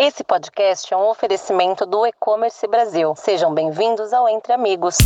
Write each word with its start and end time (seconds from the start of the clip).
Esse 0.00 0.22
podcast 0.22 0.94
é 0.94 0.96
um 0.96 1.10
oferecimento 1.10 1.84
do 1.84 2.06
E-Commerce 2.06 2.64
Brasil. 2.68 3.16
Sejam 3.16 3.52
bem-vindos 3.52 4.12
ao 4.12 4.28
Entre 4.28 4.52
Amigos. 4.52 4.96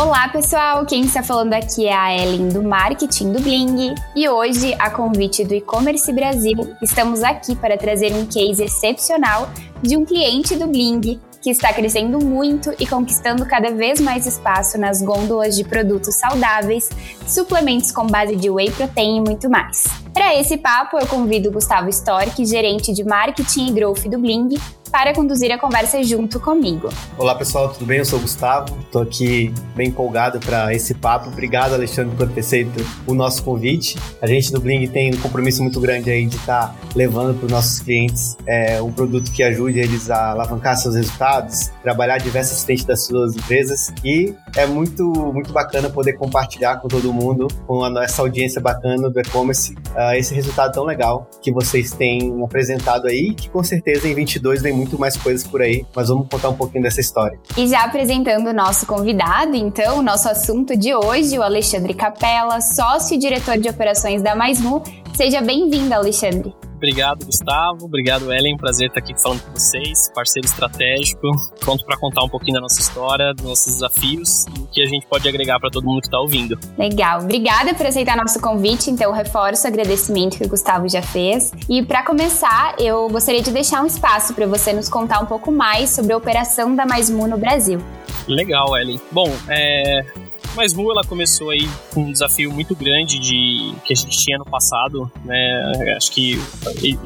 Olá 0.00 0.28
pessoal, 0.28 0.86
quem 0.86 1.02
está 1.02 1.20
falando 1.20 1.52
aqui 1.52 1.88
é 1.88 1.92
a 1.92 2.16
Ellen 2.16 2.46
do 2.46 2.62
Marketing 2.62 3.32
do 3.32 3.40
Bling 3.40 3.92
e 4.14 4.28
hoje, 4.28 4.72
a 4.78 4.88
convite 4.88 5.44
do 5.44 5.52
E-Commerce 5.52 6.12
Brasil, 6.12 6.76
estamos 6.80 7.24
aqui 7.24 7.56
para 7.56 7.76
trazer 7.76 8.14
um 8.14 8.24
case 8.24 8.62
excepcional 8.62 9.50
de 9.82 9.96
um 9.96 10.04
cliente 10.04 10.54
do 10.54 10.68
Bling 10.68 11.20
que 11.42 11.50
está 11.50 11.72
crescendo 11.72 12.24
muito 12.24 12.72
e 12.78 12.86
conquistando 12.86 13.44
cada 13.44 13.72
vez 13.72 14.00
mais 14.00 14.26
espaço 14.26 14.78
nas 14.78 15.02
gôndolas 15.02 15.56
de 15.56 15.64
produtos 15.64 16.14
saudáveis, 16.14 16.88
suplementos 17.26 17.90
com 17.90 18.06
base 18.06 18.36
de 18.36 18.48
whey 18.48 18.70
protein 18.70 19.16
e 19.16 19.20
muito 19.22 19.50
mais. 19.50 19.86
Para 20.20 20.38
esse 20.38 20.58
papo, 20.58 20.98
eu 20.98 21.06
convido 21.06 21.50
Gustavo 21.50 21.88
Stork, 21.88 22.44
gerente 22.44 22.92
de 22.92 23.02
marketing 23.02 23.68
e 23.68 23.72
growth 23.72 24.04
do 24.04 24.18
Bling, 24.18 24.50
para 24.90 25.14
conduzir 25.14 25.52
a 25.52 25.58
conversa 25.58 26.02
junto 26.02 26.40
comigo. 26.40 26.88
Olá 27.16 27.34
pessoal, 27.34 27.68
tudo 27.72 27.86
bem? 27.86 27.98
Eu 27.98 28.04
sou 28.04 28.18
o 28.18 28.22
Gustavo, 28.22 28.76
estou 28.80 29.02
aqui 29.02 29.54
bem 29.74 29.88
empolgado 29.88 30.40
para 30.40 30.74
esse 30.74 30.94
papo. 30.94 31.28
Obrigado, 31.28 31.74
Alexandre, 31.74 32.14
por 32.16 32.28
ter 32.28 32.42
feito 32.42 32.84
o 33.06 33.14
nosso 33.14 33.42
convite. 33.44 33.96
A 34.20 34.26
gente 34.26 34.52
do 34.52 34.60
Bling 34.60 34.86
tem 34.88 35.14
um 35.14 35.18
compromisso 35.18 35.62
muito 35.62 35.80
grande 35.80 36.10
aí 36.10 36.26
de 36.26 36.36
estar 36.36 36.68
tá 36.68 36.74
levando 36.94 37.36
para 37.38 37.46
os 37.46 37.52
nossos 37.52 37.80
clientes 37.80 38.36
é, 38.46 38.82
um 38.82 38.92
produto 38.92 39.30
que 39.30 39.42
ajude 39.42 39.78
eles 39.78 40.10
a 40.10 40.32
alavancar 40.32 40.76
seus 40.76 40.96
resultados, 40.96 41.70
trabalhar 41.82 42.18
diversas 42.18 42.64
frentes 42.64 42.84
das 42.84 43.04
suas 43.04 43.36
empresas 43.36 43.92
e 44.04 44.34
é 44.56 44.66
muito, 44.66 45.04
muito 45.32 45.52
bacana 45.52 45.88
poder 45.88 46.14
compartilhar 46.14 46.76
com 46.76 46.88
todo 46.88 47.12
mundo, 47.12 47.46
com 47.66 47.84
a 47.84 47.90
nossa 47.90 48.22
audiência 48.22 48.60
bacana 48.60 49.08
do 49.08 49.20
e-commerce, 49.20 49.74
uh, 50.10 50.18
esse 50.18 50.34
resultado 50.34 50.72
tão 50.72 50.84
legal 50.84 51.28
que 51.42 51.52
vocês 51.52 51.92
têm 51.92 52.42
apresentado 52.42 53.06
aí, 53.06 53.34
que 53.34 53.48
com 53.48 53.62
certeza 53.62 54.08
em 54.08 54.14
22 54.14 54.62
vem 54.62 54.72
muito 54.72 54.98
mais 54.98 55.16
coisas 55.16 55.46
por 55.46 55.62
aí, 55.62 55.84
mas 55.94 56.08
vamos 56.08 56.28
contar 56.28 56.48
um 56.48 56.56
pouquinho 56.56 56.82
dessa 56.82 57.00
história. 57.00 57.38
E 57.56 57.66
já 57.68 57.84
apresentando 57.84 58.48
o 58.48 58.52
nosso 58.52 58.86
convidado, 58.86 59.56
então, 59.56 59.98
o 59.98 60.02
nosso 60.02 60.28
assunto 60.28 60.76
de 60.76 60.94
hoje, 60.94 61.38
o 61.38 61.42
Alexandre 61.42 61.94
Capella, 61.94 62.60
sócio 62.60 63.14
e 63.14 63.18
diretor 63.18 63.58
de 63.58 63.68
operações 63.68 64.22
da 64.22 64.34
MaisMu. 64.34 64.82
Seja 65.14 65.40
bem-vindo, 65.40 65.94
Alexandre. 65.94 66.69
Obrigado, 66.80 67.26
Gustavo. 67.26 67.84
Obrigado, 67.84 68.32
Ellen. 68.32 68.56
Prazer 68.56 68.88
estar 68.88 69.00
aqui 69.00 69.12
falando 69.20 69.42
com 69.42 69.52
vocês. 69.52 70.10
Parceiro 70.14 70.46
estratégico. 70.46 71.28
Pronto 71.60 71.84
para 71.84 71.98
contar 71.98 72.24
um 72.24 72.28
pouquinho 72.28 72.54
da 72.54 72.62
nossa 72.62 72.80
história, 72.80 73.34
dos 73.34 73.44
nossos 73.44 73.74
desafios 73.74 74.46
e 74.46 74.60
o 74.60 74.66
que 74.66 74.80
a 74.80 74.86
gente 74.86 75.06
pode 75.06 75.28
agregar 75.28 75.60
para 75.60 75.68
todo 75.68 75.84
mundo 75.84 76.00
que 76.00 76.06
está 76.06 76.18
ouvindo. 76.18 76.58
Legal. 76.78 77.20
Obrigada 77.20 77.74
por 77.74 77.84
aceitar 77.84 78.16
nosso 78.16 78.40
convite. 78.40 78.90
Então, 78.90 79.12
reforço 79.12 79.66
o 79.66 79.68
agradecimento 79.68 80.38
que 80.38 80.44
o 80.44 80.48
Gustavo 80.48 80.88
já 80.88 81.02
fez. 81.02 81.52
E 81.68 81.82
para 81.82 82.02
começar, 82.02 82.74
eu 82.78 83.10
gostaria 83.10 83.42
de 83.42 83.50
deixar 83.50 83.82
um 83.82 83.86
espaço 83.86 84.32
para 84.32 84.46
você 84.46 84.72
nos 84.72 84.88
contar 84.88 85.20
um 85.20 85.26
pouco 85.26 85.52
mais 85.52 85.90
sobre 85.90 86.14
a 86.14 86.16
operação 86.16 86.74
da 86.74 86.86
MaisMu 86.86 87.28
no 87.28 87.36
Brasil. 87.36 87.78
Legal, 88.26 88.74
Ellen. 88.74 88.98
Bom, 89.12 89.30
é, 89.48 90.06
mas 90.54 90.74
Mu 90.74 90.90
ela 90.90 91.02
começou 91.02 91.50
aí 91.50 91.68
com 91.92 92.02
um 92.02 92.12
desafio 92.12 92.52
muito 92.52 92.74
grande 92.74 93.18
de 93.18 93.74
que 93.84 93.92
a 93.92 93.96
gente 93.96 94.16
tinha 94.18 94.38
no 94.38 94.44
passado, 94.44 95.10
né? 95.24 95.94
Acho 95.96 96.10
que 96.12 96.38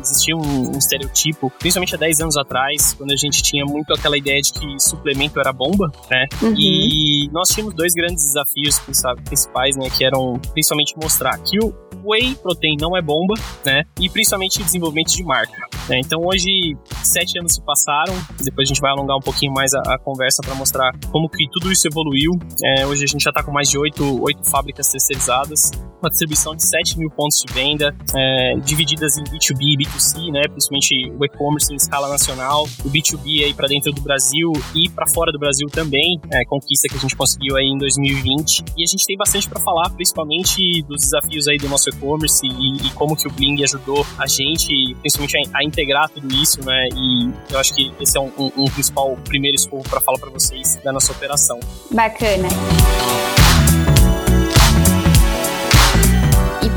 existia 0.00 0.36
um, 0.36 0.74
um, 0.74 0.78
estereotipo, 0.78 1.50
principalmente 1.58 1.94
há 1.94 1.98
10 1.98 2.20
anos 2.20 2.36
atrás, 2.36 2.94
quando 2.94 3.12
a 3.12 3.16
gente 3.16 3.42
tinha 3.42 3.64
muito 3.64 3.92
aquela 3.92 4.16
ideia 4.16 4.40
de 4.40 4.52
que 4.52 4.78
suplemento 4.80 5.38
era 5.38 5.52
bomba, 5.52 5.90
né? 6.10 6.26
Uhum. 6.42 6.54
E 6.56 7.28
nós 7.32 7.48
tínhamos 7.48 7.74
dois 7.74 7.92
grandes 7.94 8.24
desafios 8.24 8.78
principais, 9.24 9.76
né? 9.76 9.88
Que 9.90 10.04
eram 10.04 10.40
principalmente 10.52 10.94
mostrar 10.96 11.36
que 11.38 11.58
o 11.58 11.74
whey 12.04 12.34
protein 12.34 12.76
não 12.80 12.96
é 12.96 13.02
bomba, 13.02 13.34
né? 13.64 13.84
E 14.00 14.08
principalmente 14.08 14.62
desenvolvimento 14.62 15.12
de 15.12 15.24
marca. 15.24 15.56
Né? 15.88 16.00
Então 16.00 16.20
hoje, 16.22 16.76
sete 17.02 17.38
anos 17.38 17.54
se 17.54 17.62
passaram, 17.62 18.14
depois 18.42 18.68
a 18.68 18.72
gente 18.72 18.80
vai 18.80 18.90
alongar 18.90 19.16
um 19.16 19.20
pouquinho 19.20 19.52
mais 19.52 19.72
a, 19.74 19.80
a 19.94 19.98
conversa 19.98 20.42
para 20.42 20.54
mostrar 20.54 20.92
como 21.10 21.28
que 21.28 21.48
tudo 21.50 21.70
isso 21.72 21.86
evoluiu. 21.86 22.32
É, 22.64 22.86
hoje 22.86 23.04
a 23.04 23.06
gente 23.06 23.22
já 23.22 23.32
está 23.34 23.42
com 23.42 23.50
mais 23.50 23.68
de 23.68 23.76
oito, 23.76 24.22
oito 24.22 24.48
fábricas 24.48 24.88
terceirizadas, 24.88 25.72
uma 26.00 26.10
distribuição 26.10 26.54
de 26.54 26.62
7 26.62 26.98
mil 26.98 27.10
pontos 27.10 27.42
de 27.44 27.52
venda, 27.52 27.96
é, 28.14 28.54
divididas 28.62 29.16
em 29.16 29.24
B2B 29.24 29.60
e 29.60 29.76
B2C, 29.78 30.30
né? 30.30 30.42
Principalmente 30.48 31.10
o 31.18 31.24
e-commerce 31.24 31.72
em 31.72 31.76
escala 31.76 32.08
nacional, 32.08 32.64
o 32.84 32.90
B2B 32.90 33.44
aí 33.44 33.54
para 33.54 33.66
dentro 33.66 33.90
do 33.90 34.00
Brasil 34.02 34.52
e 34.74 34.88
para 34.90 35.06
fora 35.08 35.32
do 35.32 35.38
Brasil 35.38 35.66
também, 35.68 36.20
é, 36.30 36.44
conquista 36.44 36.88
que 36.88 36.96
a 36.96 37.00
gente 37.00 37.16
conseguiu 37.16 37.56
aí 37.56 37.66
em 37.66 37.78
2020. 37.78 38.64
E 38.76 38.84
a 38.84 38.86
gente 38.86 39.06
tem 39.06 39.16
bastante 39.16 39.48
para 39.48 39.60
falar, 39.60 39.90
principalmente 39.90 40.82
dos 40.82 41.02
desafios 41.02 41.48
aí 41.48 41.56
do 41.56 41.68
nosso 41.68 41.88
e-commerce 41.88 42.46
e, 42.46 42.86
e, 42.86 42.90
como 42.92 43.16
que 43.16 43.26
o 43.26 43.30
Bling 43.32 43.62
ajudou 43.64 44.06
a 44.18 44.26
gente, 44.26 44.94
principalmente 45.00 45.36
a, 45.38 45.58
a, 45.58 45.64
integrar 45.64 46.08
tudo 46.10 46.32
isso, 46.34 46.64
né? 46.64 46.88
E 46.94 47.32
eu 47.50 47.58
acho 47.58 47.74
que 47.74 47.90
esse 47.98 48.16
é 48.16 48.20
um, 48.20 48.30
um, 48.38 48.52
um 48.56 48.64
principal 48.66 49.16
primeiro 49.24 49.56
escopo 49.56 49.88
para 49.88 50.00
falar 50.00 50.18
para 50.18 50.30
vocês 50.30 50.78
da 50.84 50.92
nossa 50.92 51.12
operação. 51.12 51.58
Bacana. 51.90 52.48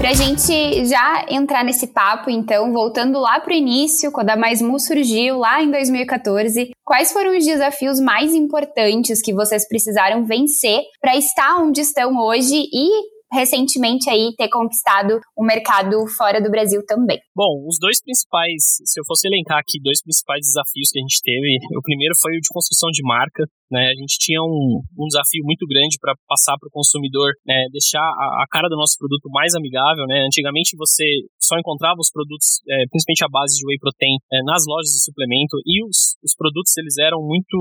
Para 0.08 0.14
a 0.14 0.26
gente 0.26 0.86
já 0.86 1.26
entrar 1.30 1.66
nesse 1.66 1.88
papo, 1.88 2.30
então, 2.30 2.72
voltando 2.72 3.20
lá 3.20 3.42
para 3.42 3.52
o 3.52 3.58
início, 3.58 4.10
quando 4.10 4.30
a 4.30 4.38
MaisMu 4.38 4.80
surgiu, 4.80 5.38
lá 5.38 5.62
em 5.62 5.70
2014, 5.70 6.72
quais 6.82 7.12
foram 7.12 7.38
os 7.38 7.44
desafios 7.44 8.00
mais 8.00 8.34
importantes 8.34 9.22
que 9.22 9.34
vocês 9.34 9.68
precisaram 9.68 10.24
vencer 10.24 10.80
para 11.02 11.18
estar 11.18 11.62
onde 11.62 11.82
estão 11.82 12.18
hoje 12.20 12.56
e 12.56 12.88
recentemente 13.34 14.10
aí 14.10 14.32
ter 14.38 14.48
conquistado 14.48 15.20
o 15.36 15.44
mercado 15.44 15.98
fora 16.16 16.42
do 16.42 16.50
Brasil 16.50 16.82
também. 16.88 17.20
Bom, 17.36 17.68
os 17.68 17.78
dois 17.78 18.02
principais, 18.02 18.80
se 18.86 19.00
eu 19.00 19.04
fosse 19.06 19.28
elencar 19.28 19.60
aqui 19.60 19.78
dois 19.84 20.02
principais 20.02 20.40
desafios 20.40 20.90
que 20.90 21.00
a 21.00 21.04
gente 21.04 21.20
teve, 21.22 21.60
o 21.78 21.82
primeiro 21.82 22.16
foi 22.22 22.32
o 22.32 22.42
de 22.42 22.48
construção 22.48 22.90
de 22.92 23.04
marca, 23.04 23.44
né? 23.72 23.92
A 23.92 23.98
gente 23.98 24.18
tinha 24.20 24.42
um, 24.42 24.82
um 24.98 25.08
desafio 25.08 25.44
muito 25.44 25.66
grande 25.68 25.98
para 26.00 26.16
passar 26.28 26.56
para 26.60 26.68
o 26.68 26.72
consumidor, 26.72 27.34
né? 27.46 27.68
deixar 27.72 28.04
a, 28.04 28.44
a, 28.44 28.46
cara 28.50 28.68
do 28.70 28.76
nosso 28.76 28.98
produto 28.98 29.30
mais 29.30 29.54
amigável. 29.56 30.06
Né? 30.08 30.24
Antigamente 30.26 30.76
você 30.78 31.04
só 31.40 31.58
encontrava 31.60 32.00
os 32.00 32.12
produtos, 32.12 32.62
é, 32.68 32.86
principalmente 32.90 33.26
a 33.26 33.32
base 33.32 33.58
de 33.60 33.66
whey 33.68 33.78
protein, 33.80 34.16
é, 34.32 34.44
nas 34.44 34.64
lojas 34.68 34.92
de 34.92 35.04
suplemento 35.04 35.60
e 35.66 35.84
os, 35.84 36.16
os 36.24 36.34
produtos 36.36 36.76
eles 36.78 36.98
eram 36.98 37.20
muito, 37.22 37.58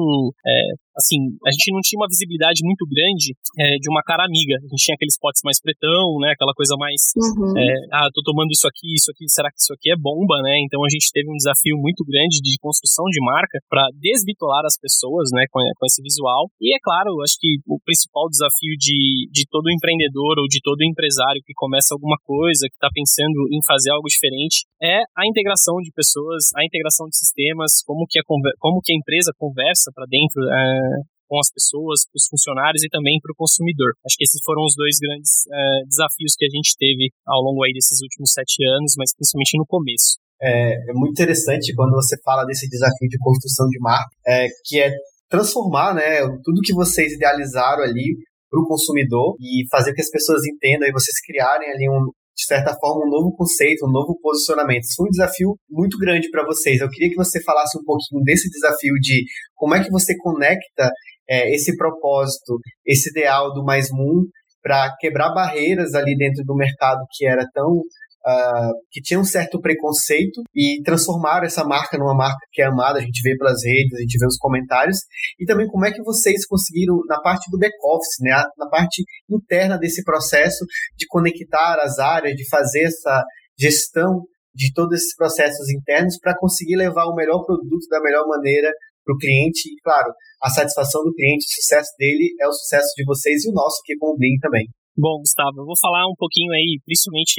é, 0.47 0.75
assim, 0.97 1.19
a 1.47 1.51
gente 1.51 1.73
não 1.73 1.83
tinha 1.83 1.99
uma 2.01 2.11
visibilidade 2.11 2.63
muito 2.63 2.87
grande 2.87 3.35
é, 3.59 3.77
de 3.79 3.89
uma 3.91 4.03
cara 4.03 4.25
amiga. 4.25 4.57
A 4.59 4.69
gente 4.71 4.83
tinha 4.83 4.95
aqueles 4.95 5.19
potes 5.19 5.43
mais 5.45 5.61
pretão, 5.61 6.19
né? 6.21 6.33
Aquela 6.33 6.55
coisa 6.55 6.75
mais, 6.79 7.13
uhum. 7.17 7.53
É, 7.57 7.67
ah, 7.93 8.09
tô 8.15 8.23
tomando 8.23 8.51
isso 8.51 8.67
aqui, 8.67 8.95
isso 8.95 9.11
aqui, 9.11 9.29
será 9.29 9.51
que 9.51 9.61
isso 9.61 9.73
aqui 9.75 9.91
é 9.91 9.97
bomba, 9.97 10.41
né? 10.43 10.55
Então 10.65 10.83
a 10.85 10.91
gente 10.91 11.11
teve 11.13 11.29
um 11.29 11.37
desafio 11.37 11.77
muito 11.79 12.05
grande 12.05 12.41
de 12.41 12.57
construção 12.59 13.05
de 13.11 13.21
marca 13.23 13.59
para 13.69 13.87
desbitolar 13.95 14.65
as 14.65 14.79
pessoas, 14.79 15.31
né? 15.33 15.45
Com, 15.51 15.61
com 15.61 15.87
visual. 16.03 16.49
E 16.61 16.75
é 16.75 16.79
claro, 16.83 17.21
acho 17.23 17.37
que 17.41 17.59
o 17.67 17.79
principal 17.81 18.29
desafio 18.29 18.75
de, 18.79 19.29
de 19.31 19.45
todo 19.51 19.71
empreendedor 19.71 20.39
ou 20.39 20.47
de 20.49 20.61
todo 20.63 20.85
empresário 20.85 21.43
que 21.45 21.55
começa 21.55 21.95
alguma 21.95 22.17
coisa, 22.25 22.69
que 22.69 22.77
está 22.77 22.89
pensando 22.93 23.49
em 23.53 23.61
fazer 23.67 23.91
algo 23.91 24.09
diferente, 24.09 24.67
é 24.83 25.03
a 25.17 25.27
integração 25.27 25.77
de 25.83 25.93
pessoas, 25.93 26.51
a 26.57 26.65
integração 26.65 27.07
de 27.09 27.17
sistemas, 27.17 27.83
como 27.85 28.07
que 28.09 28.19
a, 28.19 28.23
como 28.59 28.81
que 28.83 28.93
a 28.93 28.97
empresa 28.97 29.33
conversa 29.37 29.91
para 29.95 30.07
dentro 30.07 30.43
é, 30.49 31.17
com 31.29 31.39
as 31.39 31.51
pessoas, 31.51 32.07
para 32.07 32.19
os 32.19 32.27
funcionários 32.31 32.83
e 32.83 32.89
também 32.89 33.19
para 33.21 33.33
o 33.33 33.37
consumidor. 33.37 33.93
Acho 34.07 34.17
que 34.17 34.25
esses 34.25 34.41
foram 34.43 34.63
os 34.65 34.75
dois 34.75 34.97
grandes 34.99 35.47
é, 35.51 35.85
desafios 35.87 36.35
que 36.39 36.47
a 36.47 36.51
gente 36.51 36.77
teve 36.79 37.11
ao 37.27 37.43
longo 37.43 37.63
aí 37.65 37.73
desses 37.73 38.01
últimos 38.01 38.33
sete 38.33 38.65
anos, 38.65 38.95
mas 38.97 39.15
principalmente 39.15 39.59
no 39.59 39.67
começo. 39.67 40.19
É, 40.41 40.91
é, 40.91 40.93
muito 40.93 41.13
interessante 41.13 41.75
quando 41.75 41.93
você 41.93 42.17
fala 42.23 42.45
desse 42.45 42.69
desafio 42.69 43.09
de 43.09 43.19
construção 43.19 43.67
de 43.69 43.79
marca, 43.81 44.11
é, 44.27 44.47
que 44.65 44.81
é 44.81 44.91
transformar 45.29 45.95
né, 45.95 46.21
tudo 46.43 46.63
que 46.63 46.75
vocês 46.75 47.13
idealizaram 47.13 47.83
ali 47.83 48.17
para 48.51 48.61
o 48.61 48.67
consumidor 48.67 49.37
e 49.41 49.67
fazer 49.71 49.93
que 49.93 50.01
as 50.01 50.11
pessoas 50.11 50.43
entendam 50.47 50.89
e 50.89 50.93
vocês 50.93 51.15
criarem 51.25 51.69
ali 51.69 51.89
um, 51.89 52.11
de 52.37 52.45
certa 52.45 52.75
forma, 52.79 53.07
um 53.07 53.11
novo 53.11 53.35
conceito, 53.37 53.87
um 53.87 53.91
novo 53.91 54.19
posicionamento. 54.21 54.83
Isso 54.83 54.97
foi 54.97 55.07
um 55.07 55.11
desafio 55.11 55.57
muito 55.69 55.99
grande 55.99 56.31
para 56.31 56.45
vocês. 56.45 56.81
Eu 56.81 56.89
queria 56.89 57.09
que 57.11 57.17
você 57.17 57.43
falasse 57.43 57.79
um 57.79 57.85
pouquinho 57.85 58.23
desse 58.23 58.49
desafio 58.51 58.95
de 59.01 59.25
como 59.55 59.75
é 59.75 59.83
que 59.83 59.91
você 59.91 60.17
conecta 60.19 60.91
é, 61.29 61.53
esse 61.55 61.77
propósito, 61.77 62.59
esse 62.85 63.11
ideal 63.11 63.53
do 63.53 63.65
Mais 63.65 63.89
Moon 63.91 64.25
para 64.63 64.95
quebrar 64.99 65.33
barreiras 65.33 65.95
ali 65.95 66.17
dentro 66.17 66.45
do 66.45 66.55
mercado 66.55 67.01
que 67.13 67.27
era 67.27 67.45
tão 67.55 67.83
uh, 68.27 68.73
que 68.91 69.01
tinha 69.01 69.21
um 69.21 69.25
certo 69.25 69.61
preconceito 69.61 70.43
e 70.55 70.83
transformaram 70.85 71.47
essa 71.47 71.65
marca 71.65 71.97
numa 71.97 72.15
marca 72.15 72.39
que 72.53 72.61
é 72.61 72.67
amada, 72.67 72.99
a 72.99 73.03
gente 73.03 73.23
vê 73.23 73.37
pelas 73.37 73.63
redes, 73.65 73.95
a 73.95 74.01
gente 74.01 74.19
vê 74.19 74.27
os 74.27 74.37
comentários, 74.37 74.99
e 75.39 75.45
também 75.45 75.67
como 75.69 75.87
é 75.87 75.93
que 75.93 76.03
vocês 76.03 76.47
conseguiram, 76.47 77.01
na 77.07 77.21
parte 77.21 77.51
do 77.51 77.59
back-office, 77.59 78.17
né, 78.21 78.33
na 78.59 78.69
parte 78.69 79.05
interna 79.31 79.79
desse 79.79 80.03
processo 80.03 80.65
de 80.97 81.07
conectar 81.07 81.79
as 81.81 81.99
áreas, 81.99 82.35
de 82.35 82.49
fazer 82.49 82.85
essa 82.85 83.25
gestão 83.59 84.23
de 84.55 84.73
todos 84.73 84.99
esses 84.99 85.15
processos 85.15 85.69
internos 85.71 86.19
para 86.19 86.37
conseguir 86.37 86.77
levar 86.77 87.05
o 87.05 87.15
melhor 87.15 87.45
produto 87.45 87.87
da 87.91 88.01
melhor 88.01 88.27
maneira 88.27 88.71
para 89.05 89.15
o 89.15 89.19
cliente? 89.19 89.69
E, 89.69 89.77
claro, 89.83 90.13
a 90.43 90.49
satisfação 90.49 91.03
do 91.05 91.13
cliente, 91.13 91.45
o 91.45 91.55
sucesso 91.61 91.91
dele 91.99 92.35
é 92.41 92.49
o 92.49 92.53
sucesso 92.53 92.89
de 92.97 93.05
vocês 93.05 93.45
e 93.45 93.51
o 93.51 93.53
nosso 93.53 93.81
aqui 93.83 93.97
com 93.99 94.15
o 94.15 94.17
Bling 94.17 94.39
também. 94.41 94.67
Bom, 94.97 95.21
Gustavo, 95.21 95.61
eu 95.61 95.69
vou 95.69 95.77
falar 95.77 96.09
um 96.09 96.17
pouquinho 96.17 96.49
aí, 96.57 96.81
principalmente 96.81 97.37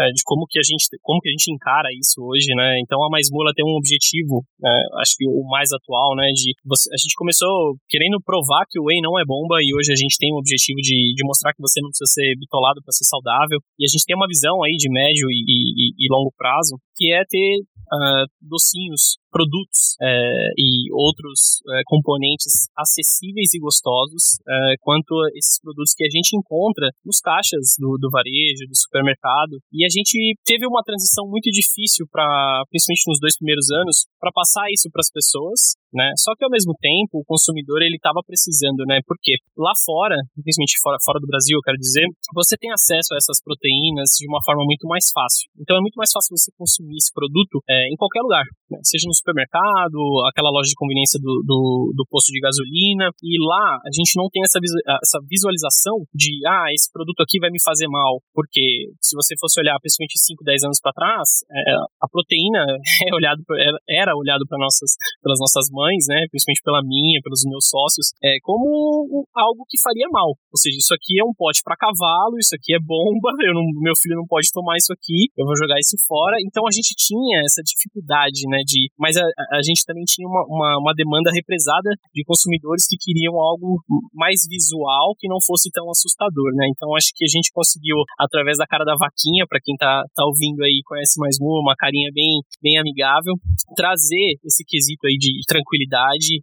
é, 0.00 0.08
de 0.08 0.24
como 0.24 0.48
que 0.48 0.56
a 0.56 0.64
gente 0.64 0.88
como 1.04 1.20
que 1.20 1.28
a 1.28 1.36
gente 1.36 1.52
encara 1.52 1.92
isso 2.00 2.16
hoje, 2.24 2.48
né? 2.56 2.80
Então 2.80 2.96
a 3.04 3.12
Mais 3.12 3.28
Mula 3.28 3.52
tem 3.52 3.60
um 3.60 3.76
objetivo, 3.76 4.40
né, 4.56 4.72
acho 5.04 5.12
que 5.20 5.28
o 5.28 5.44
mais 5.44 5.68
atual, 5.68 6.16
né? 6.16 6.32
De 6.32 6.56
você, 6.64 6.88
a 6.88 6.96
gente 6.96 7.12
começou 7.12 7.76
querendo 7.92 8.16
provar 8.24 8.64
que 8.72 8.80
o 8.80 8.88
whey 8.88 9.04
não 9.04 9.20
é 9.20 9.24
bomba 9.28 9.60
e 9.60 9.68
hoje 9.76 9.92
a 9.92 10.00
gente 10.00 10.16
tem 10.16 10.32
o 10.32 10.40
objetivo 10.40 10.80
de, 10.80 11.12
de 11.12 11.22
mostrar 11.28 11.52
que 11.52 11.60
você 11.60 11.76
não 11.84 11.92
precisa 11.92 12.08
ser 12.08 12.40
bitolado 12.40 12.80
para 12.80 12.96
ser 12.96 13.04
saudável. 13.04 13.60
E 13.76 13.84
a 13.84 13.90
gente 13.92 14.08
tem 14.08 14.16
uma 14.16 14.26
visão 14.26 14.64
aí 14.64 14.72
de 14.72 14.88
médio 14.88 15.28
e, 15.28 15.44
e, 15.44 15.92
e 15.92 16.04
longo 16.08 16.32
prazo 16.40 16.80
que 16.96 17.12
é 17.12 17.24
ter 17.28 17.60
uh, 17.60 18.26
docinhos 18.40 19.18
produtos 19.34 19.98
é, 20.00 20.54
e 20.56 20.86
outros 20.94 21.58
é, 21.66 21.82
componentes 21.86 22.70
acessíveis 22.78 23.52
e 23.52 23.58
gostosos, 23.58 24.38
é, 24.46 24.78
quanto 24.78 25.10
esses 25.34 25.58
produtos 25.58 25.92
que 25.92 26.06
a 26.06 26.08
gente 26.08 26.38
encontra 26.38 26.86
nos 27.04 27.18
caixas 27.18 27.74
do, 27.76 27.98
do 27.98 28.08
varejo, 28.14 28.70
do 28.70 28.78
supermercado. 28.78 29.58
E 29.72 29.84
a 29.84 29.90
gente 29.90 30.38
teve 30.46 30.64
uma 30.64 30.86
transição 30.86 31.26
muito 31.26 31.50
difícil 31.50 32.06
para, 32.12 32.62
principalmente 32.70 33.10
nos 33.10 33.18
dois 33.18 33.36
primeiros 33.36 33.66
anos, 33.72 34.06
para 34.20 34.30
passar 34.30 34.70
isso 34.70 34.88
para 34.92 35.02
as 35.02 35.10
pessoas, 35.10 35.74
né? 35.94 36.10
Só 36.18 36.34
que 36.34 36.44
ao 36.44 36.50
mesmo 36.50 36.74
tempo 36.80 37.22
o 37.22 37.24
consumidor 37.24 37.82
ele 37.82 37.96
estava 37.96 38.18
precisando, 38.26 38.82
né? 38.86 38.98
Porque 39.06 39.38
lá 39.54 39.70
fora, 39.86 40.18
principalmente 40.34 40.82
fora, 40.82 40.98
fora 41.04 41.20
do 41.22 41.30
Brasil, 41.30 41.62
quero 41.62 41.78
dizer, 41.78 42.02
você 42.34 42.58
tem 42.58 42.74
acesso 42.74 43.14
a 43.14 43.16
essas 43.16 43.38
proteínas 43.38 44.18
de 44.18 44.26
uma 44.26 44.42
forma 44.42 44.64
muito 44.66 44.88
mais 44.90 45.06
fácil. 45.14 45.46
Então 45.54 45.78
é 45.78 45.80
muito 45.80 45.94
mais 45.94 46.10
fácil 46.10 46.34
você 46.34 46.50
consumir 46.58 46.98
esse 46.98 47.12
produto 47.14 47.62
é, 47.70 47.86
em 47.92 47.96
qualquer 47.96 48.20
lugar, 48.26 48.42
né? 48.70 48.78
seja 48.82 49.06
no 49.06 49.14
supermercado, 49.14 49.98
aquela 50.26 50.50
loja 50.50 50.66
de 50.66 50.74
conveniência 50.74 51.20
do, 51.22 51.42
do, 51.46 51.92
do, 51.94 52.04
posto 52.10 52.34
de 52.34 52.40
gasolina, 52.40 53.10
e 53.22 53.38
lá 53.38 53.78
a 53.86 53.92
gente 53.94 54.18
não 54.18 54.26
tem 54.28 54.42
essa, 54.42 54.58
essa 54.58 55.18
visualização 55.22 56.02
de, 56.10 56.42
ah, 56.46 56.66
esse 56.74 56.90
produto 56.90 57.22
aqui 57.22 57.38
vai 57.38 57.50
me 57.50 57.62
fazer 57.62 57.86
mal, 57.86 58.18
porque 58.34 58.90
se 59.00 59.14
você 59.14 59.34
fosse 59.38 59.60
olhar 59.60 59.78
principalmente 59.78 60.18
5, 60.18 60.42
10 60.42 60.64
anos 60.64 60.78
para 60.82 60.92
trás, 60.92 61.46
é, 61.50 61.74
a 62.02 62.08
proteína 62.10 62.64
é 63.06 63.14
olhado, 63.14 63.42
era 63.88 64.16
olhado 64.16 64.44
nossas, 64.58 64.96
pelas 65.22 65.38
nossas 65.38 65.68
mães, 65.70 65.83
né, 66.08 66.24
principalmente 66.32 66.64
pela 66.64 66.80
minha, 66.80 67.20
pelos 67.20 67.44
meus 67.44 67.68
sócios, 67.68 68.16
é, 68.24 68.40
como 68.40 69.26
algo 69.36 69.66
que 69.68 69.76
faria 69.82 70.08
mal. 70.08 70.32
Ou 70.32 70.58
seja, 70.58 70.78
isso 70.78 70.94
aqui 70.94 71.20
é 71.20 71.24
um 71.24 71.34
pote 71.36 71.60
para 71.60 71.76
cavalo, 71.76 72.40
isso 72.40 72.54
aqui 72.56 72.72
é 72.72 72.80
bomba, 72.80 73.30
eu 73.44 73.54
não, 73.54 73.64
meu 73.84 73.92
filho 74.00 74.16
não 74.16 74.26
pode 74.26 74.48
tomar 74.50 74.76
isso 74.80 74.92
aqui, 74.92 75.28
eu 75.36 75.44
vou 75.44 75.56
jogar 75.56 75.76
isso 75.78 75.96
fora. 76.08 76.40
Então 76.40 76.64
a 76.66 76.72
gente 76.72 76.96
tinha 76.96 77.44
essa 77.44 77.60
dificuldade, 77.60 78.48
né, 78.48 78.64
de, 78.64 78.88
mas 78.98 79.16
a, 79.16 79.24
a 79.52 79.62
gente 79.62 79.84
também 79.84 80.04
tinha 80.08 80.26
uma, 80.26 80.42
uma, 80.48 80.70
uma, 80.80 80.94
demanda 80.94 81.30
represada 81.34 81.90
de 82.14 82.24
consumidores 82.24 82.86
que 82.88 82.96
queriam 82.96 83.34
algo 83.36 83.82
mais 84.14 84.46
visual, 84.48 85.12
que 85.18 85.28
não 85.28 85.42
fosse 85.44 85.70
tão 85.70 85.90
assustador, 85.90 86.54
né, 86.54 86.66
então 86.70 86.94
acho 86.96 87.12
que 87.14 87.24
a 87.24 87.30
gente 87.30 87.50
conseguiu, 87.52 87.96
através 88.18 88.58
da 88.58 88.66
cara 88.66 88.84
da 88.84 88.94
vaquinha, 88.94 89.44
para 89.48 89.60
quem 89.62 89.74
tá, 89.76 90.02
tá 90.14 90.24
ouvindo 90.24 90.62
aí, 90.62 90.80
conhece 90.86 91.18
mais 91.18 91.36
uma, 91.40 91.60
uma 91.60 91.74
carinha 91.76 92.10
bem, 92.14 92.40
bem 92.62 92.78
amigável, 92.78 93.34
trazer 93.74 94.38
esse 94.44 94.64
quesito 94.64 95.06
aí 95.06 95.18
de 95.18 95.42
tranquilidade 95.46 95.73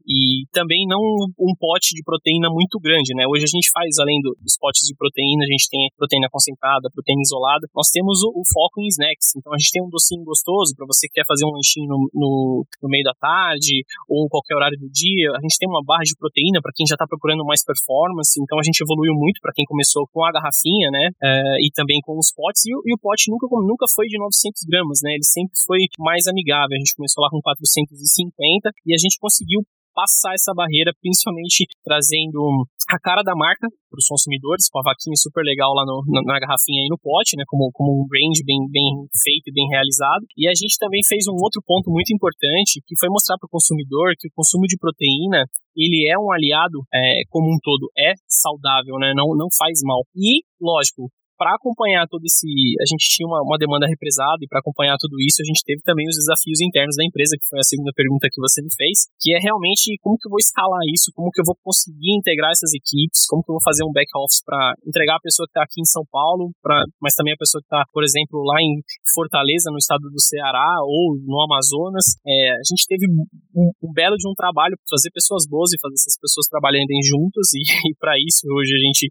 e 0.07 0.45
também 0.51 0.85
não 0.87 0.99
um 1.39 1.53
pote 1.57 1.95
de 1.95 2.03
proteína 2.03 2.49
muito 2.49 2.79
grande, 2.79 3.15
né, 3.15 3.25
hoje 3.27 3.45
a 3.45 3.51
gente 3.51 3.71
faz, 3.71 3.97
além 3.99 4.19
do, 4.21 4.35
dos 4.41 4.57
potes 4.59 4.87
de 4.87 4.95
proteína, 4.95 5.43
a 5.43 5.51
gente 5.51 5.69
tem 5.69 5.89
proteína 5.97 6.27
concentrada, 6.29 6.91
proteína 6.93 7.21
isolada, 7.21 7.67
nós 7.75 7.89
temos 7.89 8.23
o, 8.23 8.29
o 8.35 8.43
foco 8.51 8.81
em 8.81 8.87
snacks, 8.87 9.35
então 9.35 9.53
a 9.53 9.57
gente 9.57 9.71
tem 9.71 9.83
um 9.83 9.89
docinho 9.89 10.23
gostoso 10.23 10.75
para 10.75 10.85
você 10.85 11.07
que 11.07 11.21
quer 11.21 11.27
fazer 11.27 11.45
um 11.45 11.53
lanchinho 11.53 11.87
no, 11.87 12.09
no, 12.13 12.65
no, 12.81 12.89
meio 12.89 13.03
da 13.03 13.13
tarde 13.13 13.83
ou 14.09 14.27
qualquer 14.27 14.55
horário 14.55 14.77
do 14.79 14.89
dia. 14.89 15.31
A 15.35 15.41
gente 15.41 15.57
tem 15.59 15.69
uma 15.69 15.83
barra 15.83 16.03
de 16.03 16.15
proteína 16.17 16.61
para 16.61 16.71
quem 16.73 16.85
já 16.85 16.95
está 16.95 17.05
procurando 17.05 17.45
mais 17.45 17.63
performance, 17.63 18.39
então 18.41 18.57
a 18.59 18.63
gente 18.63 18.81
evoluiu 18.81 19.13
muito 19.13 19.39
para 19.41 19.53
quem 19.53 19.65
começou 19.65 20.07
com 20.11 20.23
a 20.25 20.31
garrafinha, 20.31 20.89
né? 20.91 21.09
É, 21.21 21.61
e 21.61 21.69
também 21.73 21.99
com 22.01 22.17
os 22.17 22.31
potes. 22.33 22.65
E, 22.65 22.71
e, 22.71 22.93
o 22.93 22.99
pote 22.99 23.29
nunca, 23.29 23.47
nunca 23.61 23.85
foi 23.93 24.07
de 24.07 24.17
900 24.17 24.63
gramas, 24.67 24.99
né? 25.03 25.13
Ele 25.13 25.23
sempre 25.23 25.53
foi 25.65 25.79
mais 25.99 26.27
amigável. 26.27 26.75
A 26.75 26.81
gente 26.81 26.95
começou 26.95 27.23
lá 27.23 27.29
com 27.29 27.41
450 27.41 28.71
e 28.85 28.93
a 28.93 28.99
gente 28.99 29.19
conseguiu 29.21 29.61
passar 29.93 30.33
essa 30.33 30.55
barreira, 30.55 30.91
principalmente 30.99 31.67
trazendo 31.83 32.65
a 32.89 32.97
cara 32.99 33.21
da 33.23 33.35
marca 33.35 33.67
para 33.67 33.99
os 33.99 34.07
consumidores, 34.07 34.67
com 34.71 34.79
a 34.79 34.87
vaquinha 34.87 35.15
super 35.15 35.43
legal 35.43 35.75
lá 35.75 35.83
no, 35.85 36.03
na, 36.07 36.23
na, 36.23 36.39
garrafinha 36.39 36.83
e 36.87 36.89
no 36.89 36.97
pote, 36.97 37.35
né, 37.35 37.43
como, 37.47 37.69
como 37.75 37.91
um 37.91 38.07
brand 38.07 38.35
bem, 38.43 38.59
bem 38.71 38.87
feito 39.11 39.51
e 39.51 39.53
bem 39.53 39.67
realizado. 39.67 40.23
E 40.35 40.47
a 40.47 40.55
gente 40.55 40.79
também 40.79 41.03
fez 41.03 41.27
um 41.27 41.35
outro 41.39 41.61
ponto 41.63 41.91
muito 41.91 42.11
importante, 42.15 42.81
que 42.87 42.95
foi 42.99 43.09
mostrar 43.11 43.37
para 43.37 43.47
o 43.47 43.51
consumidor 43.51 44.15
que 44.17 44.27
o 44.27 44.35
consumo 44.35 44.63
de 44.63 44.79
proteína 44.79 45.43
ele 45.75 46.07
é 46.09 46.19
um 46.19 46.31
aliado 46.31 46.83
é, 46.93 47.23
como 47.29 47.47
um 47.47 47.59
todo, 47.63 47.91
é 47.95 48.11
saudável, 48.27 48.95
né? 48.99 49.13
Não, 49.15 49.35
não 49.35 49.47
faz 49.55 49.79
mal. 49.83 50.03
E, 50.15 50.43
lógico, 50.59 51.07
para 51.41 51.57
acompanhar 51.57 52.05
todo 52.05 52.21
esse. 52.21 52.45
A 52.77 52.85
gente 52.85 53.09
tinha 53.09 53.25
uma, 53.25 53.41
uma 53.41 53.57
demanda 53.57 53.89
represada 53.89 54.37
e 54.45 54.47
para 54.47 54.61
acompanhar 54.61 54.93
tudo 55.01 55.17
isso, 55.17 55.41
a 55.41 55.47
gente 55.49 55.65
teve 55.65 55.81
também 55.81 56.05
os 56.05 56.13
desafios 56.13 56.61
internos 56.61 56.93
da 56.93 57.01
empresa, 57.01 57.33
que 57.33 57.49
foi 57.49 57.57
a 57.57 57.65
segunda 57.65 57.89
pergunta 57.97 58.29
que 58.29 58.37
você 58.37 58.61
me 58.61 58.69
fez, 58.69 59.09
que 59.17 59.33
é 59.33 59.41
realmente 59.41 59.97
como 60.05 60.21
que 60.21 60.29
eu 60.29 60.33
vou 60.37 60.37
escalar 60.37 60.85
isso, 60.93 61.09
como 61.17 61.33
que 61.33 61.41
eu 61.41 61.47
vou 61.49 61.57
conseguir 61.65 62.13
integrar 62.13 62.53
essas 62.53 62.69
equipes, 62.77 63.25
como 63.25 63.41
que 63.41 63.49
eu 63.49 63.57
vou 63.57 63.65
fazer 63.65 63.81
um 63.81 63.89
back 63.89 64.05
office 64.13 64.45
para 64.45 64.77
entregar 64.85 65.17
a 65.17 65.25
pessoa 65.25 65.49
que 65.49 65.57
está 65.57 65.65
aqui 65.65 65.81
em 65.81 65.89
São 65.89 66.05
Paulo, 66.13 66.53
pra, 66.61 66.85
mas 67.01 67.17
também 67.17 67.33
a 67.33 67.41
pessoa 67.41 67.57
que 67.57 67.65
está, 67.65 67.89
por 67.89 68.05
exemplo, 68.05 68.37
lá 68.45 68.61
em 68.61 68.77
Fortaleza, 69.17 69.73
no 69.73 69.81
estado 69.81 70.13
do 70.13 70.21
Ceará 70.21 70.77
ou 70.85 71.17
no 71.25 71.41
Amazonas. 71.41 72.21
É, 72.21 72.53
a 72.53 72.65
gente 72.69 72.85
teve 72.85 73.09
um, 73.09 73.73
um, 73.81 73.89
belo 73.89 74.13
de 74.13 74.29
um 74.29 74.37
trabalho 74.37 74.77
para 74.77 74.93
fazer 74.93 75.09
pessoas 75.09 75.49
boas 75.49 75.73
e 75.73 75.81
fazer 75.81 75.97
essas 75.97 76.21
pessoas 76.21 76.45
trabalharem 76.45 77.01
juntas, 77.01 77.49
e, 77.57 77.65
e 77.89 77.97
para 77.97 78.13
isso 78.21 78.45
hoje 78.45 78.77
a 78.77 78.81
gente 78.85 79.09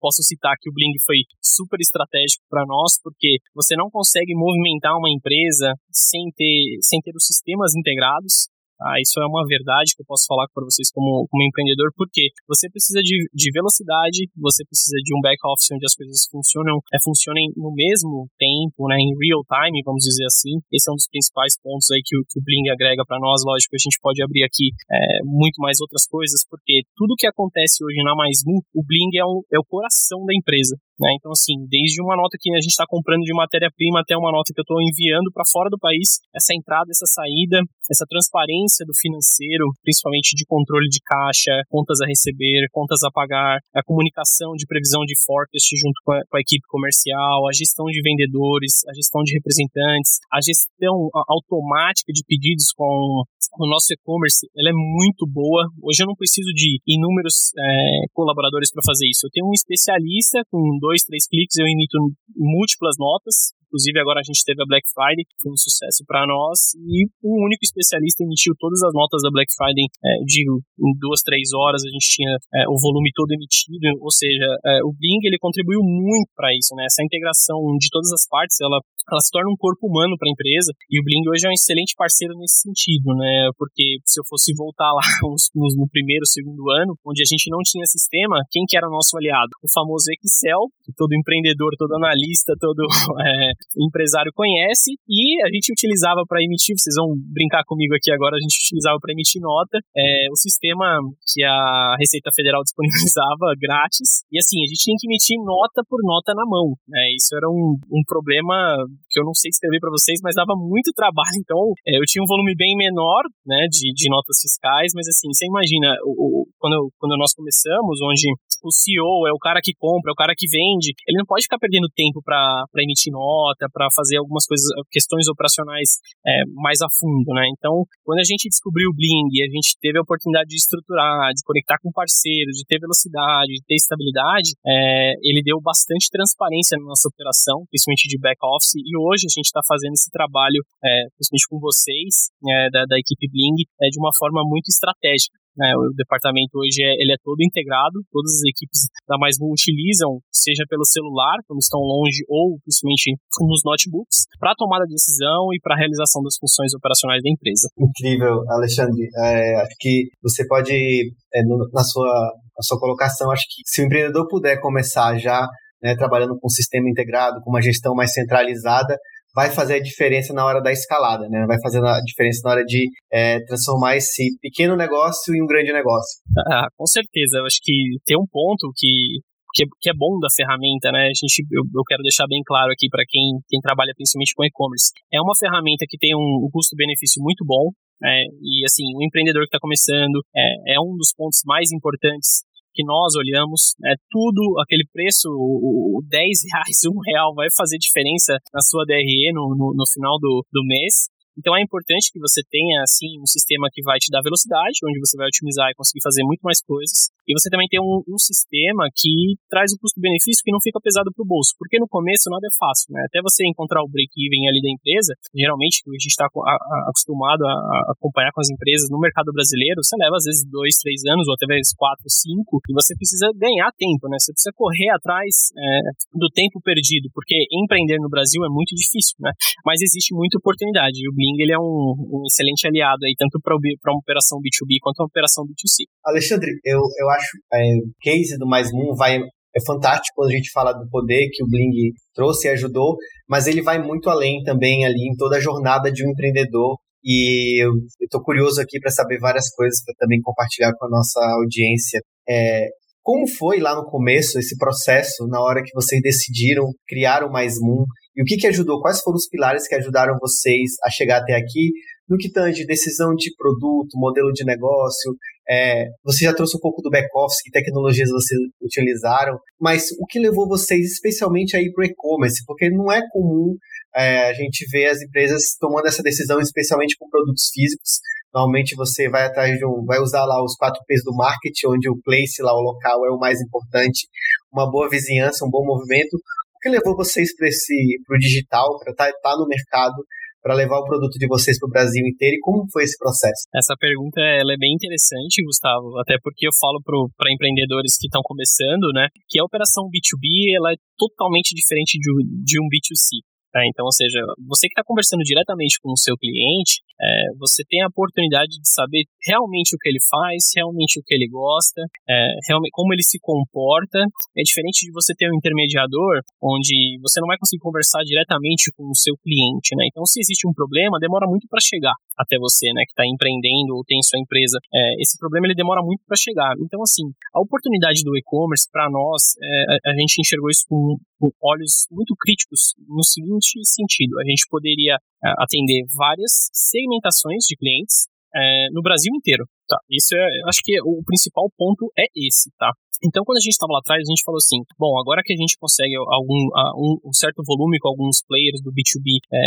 posso 0.00 0.22
citar 0.22 0.56
que 0.58 0.68
o 0.68 0.72
Bling 0.72 0.98
foi 1.06 1.22
super 1.40 1.78
estratégico 1.78 2.42
para 2.50 2.64
nós, 2.66 2.98
porque 3.02 3.38
você 3.54 3.76
não 3.76 3.90
consegue 3.90 4.34
movimentar 4.34 4.96
uma 4.96 5.10
empresa 5.10 5.74
sem 5.92 6.32
ter, 6.34 6.78
sem 6.82 7.00
ter 7.00 7.12
os 7.14 7.26
sistemas 7.26 7.76
integrados. 7.76 8.49
Ah, 8.80 8.96
isso 9.00 9.20
é 9.20 9.26
uma 9.26 9.44
verdade 9.44 9.92
que 9.94 10.02
eu 10.02 10.08
posso 10.08 10.24
falar 10.26 10.48
para 10.52 10.64
vocês 10.64 10.90
como, 10.90 11.28
como 11.28 11.44
empreendedor, 11.44 11.92
porque 11.96 12.32
você 12.48 12.68
precisa 12.72 13.00
de, 13.04 13.28
de 13.32 13.48
velocidade, 13.52 14.28
você 14.36 14.64
precisa 14.64 14.96
de 15.04 15.12
um 15.12 15.20
back-office 15.20 15.68
onde 15.72 15.84
as 15.84 15.94
coisas 15.94 16.24
funcionam, 16.32 16.80
é, 16.92 16.98
funcionem 17.04 17.52
no 17.56 17.72
mesmo 17.72 18.28
tempo, 18.40 18.88
né, 18.88 18.96
em 18.96 19.12
real 19.20 19.44
time, 19.44 19.84
vamos 19.84 20.04
dizer 20.04 20.24
assim. 20.24 20.58
Esse 20.72 20.88
é 20.88 20.92
um 20.92 20.96
dos 20.96 21.08
principais 21.08 21.54
pontos 21.60 21.90
aí 21.92 22.00
que 22.04 22.16
o, 22.16 22.24
que 22.24 22.40
o 22.40 22.42
Bling 22.42 22.72
agrega 22.72 23.04
para 23.04 23.20
nós. 23.20 23.44
Lógico, 23.44 23.76
a 23.76 23.82
gente 23.82 24.00
pode 24.00 24.22
abrir 24.22 24.44
aqui 24.44 24.72
é, 24.90 25.20
muito 25.24 25.60
mais 25.60 25.80
outras 25.80 26.06
coisas, 26.08 26.40
porque 26.48 26.82
tudo 26.96 27.18
que 27.18 27.26
acontece 27.26 27.84
hoje 27.84 28.00
na 28.02 28.16
Mais 28.16 28.40
o 28.74 28.82
Bling 28.82 29.12
é, 29.16 29.24
um, 29.24 29.42
é 29.52 29.58
o 29.58 29.64
coração 29.64 30.24
da 30.24 30.34
empresa. 30.34 30.76
Né? 31.00 31.16
Então, 31.16 31.32
assim, 31.32 31.56
desde 31.64 32.02
uma 32.04 32.14
nota 32.14 32.36
que 32.36 32.52
a 32.52 32.60
gente 32.60 32.76
está 32.76 32.84
comprando 32.84 33.24
de 33.24 33.32
matéria-prima 33.32 34.04
até 34.04 34.12
uma 34.16 34.30
nota 34.30 34.52
que 34.52 34.60
eu 34.60 34.66
estou 34.68 34.76
enviando 34.84 35.32
para 35.32 35.48
fora 35.48 35.72
do 35.72 35.80
país, 35.80 36.20
essa 36.36 36.52
entrada, 36.52 36.92
essa 36.92 37.08
saída, 37.08 37.64
essa 37.88 38.04
transparência 38.04 38.84
do 38.84 38.92
financeiro, 38.92 39.64
principalmente 39.80 40.36
de 40.36 40.44
controle 40.44 40.88
de 40.92 41.00
caixa, 41.00 41.64
contas 41.72 42.04
a 42.04 42.06
receber, 42.06 42.68
contas 42.70 43.00
a 43.02 43.10
pagar, 43.10 43.58
a 43.72 43.82
comunicação 43.82 44.52
de 44.52 44.68
previsão 44.68 45.00
de 45.08 45.16
forecast 45.24 45.72
junto 45.80 45.96
com 46.04 46.12
a, 46.12 46.20
com 46.28 46.36
a 46.36 46.44
equipe 46.44 46.62
comercial, 46.68 47.48
a 47.48 47.52
gestão 47.56 47.86
de 47.86 48.02
vendedores, 48.04 48.84
a 48.86 48.92
gestão 48.92 49.22
de 49.24 49.32
representantes, 49.32 50.20
a 50.28 50.38
gestão 50.44 51.08
automática 51.26 52.12
de 52.12 52.22
pedidos 52.28 52.72
com 52.76 53.24
o 53.58 53.66
nosso 53.66 53.92
e-commerce, 53.92 54.46
ela 54.52 54.70
é 54.70 54.76
muito 54.76 55.26
boa. 55.26 55.66
Hoje 55.82 56.02
eu 56.02 56.06
não 56.06 56.14
preciso 56.14 56.52
de 56.52 56.78
inúmeros 56.86 57.50
é, 57.56 58.06
colaboradores 58.12 58.70
para 58.70 58.84
fazer 58.84 59.08
isso. 59.08 59.26
Eu 59.26 59.30
tenho 59.32 59.48
um 59.48 59.54
especialista 59.54 60.42
com 60.50 60.60
dois 60.78 60.89
dois, 60.90 61.06
três 61.06 61.30
cliques, 61.30 61.54
eu 61.54 61.66
emito 61.70 61.94
múltiplas 62.34 62.98
notas. 62.98 63.54
Inclusive, 63.70 64.02
agora 64.02 64.18
a 64.18 64.26
gente 64.26 64.42
teve 64.42 64.58
a 64.58 64.66
Black 64.66 64.82
Friday, 64.90 65.22
que 65.22 65.38
foi 65.38 65.54
um 65.54 65.62
sucesso 65.62 66.02
para 66.02 66.26
nós. 66.26 66.74
E 66.74 67.06
um 67.22 67.38
único 67.46 67.62
especialista 67.62 68.26
emitiu 68.26 68.50
todas 68.58 68.82
as 68.82 68.90
notas 68.90 69.22
da 69.22 69.30
Black 69.30 69.46
Friday, 69.54 69.86
é, 69.86 70.10
digo, 70.26 70.58
em 70.58 70.90
duas, 70.98 71.22
três 71.22 71.54
horas 71.54 71.78
a 71.86 71.90
gente 71.94 72.02
tinha 72.10 72.34
é, 72.34 72.66
o 72.66 72.74
volume 72.74 73.14
todo 73.14 73.30
emitido. 73.30 73.94
Ou 74.02 74.10
seja, 74.10 74.42
é, 74.66 74.82
o 74.82 74.90
Bing 74.90 75.22
ele 75.22 75.38
contribuiu 75.38 75.78
muito 75.86 76.34
para 76.34 76.50
isso, 76.50 76.74
né? 76.74 76.82
Essa 76.90 77.06
integração 77.06 77.62
de 77.78 77.86
todas 77.94 78.10
as 78.10 78.26
partes, 78.26 78.58
ela 78.58 78.82
ela 79.08 79.20
se 79.20 79.30
torna 79.30 79.50
um 79.50 79.56
corpo 79.56 79.86
humano 79.86 80.16
para 80.18 80.28
a 80.28 80.32
empresa 80.32 80.72
e 80.90 81.00
o 81.00 81.04
Bling 81.04 81.24
hoje 81.28 81.46
é 81.46 81.50
um 81.50 81.56
excelente 81.56 81.94
parceiro 81.96 82.34
nesse 82.36 82.62
sentido, 82.66 83.14
né? 83.16 83.50
Porque 83.56 83.98
se 84.04 84.20
eu 84.20 84.24
fosse 84.28 84.52
voltar 84.54 84.90
lá 84.92 85.02
no, 85.54 85.66
no 85.76 85.86
primeiro, 85.88 86.26
segundo 86.26 86.70
ano, 86.70 86.94
onde 87.06 87.22
a 87.22 87.28
gente 87.28 87.50
não 87.50 87.58
tinha 87.64 87.84
sistema, 87.86 88.42
quem 88.50 88.64
que 88.66 88.76
era 88.76 88.88
nosso 88.88 89.16
aliado? 89.16 89.50
O 89.62 89.68
famoso 89.72 90.10
Excel, 90.10 90.70
que 90.84 90.92
todo 90.96 91.14
empreendedor, 91.14 91.72
todo 91.78 91.94
analista, 91.94 92.54
todo 92.58 92.82
é, 93.22 93.52
empresário 93.78 94.32
conhece 94.34 94.94
e 95.08 95.42
a 95.44 95.48
gente 95.48 95.72
utilizava 95.72 96.22
para 96.26 96.42
emitir, 96.42 96.74
vocês 96.76 96.94
vão 96.96 97.14
brincar 97.32 97.64
comigo 97.64 97.94
aqui 97.94 98.10
agora, 98.12 98.36
a 98.36 98.42
gente 98.42 98.58
utilizava 98.60 98.98
para 99.00 99.12
emitir 99.12 99.40
nota, 99.40 99.78
é, 99.96 100.28
o 100.30 100.36
sistema 100.36 101.00
que 101.32 101.42
a 101.44 101.96
Receita 101.98 102.30
Federal 102.34 102.62
disponibilizava 102.66 103.54
grátis 103.58 104.22
e 104.30 104.38
assim, 104.38 104.62
a 104.62 104.66
gente 104.66 104.82
tinha 104.82 104.96
que 104.98 105.06
emitir 105.06 105.36
nota 105.42 105.82
por 105.88 106.00
nota 106.02 106.34
na 106.34 106.44
mão, 106.46 106.74
né? 106.88 107.00
Isso 107.16 107.34
era 107.36 107.48
um, 107.48 107.78
um 107.90 108.02
problema 108.06 108.76
que 109.08 109.20
eu 109.20 109.24
não 109.24 109.34
sei 109.34 109.50
escrever 109.50 109.80
para 109.80 109.90
vocês, 109.90 110.20
mas 110.22 110.34
dava 110.34 110.54
muito 110.56 110.92
trabalho. 110.94 111.30
Então, 111.50 111.72
é, 111.88 111.96
eu 111.98 112.04
tinha 112.06 112.22
um 112.22 112.28
volume 112.28 112.54
bem 112.54 112.76
menor, 112.76 113.24
né, 113.46 113.66
de, 113.66 113.90
de 113.96 114.06
notas 114.10 114.38
fiscais, 114.38 114.92
mas 114.94 115.08
assim, 115.08 115.26
você 115.32 115.46
imagina, 115.46 115.88
o, 116.04 116.44
o, 116.44 116.46
quando, 116.60 116.92
quando 117.00 117.16
nós 117.16 117.32
começamos, 117.32 117.98
onde 118.02 118.28
o 118.62 118.70
CEO 118.70 119.26
é 119.26 119.32
o 119.32 119.40
cara 119.40 119.60
que 119.62 119.72
compra, 119.74 120.12
é 120.12 120.14
o 120.14 120.20
cara 120.20 120.34
que 120.36 120.46
vende, 120.46 120.92
ele 121.08 121.18
não 121.18 121.26
pode 121.26 121.44
ficar 121.44 121.58
perdendo 121.58 121.88
tempo 121.96 122.20
para 122.22 122.64
emitir 122.78 123.12
nota, 123.12 123.66
para 123.72 123.88
fazer 123.96 124.18
algumas 124.18 124.44
coisas, 124.46 124.68
questões 124.92 125.26
operacionais 125.28 125.98
é, 126.26 126.44
mais 126.60 126.80
a 126.80 126.88
fundo, 127.00 127.32
né? 127.32 127.48
Então, 127.56 127.84
quando 128.04 128.20
a 128.20 128.26
gente 128.26 128.48
descobriu 128.48 128.90
o 128.90 128.94
Bling, 128.94 129.32
a 129.42 129.50
gente 129.50 129.76
teve 129.80 129.98
a 129.98 130.04
oportunidade 130.04 130.48
de 130.48 130.60
estruturar, 130.60 131.32
de 131.32 131.42
conectar 131.44 131.78
com 131.82 131.90
parceiros, 131.90 132.56
de 132.56 132.64
ter 132.68 132.78
velocidade, 132.78 133.52
de 133.58 133.64
ter 133.64 133.76
estabilidade, 133.76 134.52
é, 134.66 135.12
ele 135.24 135.42
deu 135.42 135.60
bastante 135.60 136.08
transparência 136.12 136.76
na 136.78 136.84
nossa 136.84 137.08
operação, 137.08 137.64
principalmente 137.70 138.08
de 138.08 138.18
back-office, 138.18 138.79
e 138.84 138.96
hoje 138.96 139.26
a 139.28 139.32
gente 139.32 139.46
está 139.46 139.60
fazendo 139.66 139.94
esse 139.94 140.10
trabalho, 140.10 140.60
é, 140.84 141.06
principalmente 141.16 141.48
com 141.48 141.58
vocês, 141.60 142.32
é, 142.40 142.70
da, 142.70 142.84
da 142.88 142.96
equipe 142.98 143.28
Bling, 143.30 143.64
é, 143.82 143.88
de 143.88 143.98
uma 143.98 144.10
forma 144.16 144.42
muito 144.44 144.68
estratégica. 144.68 145.38
Né, 145.56 145.74
o 145.76 145.92
departamento 145.92 146.56
hoje 146.56 146.80
é, 146.80 146.94
ele 147.02 147.12
é 147.12 147.18
todo 147.22 147.42
integrado, 147.42 148.00
todas 148.10 148.32
as 148.38 148.44
equipes 148.48 148.86
da 149.06 149.18
Mais 149.18 149.36
utilizam, 149.40 150.22
seja 150.30 150.64
pelo 150.70 150.86
celular, 150.86 151.36
quando 151.46 151.58
estão 151.58 151.80
longe, 151.80 152.22
ou 152.28 152.56
principalmente 152.62 153.18
nos 153.42 153.60
notebooks, 153.64 154.30
para 154.38 154.54
tomada 154.54 154.86
de 154.86 154.94
decisão 154.94 155.52
e 155.52 155.58
para 155.60 155.76
realização 155.76 156.22
das 156.22 156.38
funções 156.38 156.72
operacionais 156.72 157.22
da 157.22 157.30
empresa. 157.30 157.68
Incrível, 157.76 158.40
Alexandre. 158.48 159.10
É, 159.16 159.60
acho 159.60 159.76
que 159.78 160.08
você 160.22 160.46
pode, 160.46 160.72
é, 160.72 161.42
no, 161.42 161.68
na, 161.74 161.82
sua, 161.82 162.08
na 162.08 162.62
sua 162.62 162.78
colocação, 162.78 163.30
acho 163.30 163.44
que 163.50 163.62
se 163.66 163.82
o 163.82 163.86
empreendedor 163.86 164.28
puder 164.28 164.60
começar 164.60 165.18
já 165.18 165.46
né, 165.82 165.94
trabalhando 165.96 166.38
com 166.38 166.46
um 166.46 166.50
sistema 166.50 166.88
integrado, 166.88 167.40
com 167.42 167.50
uma 167.50 167.62
gestão 167.62 167.94
mais 167.94 168.12
centralizada, 168.12 168.96
vai 169.34 169.50
fazer 169.50 169.74
a 169.74 169.82
diferença 169.82 170.32
na 170.32 170.44
hora 170.44 170.60
da 170.60 170.72
escalada, 170.72 171.28
né? 171.28 171.44
Vai 171.46 171.58
fazer 171.62 171.78
a 171.84 172.00
diferença 172.04 172.40
na 172.44 172.50
hora 172.50 172.64
de 172.64 172.88
é, 173.12 173.38
transformar 173.44 173.96
esse 173.96 174.36
pequeno 174.40 174.76
negócio 174.76 175.34
em 175.34 175.42
um 175.42 175.46
grande 175.46 175.72
negócio. 175.72 176.20
Ah, 176.50 176.66
com 176.76 176.86
certeza. 176.86 177.38
Eu 177.38 177.46
acho 177.46 177.58
que 177.62 177.98
tem 178.04 178.16
um 178.18 178.26
ponto 178.26 178.72
que 178.76 179.20
que, 179.52 179.66
que 179.80 179.90
é 179.90 179.94
bom 179.94 180.18
da 180.20 180.28
ferramenta, 180.30 180.92
né? 180.92 181.10
A 181.10 181.14
gente, 181.14 181.42
eu, 181.50 181.62
eu 181.62 181.82
quero 181.82 182.02
deixar 182.02 182.26
bem 182.26 182.42
claro 182.46 182.70
aqui 182.70 182.88
para 182.88 183.02
quem, 183.06 183.38
quem 183.48 183.60
trabalha 183.60 183.92
principalmente 183.96 184.34
com 184.34 184.44
e-commerce. 184.44 184.94
É 185.12 185.20
uma 185.20 185.34
ferramenta 185.34 185.86
que 185.88 185.98
tem 185.98 186.14
um, 186.14 186.46
um 186.46 186.50
custo-benefício 186.52 187.22
muito 187.22 187.44
bom, 187.44 187.70
né? 188.00 188.22
E 188.42 188.64
assim, 188.64 188.94
o 188.94 189.02
empreendedor 189.02 189.42
que 189.42 189.50
está 189.50 189.58
começando 189.58 190.22
é, 190.34 190.74
é 190.74 190.80
um 190.80 190.94
dos 190.96 191.12
pontos 191.16 191.42
mais 191.44 191.72
importantes 191.72 192.46
que 192.72 192.84
nós 192.84 193.14
olhamos, 193.16 193.74
né, 193.78 193.94
tudo, 194.10 194.58
aquele 194.62 194.84
preço, 194.92 195.28
o, 195.30 195.98
o 195.98 196.02
10 196.08 196.22
reais, 196.52 196.78
um 196.88 196.98
real, 197.04 197.34
vai 197.34 197.48
fazer 197.56 197.78
diferença 197.78 198.38
na 198.52 198.60
sua 198.60 198.84
DRE 198.84 199.32
no, 199.32 199.54
no, 199.56 199.74
no 199.74 199.84
final 199.92 200.18
do, 200.18 200.44
do 200.52 200.64
mês. 200.64 201.10
Então 201.38 201.56
é 201.56 201.62
importante 201.62 202.10
que 202.12 202.18
você 202.18 202.42
tenha 202.50 202.82
assim 202.82 203.20
um 203.20 203.26
sistema 203.26 203.68
que 203.72 203.82
vai 203.82 203.98
te 203.98 204.10
dar 204.10 204.22
velocidade, 204.22 204.82
onde 204.84 204.98
você 204.98 205.16
vai 205.16 205.26
otimizar 205.26 205.70
e 205.70 205.74
conseguir 205.74 206.02
fazer 206.02 206.22
muito 206.24 206.42
mais 206.42 206.60
coisas. 206.62 207.10
E 207.26 207.32
você 207.32 207.48
também 207.48 207.68
tem 207.70 207.80
um, 207.80 208.02
um 208.08 208.18
sistema 208.18 208.90
que 208.90 209.38
traz 209.48 209.72
o 209.72 209.78
custo-benefício 209.78 210.42
que 210.42 210.50
não 210.50 210.58
fica 210.58 210.80
pesado 210.82 211.10
para 211.14 211.22
o 211.22 211.26
bolso, 211.26 211.54
porque 211.58 211.78
no 211.78 211.86
começo 211.86 212.26
nada 212.30 212.42
é 212.42 212.54
fácil, 212.58 212.90
né? 212.90 213.06
Até 213.06 213.22
você 213.22 213.46
encontrar 213.46 213.82
o 213.82 213.88
break-even 213.88 214.50
ali 214.50 214.60
da 214.60 214.70
empresa, 214.70 215.14
geralmente 215.30 215.82
a 215.86 215.94
gente 215.94 216.10
está 216.10 216.26
acostumado 216.26 217.46
a, 217.46 217.54
a, 217.54 217.92
acompanhar 217.94 218.32
com 218.34 218.40
as 218.40 218.50
empresas 218.50 218.90
no 218.90 218.98
mercado 218.98 219.30
brasileiro, 219.32 219.78
você 219.82 219.94
leva 219.94 220.16
às 220.16 220.24
vezes 220.24 220.42
dois, 220.48 220.74
três 220.82 221.06
anos 221.06 221.28
ou 221.28 221.34
até 221.34 221.46
vezes 221.46 221.72
quatro, 221.76 222.06
cinco, 222.10 222.58
e 222.68 222.74
você 222.74 222.94
precisa 222.96 223.30
ganhar 223.38 223.70
tempo, 223.78 224.10
né? 224.10 224.18
Você 224.18 224.32
precisa 224.32 224.52
correr 224.54 224.90
atrás 224.90 225.54
é, 225.54 225.94
do 226.18 226.28
tempo 226.34 226.58
perdido, 226.60 227.08
porque 227.14 227.36
empreender 227.52 227.98
no 228.02 228.10
Brasil 228.10 228.42
é 228.44 228.50
muito 228.50 228.74
difícil, 228.74 229.14
né? 229.20 229.30
Mas 229.64 229.80
existe 229.80 230.14
muita 230.14 230.38
oportunidade. 230.38 230.98
E 230.98 231.08
o 231.08 231.14
Bling 231.20 231.36
ele 231.42 231.52
é 231.52 231.58
um, 231.58 231.92
um 231.92 232.22
excelente 232.24 232.66
aliado 232.66 233.04
aí, 233.04 233.14
tanto 233.18 233.38
para 233.44 233.54
uma 233.54 234.00
operação 234.00 234.38
B2B 234.38 234.80
quanto 234.80 235.00
uma 235.00 235.06
operação 235.06 235.44
B2C. 235.44 235.84
Alexandre, 236.04 236.48
eu, 236.64 236.80
eu 236.80 237.10
acho 237.10 237.36
é, 237.52 237.76
o 237.84 237.92
case 238.00 238.38
do 238.38 238.48
Mais 238.48 238.72
Moon 238.72 238.94
vai 238.96 239.20
é 239.54 239.60
fantástico 239.66 240.14
quando 240.14 240.30
a 240.30 240.36
gente 240.36 240.50
fala 240.52 240.72
do 240.72 240.88
poder 240.88 241.28
que 241.32 241.42
o 241.42 241.46
Bling 241.46 241.92
trouxe 242.14 242.46
e 242.46 242.50
ajudou, 242.52 242.96
mas 243.28 243.46
ele 243.46 243.60
vai 243.60 243.82
muito 243.82 244.08
além 244.08 244.42
também 244.44 244.86
ali 244.86 245.08
em 245.10 245.16
toda 245.16 245.36
a 245.36 245.40
jornada 245.40 245.90
de 245.90 246.06
um 246.06 246.10
empreendedor. 246.10 246.78
E 247.02 247.64
eu 247.64 247.72
estou 248.00 248.22
curioso 248.22 248.60
aqui 248.60 248.78
para 248.78 248.90
saber 248.90 249.18
várias 249.18 249.50
coisas 249.50 249.82
para 249.84 249.94
também 249.98 250.20
compartilhar 250.22 250.72
com 250.78 250.86
a 250.86 250.90
nossa 250.90 251.20
audiência. 251.34 252.00
É, 252.28 252.68
como 253.02 253.26
foi 253.26 253.58
lá 253.58 253.74
no 253.74 253.86
começo 253.86 254.38
esse 254.38 254.56
processo, 254.56 255.26
na 255.26 255.40
hora 255.40 255.62
que 255.64 255.74
vocês 255.74 256.00
decidiram 256.00 256.66
criar 256.86 257.24
o 257.24 257.32
Mais 257.32 257.54
Moon? 257.60 257.84
E 258.16 258.22
o 258.22 258.24
que, 258.24 258.36
que 258.36 258.46
ajudou? 258.46 258.80
Quais 258.80 259.00
foram 259.00 259.16
os 259.16 259.28
pilares 259.28 259.66
que 259.68 259.74
ajudaram 259.74 260.18
vocês 260.20 260.72
a 260.84 260.90
chegar 260.90 261.18
até 261.18 261.34
aqui? 261.34 261.70
No 262.08 262.16
que 262.16 262.30
tange 262.30 262.66
decisão 262.66 263.14
de 263.14 263.32
produto, 263.36 263.96
modelo 263.96 264.32
de 264.32 264.44
negócio, 264.44 265.14
é, 265.48 265.86
você 266.04 266.24
já 266.24 266.34
trouxe 266.34 266.56
um 266.56 266.60
pouco 266.60 266.82
do 266.82 266.90
back-office, 266.90 267.42
que 267.42 267.50
tecnologias 267.50 268.08
vocês 268.08 268.40
utilizaram, 268.60 269.38
mas 269.60 269.90
o 269.98 270.06
que 270.06 270.18
levou 270.18 270.48
vocês 270.48 270.92
especialmente 270.92 271.56
a 271.56 271.60
ir 271.60 271.72
para 271.72 271.82
o 271.82 271.86
e-commerce? 271.86 272.44
Porque 272.46 272.68
não 272.70 272.90
é 272.90 273.00
comum 273.10 273.56
é, 273.94 274.28
a 274.28 274.32
gente 274.32 274.64
ver 274.70 274.86
as 274.86 275.02
empresas 275.02 275.56
tomando 275.58 275.86
essa 275.86 276.02
decisão, 276.02 276.40
especialmente 276.40 276.96
com 276.98 277.08
produtos 277.08 277.50
físicos. 277.52 278.00
Normalmente 278.32 278.76
você 278.76 279.08
vai 279.08 279.26
atrás 279.26 279.58
de 279.58 279.66
um, 279.66 279.84
vai 279.84 279.98
usar 279.98 280.24
lá 280.24 280.42
os 280.42 280.54
quatro 280.54 280.80
P's 280.86 281.02
do 281.02 281.14
marketing, 281.14 281.66
onde 281.66 281.90
o 281.90 282.00
place 282.00 282.40
lá, 282.42 282.52
o 282.54 282.62
local 282.62 283.04
é 283.06 283.10
o 283.10 283.18
mais 283.18 283.40
importante, 283.40 284.06
uma 284.52 284.70
boa 284.70 284.88
vizinhança, 284.88 285.44
um 285.44 285.50
bom 285.50 285.64
movimento. 285.64 286.16
Que 286.60 286.68
levou 286.68 286.96
vocês 286.96 287.34
para 287.36 287.46
o 287.46 288.18
digital, 288.18 288.78
para 288.78 288.92
estar 288.92 289.06
tá, 289.06 289.18
tá 289.22 289.36
no 289.36 289.46
mercado? 289.46 290.04
para 290.42 290.56
levar 290.56 290.80
o 290.80 290.84
produto 290.84 291.20
de 291.20 291.28
vocês 291.28 291.58
para 291.58 291.68
o 291.68 291.70
Brasil 291.70 292.00
inteiro 292.06 292.36
e 292.36 292.40
como 292.40 292.64
foi 292.72 292.84
esse 292.84 292.96
processo? 292.96 293.44
Essa 293.54 293.76
pergunta 293.78 294.20
ela 294.20 294.52
é 294.52 294.58
bem 294.58 294.72
interessante, 294.72 295.44
Gustavo, 295.44 296.00
até 296.00 296.16
porque 296.22 296.48
eu 296.48 296.54
falo 296.58 296.80
para 296.80 297.32
empreendedores 297.32 297.96
que 298.00 298.08
estão 298.08 298.22
começando, 298.24 298.88
né, 298.92 299.08
que 299.28 299.38
a 299.38 299.44
operação 299.44 299.84
B2B 299.92 300.56
ela 300.56 300.72
é 300.72 300.76
totalmente 300.96 301.52
diferente 301.54 302.00
de, 302.00 302.08
de 302.44 302.56
um 302.56 302.66
B2C. 302.72 303.20
É, 303.54 303.66
então, 303.66 303.84
ou 303.84 303.92
seja, 303.92 304.20
você 304.46 304.68
que 304.68 304.74
está 304.78 304.84
conversando 304.86 305.22
diretamente 305.22 305.78
com 305.82 305.90
o 305.90 305.98
seu 305.98 306.16
cliente, 306.16 306.82
é, 307.00 307.34
você 307.38 307.64
tem 307.66 307.82
a 307.82 307.88
oportunidade 307.88 308.60
de 308.60 308.68
saber 308.70 309.04
realmente 309.26 309.74
o 309.74 309.78
que 309.78 309.88
ele 309.88 309.98
faz, 310.08 310.52
realmente 310.54 311.00
o 311.00 311.02
que 311.02 311.14
ele 311.14 311.26
gosta, 311.26 311.82
é, 312.08 312.14
realmente 312.46 312.70
como 312.70 312.92
ele 312.94 313.02
se 313.02 313.18
comporta. 313.18 313.98
É 314.36 314.42
diferente 314.42 314.86
de 314.86 314.92
você 314.92 315.14
ter 315.16 315.30
um 315.30 315.36
intermediador 315.36 316.22
onde 316.40 316.98
você 317.02 317.20
não 317.20 317.26
vai 317.26 317.38
conseguir 317.38 317.62
conversar 317.62 318.02
diretamente 318.04 318.70
com 318.76 318.84
o 318.86 318.94
seu 318.94 319.16
cliente, 319.18 319.74
né? 319.74 319.86
Então, 319.90 320.04
se 320.06 320.20
existe 320.20 320.46
um 320.46 320.52
problema, 320.52 321.00
demora 321.00 321.26
muito 321.26 321.48
para 321.48 321.58
chegar 321.60 321.94
até 322.20 322.36
você, 322.36 322.68
né, 322.76 322.84
que 322.84 322.92
está 322.92 323.04
empreendendo 323.08 323.72
ou 323.72 323.82
tem 323.82 323.96
sua 324.02 324.20
empresa. 324.20 324.58
É, 324.72 325.00
esse 325.00 325.16
problema 325.18 325.46
ele 325.46 325.54
demora 325.54 325.80
muito 325.80 326.04
para 326.06 326.20
chegar. 326.20 326.52
Então, 326.60 326.82
assim, 326.82 327.08
a 327.32 327.40
oportunidade 327.40 328.04
do 328.04 328.12
e-commerce 328.16 328.68
para 328.70 328.90
nós, 328.90 329.32
é, 329.40 329.88
a, 329.88 329.90
a 329.90 329.94
gente 329.96 330.20
enxergou 330.20 330.50
isso 330.50 330.68
com, 330.68 331.00
com 331.18 331.32
olhos 331.40 331.88
muito 331.90 332.14
críticos 332.20 332.76
no 332.86 333.02
seguinte 333.02 333.39
seguinte 333.42 333.70
sentido: 333.70 334.18
a 334.18 334.24
gente 334.24 334.46
poderia 334.48 334.96
uh, 334.96 335.42
atender 335.42 335.84
várias 335.96 336.50
segmentações 336.52 337.44
de 337.48 337.56
clientes 337.56 338.06
uh, 338.34 338.68
no 338.72 338.82
Brasil 338.82 339.12
inteiro. 339.14 339.44
Tá? 339.68 339.78
Isso 339.88 340.14
é, 340.14 340.26
acho 340.48 340.60
que 340.64 340.74
o 340.82 341.02
principal 341.04 341.46
ponto 341.56 341.90
é 341.96 342.06
esse, 342.16 342.50
tá? 342.58 342.72
Então, 343.00 343.24
quando 343.24 343.40
a 343.40 343.44
gente 343.44 343.56
estava 343.56 343.72
lá 343.72 343.80
atrás, 343.80 344.04
a 344.04 344.10
gente 344.12 344.20
falou 344.24 344.36
assim: 344.36 344.60
bom, 344.76 344.92
agora 345.00 345.24
que 345.24 345.32
a 345.32 345.36
gente 345.36 345.56
consegue 345.56 345.96
algum, 345.96 346.52
um, 346.76 347.08
um 347.08 347.12
certo 347.16 347.40
volume 347.46 347.80
com 347.80 347.88
alguns 347.88 348.20
players 348.28 348.60
do 348.60 348.68
B2B 348.68 349.24
é, 349.32 349.40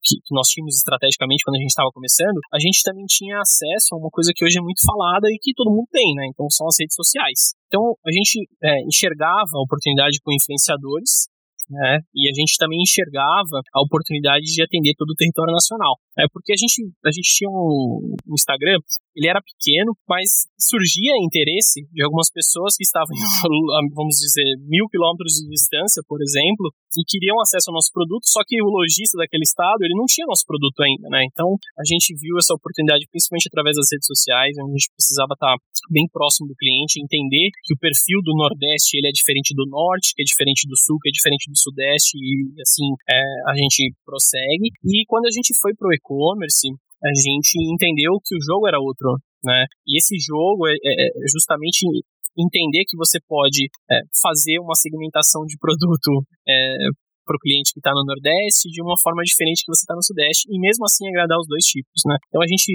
que, 0.00 0.16
que, 0.24 0.32
nós 0.32 0.48
tínhamos 0.48 0.80
estrategicamente 0.80 1.44
quando 1.44 1.56
a 1.56 1.60
gente 1.60 1.68
estava 1.68 1.92
começando, 1.92 2.40
a 2.48 2.58
gente 2.58 2.80
também 2.80 3.04
tinha 3.04 3.36
acesso 3.36 3.92
a 3.92 3.98
uma 4.00 4.08
coisa 4.08 4.32
que 4.34 4.44
hoje 4.44 4.56
é 4.56 4.64
muito 4.64 4.80
falada 4.80 5.28
e 5.28 5.36
que 5.36 5.52
todo 5.52 5.68
mundo 5.68 5.84
tem, 5.92 6.14
né? 6.16 6.24
Então, 6.32 6.48
são 6.48 6.66
as 6.66 6.76
redes 6.80 6.96
sociais. 6.96 7.52
Então, 7.68 7.92
a 8.06 8.10
gente 8.10 8.48
é, 8.62 8.80
enxergava 8.88 9.52
a 9.52 9.62
oportunidade 9.62 10.16
com 10.24 10.32
influenciadores 10.32 11.28
né? 11.70 12.00
E 12.14 12.28
a 12.28 12.32
gente 12.34 12.56
também 12.58 12.80
enxergava 12.80 13.60
a 13.72 13.82
oportunidade 13.82 14.44
de 14.44 14.62
atender 14.62 14.94
todo 14.96 15.10
o 15.10 15.14
território 15.14 15.52
nacional. 15.52 15.96
É 16.18 16.26
porque 16.32 16.52
a 16.52 16.56
gente, 16.56 16.90
a 17.04 17.10
gente 17.10 17.28
tinha 17.34 17.50
um, 17.50 18.14
um 18.26 18.34
Instagram, 18.34 18.78
ele 19.14 19.30
era 19.30 19.42
pequeno, 19.42 19.94
mas 20.08 20.46
surgia 20.58 21.14
interesse 21.22 21.86
de 21.90 22.02
algumas 22.02 22.30
pessoas 22.30 22.74
que 22.76 22.82
estavam, 22.82 23.14
vamos 23.94 24.18
dizer, 24.18 24.58
mil 24.66 24.86
quilômetros 24.90 25.38
de 25.38 25.50
distância, 25.50 26.02
por 26.06 26.22
exemplo, 26.22 26.70
e 26.98 27.02
queriam 27.06 27.38
acesso 27.40 27.70
ao 27.70 27.74
nosso 27.74 27.90
produto, 27.94 28.26
só 28.26 28.42
que 28.46 28.58
o 28.62 28.70
lojista 28.70 29.18
daquele 29.18 29.42
estado, 29.42 29.82
ele 29.82 29.94
não 29.94 30.06
tinha 30.06 30.26
nosso 30.26 30.46
produto 30.46 30.78
ainda, 30.82 31.08
né? 31.10 31.22
Então, 31.26 31.58
a 31.78 31.84
gente 31.86 32.14
viu 32.14 32.38
essa 32.38 32.54
oportunidade, 32.54 33.06
principalmente 33.10 33.50
através 33.50 33.74
das 33.74 33.90
redes 33.90 34.06
sociais, 34.06 34.54
onde 34.58 34.74
a 34.74 34.78
gente 34.78 34.94
precisava 34.94 35.34
estar 35.34 35.54
bem 35.90 36.06
próximo 36.10 36.46
do 36.46 36.58
cliente, 36.58 37.02
entender 37.02 37.50
que 37.62 37.74
o 37.74 37.78
perfil 37.78 38.22
do 38.22 38.34
Nordeste, 38.34 38.98
ele 38.98 39.10
é 39.10 39.14
diferente 39.14 39.54
do 39.54 39.66
Norte, 39.66 40.14
que 40.14 40.22
é 40.22 40.26
diferente 40.26 40.66
do 40.66 40.78
Sul, 40.78 40.98
que 41.02 41.10
é 41.10 41.14
diferente 41.14 41.50
do 41.50 41.58
Sudeste, 41.58 42.18
e 42.18 42.50
assim, 42.62 42.88
é, 43.10 43.22
a 43.50 43.54
gente 43.54 43.94
prossegue. 44.06 44.70
E 44.82 45.04
quando 45.06 45.26
a 45.26 45.34
gente 45.34 45.54
foi 45.60 45.74
pro 45.74 45.92
e-commerce, 46.04 46.68
a 47.00 47.12
gente 47.16 47.56
entendeu 47.72 48.20
que 48.20 48.36
o 48.36 48.44
jogo 48.44 48.68
era 48.68 48.76
outro, 48.76 49.16
né? 49.42 49.64
E 49.88 49.96
esse 49.96 50.16
jogo 50.20 50.68
é, 50.68 50.76
é, 50.76 51.08
é 51.08 51.28
justamente 51.32 51.88
entender 52.36 52.84
que 52.84 52.96
você 52.96 53.18
pode 53.26 53.68
é, 53.90 54.00
fazer 54.20 54.60
uma 54.60 54.74
segmentação 54.74 55.44
de 55.48 55.56
produto 55.56 56.20
é, 56.48 56.76
para 57.24 57.36
o 57.36 57.40
cliente 57.40 57.72
que 57.72 57.80
está 57.80 57.92
no 57.96 58.04
Nordeste, 58.04 58.68
de 58.68 58.82
uma 58.82 58.96
forma 59.00 59.22
diferente 59.24 59.64
que 59.64 59.72
você 59.72 59.82
está 59.82 59.94
no 59.94 60.04
Sudeste, 60.04 60.44
e 60.52 60.60
mesmo 60.60 60.84
assim 60.84 61.08
agradar 61.08 61.38
os 61.40 61.48
dois 61.48 61.64
tipos, 61.64 62.04
né? 62.04 62.16
Então 62.28 62.42
a 62.42 62.46
gente 62.46 62.68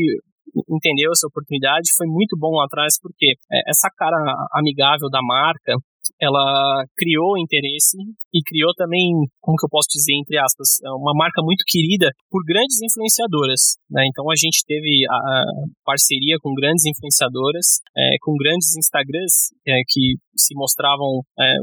entendeu 0.69 1.11
essa 1.11 1.27
oportunidade, 1.27 1.95
foi 1.97 2.07
muito 2.07 2.37
bom 2.37 2.55
lá 2.55 2.65
atrás, 2.65 2.95
porque 3.01 3.35
é, 3.51 3.69
essa 3.69 3.89
cara 3.95 4.17
amigável 4.53 5.09
da 5.09 5.19
marca, 5.21 5.75
ela 6.19 6.83
criou 6.97 7.37
interesse 7.37 7.97
e 8.33 8.39
criou 8.43 8.73
também, 8.75 9.07
como 9.39 9.57
que 9.57 9.65
eu 9.65 9.71
posso 9.71 9.87
dizer, 9.91 10.15
entre 10.15 10.37
aspas, 10.37 10.79
é 10.83 10.91
uma 10.91 11.13
marca 11.13 11.41
muito 11.43 11.63
querida 11.67 12.11
por 12.29 12.43
grandes 12.45 12.81
influenciadoras. 12.81 13.77
Né? 13.89 14.07
Então 14.07 14.29
a 14.31 14.35
gente 14.35 14.63
teve 14.65 15.05
a, 15.09 15.43
parceria 15.83 16.37
com 16.41 16.53
grandes 16.53 16.85
influenciadoras, 16.85 17.79
é, 17.95 18.15
com 18.21 18.35
grandes 18.35 18.75
Instagrams 18.75 19.51
é, 19.67 19.79
que 19.87 20.15
se 20.39 20.55
mostravam 20.55 21.21
é, 21.37 21.53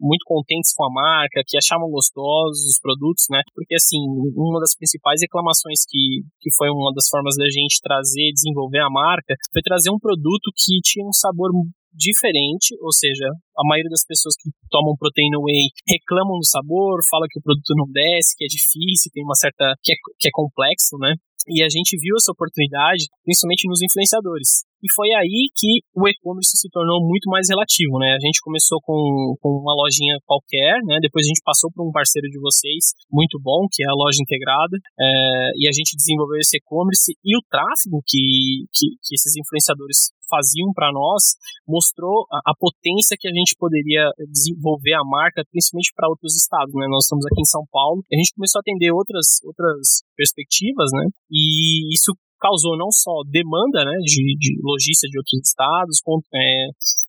muito 0.00 0.24
contentes 0.26 0.72
com 0.74 0.84
a 0.84 0.92
marca, 0.92 1.42
que 1.46 1.56
achavam 1.56 1.88
gostosos 1.90 2.64
os 2.64 2.78
produtos, 2.80 3.24
né? 3.30 3.40
Porque 3.54 3.74
assim, 3.74 3.98
uma 4.36 4.60
das 4.60 4.76
principais 4.76 5.20
reclamações 5.20 5.82
que, 5.88 6.22
que 6.40 6.50
foi 6.56 6.68
uma 6.70 6.92
das 6.94 7.08
formas 7.08 7.34
da 7.36 7.48
gente 7.48 7.80
trazer, 7.82 8.32
desenvolver 8.32 8.80
a 8.80 8.90
marca, 8.90 9.34
foi 9.52 9.62
trazer 9.62 9.90
um 9.90 9.98
produto 9.98 10.52
que 10.54 10.80
tinha 10.84 11.06
um 11.06 11.12
sabor 11.12 11.50
diferente, 11.96 12.76
ou 12.80 12.92
seja, 12.92 13.24
a 13.56 13.64
maioria 13.64 13.88
das 13.88 14.04
pessoas 14.04 14.36
que 14.36 14.50
tomam 14.68 14.94
proteína 15.00 15.40
whey 15.40 15.72
reclamam 15.88 16.36
do 16.36 16.44
sabor, 16.44 17.00
fala 17.08 17.26
que 17.28 17.40
o 17.40 17.42
produto 17.42 17.72
não 17.74 17.88
desce, 17.88 18.36
que 18.36 18.44
é 18.44 18.48
difícil, 18.48 19.10
tem 19.12 19.24
uma 19.24 19.34
certa 19.34 19.74
que 19.82 19.92
é, 19.92 19.96
que 20.20 20.28
é 20.28 20.30
complexo, 20.30 20.98
né? 21.00 21.16
E 21.48 21.62
a 21.62 21.68
gente 21.70 21.96
viu 21.96 22.16
essa 22.16 22.32
oportunidade, 22.32 23.06
principalmente 23.24 23.68
nos 23.68 23.80
influenciadores. 23.80 24.66
E 24.86 24.94
foi 24.94 25.10
aí 25.18 25.50
que 25.50 25.82
o 25.98 26.06
e-commerce 26.06 26.54
se 26.54 26.70
tornou 26.70 27.02
muito 27.02 27.26
mais 27.26 27.50
relativo, 27.50 27.98
né? 27.98 28.14
A 28.14 28.22
gente 28.22 28.38
começou 28.38 28.78
com, 28.86 29.34
com 29.42 29.58
uma 29.58 29.74
lojinha 29.74 30.14
qualquer, 30.24 30.78
né? 30.86 31.02
Depois 31.02 31.26
a 31.26 31.30
gente 31.34 31.42
passou 31.42 31.74
para 31.74 31.82
um 31.82 31.90
parceiro 31.90 32.30
de 32.30 32.38
vocês, 32.38 32.94
muito 33.10 33.34
bom, 33.42 33.66
que 33.66 33.82
é 33.82 33.90
a 33.90 33.98
loja 33.98 34.22
integrada, 34.22 34.78
é, 34.94 35.50
e 35.58 35.66
a 35.66 35.74
gente 35.74 35.98
desenvolveu 35.98 36.38
esse 36.38 36.58
e-commerce 36.58 37.18
e 37.18 37.36
o 37.36 37.42
tráfego 37.50 37.98
que, 38.06 38.70
que, 38.70 38.86
que 39.02 39.18
esses 39.18 39.34
influenciadores 39.34 40.14
faziam 40.30 40.70
para 40.74 40.90
nós 40.92 41.34
mostrou 41.66 42.26
a, 42.30 42.50
a, 42.50 42.54
potência 42.54 43.16
que 43.18 43.26
a 43.26 43.34
gente 43.34 43.54
poderia 43.58 44.10
desenvolver 44.30 44.94
a 44.94 45.06
marca, 45.06 45.42
principalmente 45.50 45.92
para 45.94 46.08
outros 46.08 46.34
estados, 46.34 46.74
né? 46.74 46.86
Nós 46.86 47.06
estamos 47.06 47.26
aqui 47.26 47.40
em 47.40 47.50
São 47.50 47.66
Paulo, 47.70 48.02
a 48.06 48.16
gente 48.16 48.34
começou 48.34 48.58
a 48.58 48.62
atender 48.62 48.90
outras 48.90 49.42
outras 49.42 50.02
perspectivas, 50.14 50.90
né? 50.94 51.06
E 51.30 51.94
isso 51.94 52.14
causou 52.40 52.76
não 52.76 52.90
só 52.90 53.12
demanda 53.28 53.84
né, 53.84 53.96
de, 54.04 54.36
de 54.38 54.60
logística 54.62 55.10
de 55.10 55.18
outros 55.18 55.40
estados, 55.42 56.00
é, 56.34 56.66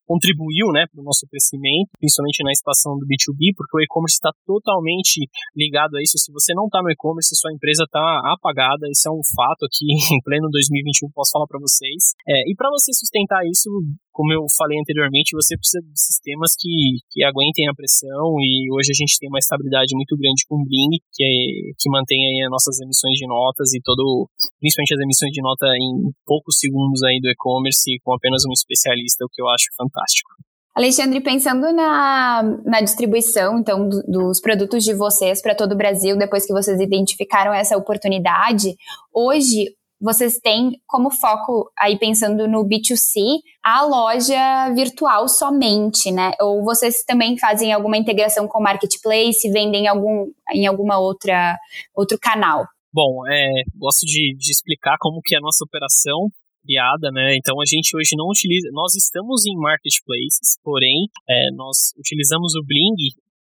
contribuiu 0.08 0.72
né, 0.72 0.88
para 0.88 1.00
o 1.00 1.04
nosso 1.04 1.28
crescimento, 1.28 1.92
principalmente 2.00 2.40
na 2.40 2.50
estação 2.50 2.96
do 2.96 3.04
B2B, 3.04 3.52
porque 3.52 3.76
o 3.76 3.84
e-commerce 3.84 4.16
está 4.16 4.32
totalmente 4.48 5.28
ligado 5.52 5.96
a 5.96 6.00
isso. 6.00 6.16
Se 6.16 6.32
você 6.32 6.56
não 6.56 6.64
está 6.64 6.80
no 6.80 6.88
e-commerce, 6.88 7.36
sua 7.36 7.52
empresa 7.52 7.84
está 7.84 8.00
apagada. 8.32 8.88
Isso 8.88 9.04
é 9.04 9.12
um 9.12 9.20
fato 9.36 9.68
aqui 9.68 9.84
em 10.16 10.20
pleno 10.24 10.48
2021, 10.48 11.12
posso 11.12 11.36
falar 11.36 11.46
para 11.46 11.60
vocês. 11.60 12.16
É, 12.24 12.48
e 12.48 12.56
para 12.56 12.72
você 12.72 12.88
sustentar 12.96 13.44
isso, 13.44 13.68
como 14.16 14.32
eu 14.32 14.42
falei 14.56 14.80
anteriormente, 14.80 15.36
você 15.36 15.54
precisa 15.54 15.84
de 15.84 16.00
sistemas 16.00 16.56
que, 16.58 17.04
que 17.12 17.22
aguentem 17.22 17.68
a 17.68 17.76
pressão 17.76 18.34
e 18.40 18.66
hoje 18.72 18.90
a 18.90 18.98
gente 18.98 19.14
tem 19.20 19.28
uma 19.28 19.38
estabilidade 19.38 19.94
muito 19.94 20.16
grande 20.16 20.42
com 20.48 20.56
o 20.56 20.64
Bling, 20.64 20.98
que, 21.12 21.22
é, 21.22 21.70
que 21.76 21.86
mantém 21.92 22.18
aí 22.18 22.42
as 22.42 22.50
nossas 22.50 22.80
emissões 22.80 23.14
de 23.14 23.28
notas 23.28 23.70
e 23.76 23.80
todo, 23.84 24.26
principalmente 24.58 24.94
as 24.96 25.04
emissões 25.04 25.30
de 25.30 25.42
nota 25.44 25.66
em 25.76 26.10
poucos 26.24 26.58
segundos 26.58 26.98
aí 27.04 27.20
do 27.20 27.30
e-commerce 27.30 28.00
com 28.02 28.16
apenas 28.16 28.42
um 28.48 28.52
especialista, 28.56 29.22
o 29.22 29.30
que 29.30 29.40
eu 29.40 29.48
acho 29.52 29.68
fantástico 29.76 29.97
fantástico. 29.98 30.30
Alexandre, 30.74 31.20
pensando 31.20 31.72
na, 31.72 32.42
na 32.64 32.80
distribuição, 32.80 33.58
então, 33.58 33.88
do, 33.88 34.00
dos 34.02 34.40
produtos 34.40 34.84
de 34.84 34.94
vocês 34.94 35.42
para 35.42 35.54
todo 35.54 35.72
o 35.72 35.76
Brasil, 35.76 36.16
depois 36.16 36.46
que 36.46 36.52
vocês 36.52 36.80
identificaram 36.80 37.52
essa 37.52 37.76
oportunidade, 37.76 38.76
hoje 39.12 39.74
vocês 40.00 40.38
têm 40.38 40.80
como 40.86 41.10
foco, 41.10 41.72
aí 41.76 41.98
pensando 41.98 42.46
no 42.46 42.64
B2C, 42.64 43.40
a 43.64 43.82
loja 43.82 44.72
virtual 44.72 45.28
somente, 45.28 46.12
né? 46.12 46.30
Ou 46.40 46.62
vocês 46.62 47.02
também 47.04 47.36
fazem 47.36 47.72
alguma 47.72 47.96
integração 47.96 48.46
com 48.46 48.60
o 48.60 48.62
marketplace, 48.62 49.50
vendem 49.50 49.84
em 49.84 49.88
algum, 49.88 50.26
em 50.52 50.68
alguma 50.68 51.00
outra 51.00 51.58
outro 51.96 52.16
canal? 52.22 52.64
Bom, 52.92 53.26
é, 53.28 53.62
gosto 53.76 54.06
de, 54.06 54.36
de 54.38 54.52
explicar 54.52 54.96
como 55.00 55.20
que 55.20 55.34
é 55.34 55.38
a 55.38 55.42
nossa 55.42 55.64
operação 55.64 56.30
criada, 56.62 57.10
né? 57.10 57.36
Então 57.36 57.60
a 57.60 57.64
gente 57.66 57.96
hoje 57.96 58.16
não 58.16 58.28
utiliza, 58.28 58.68
nós 58.72 58.94
estamos 58.94 59.46
em 59.46 59.56
marketplaces, 59.56 60.58
porém 60.62 61.08
é, 61.28 61.50
nós 61.52 61.92
utilizamos 61.98 62.54
o 62.54 62.62
Bling 62.64 62.96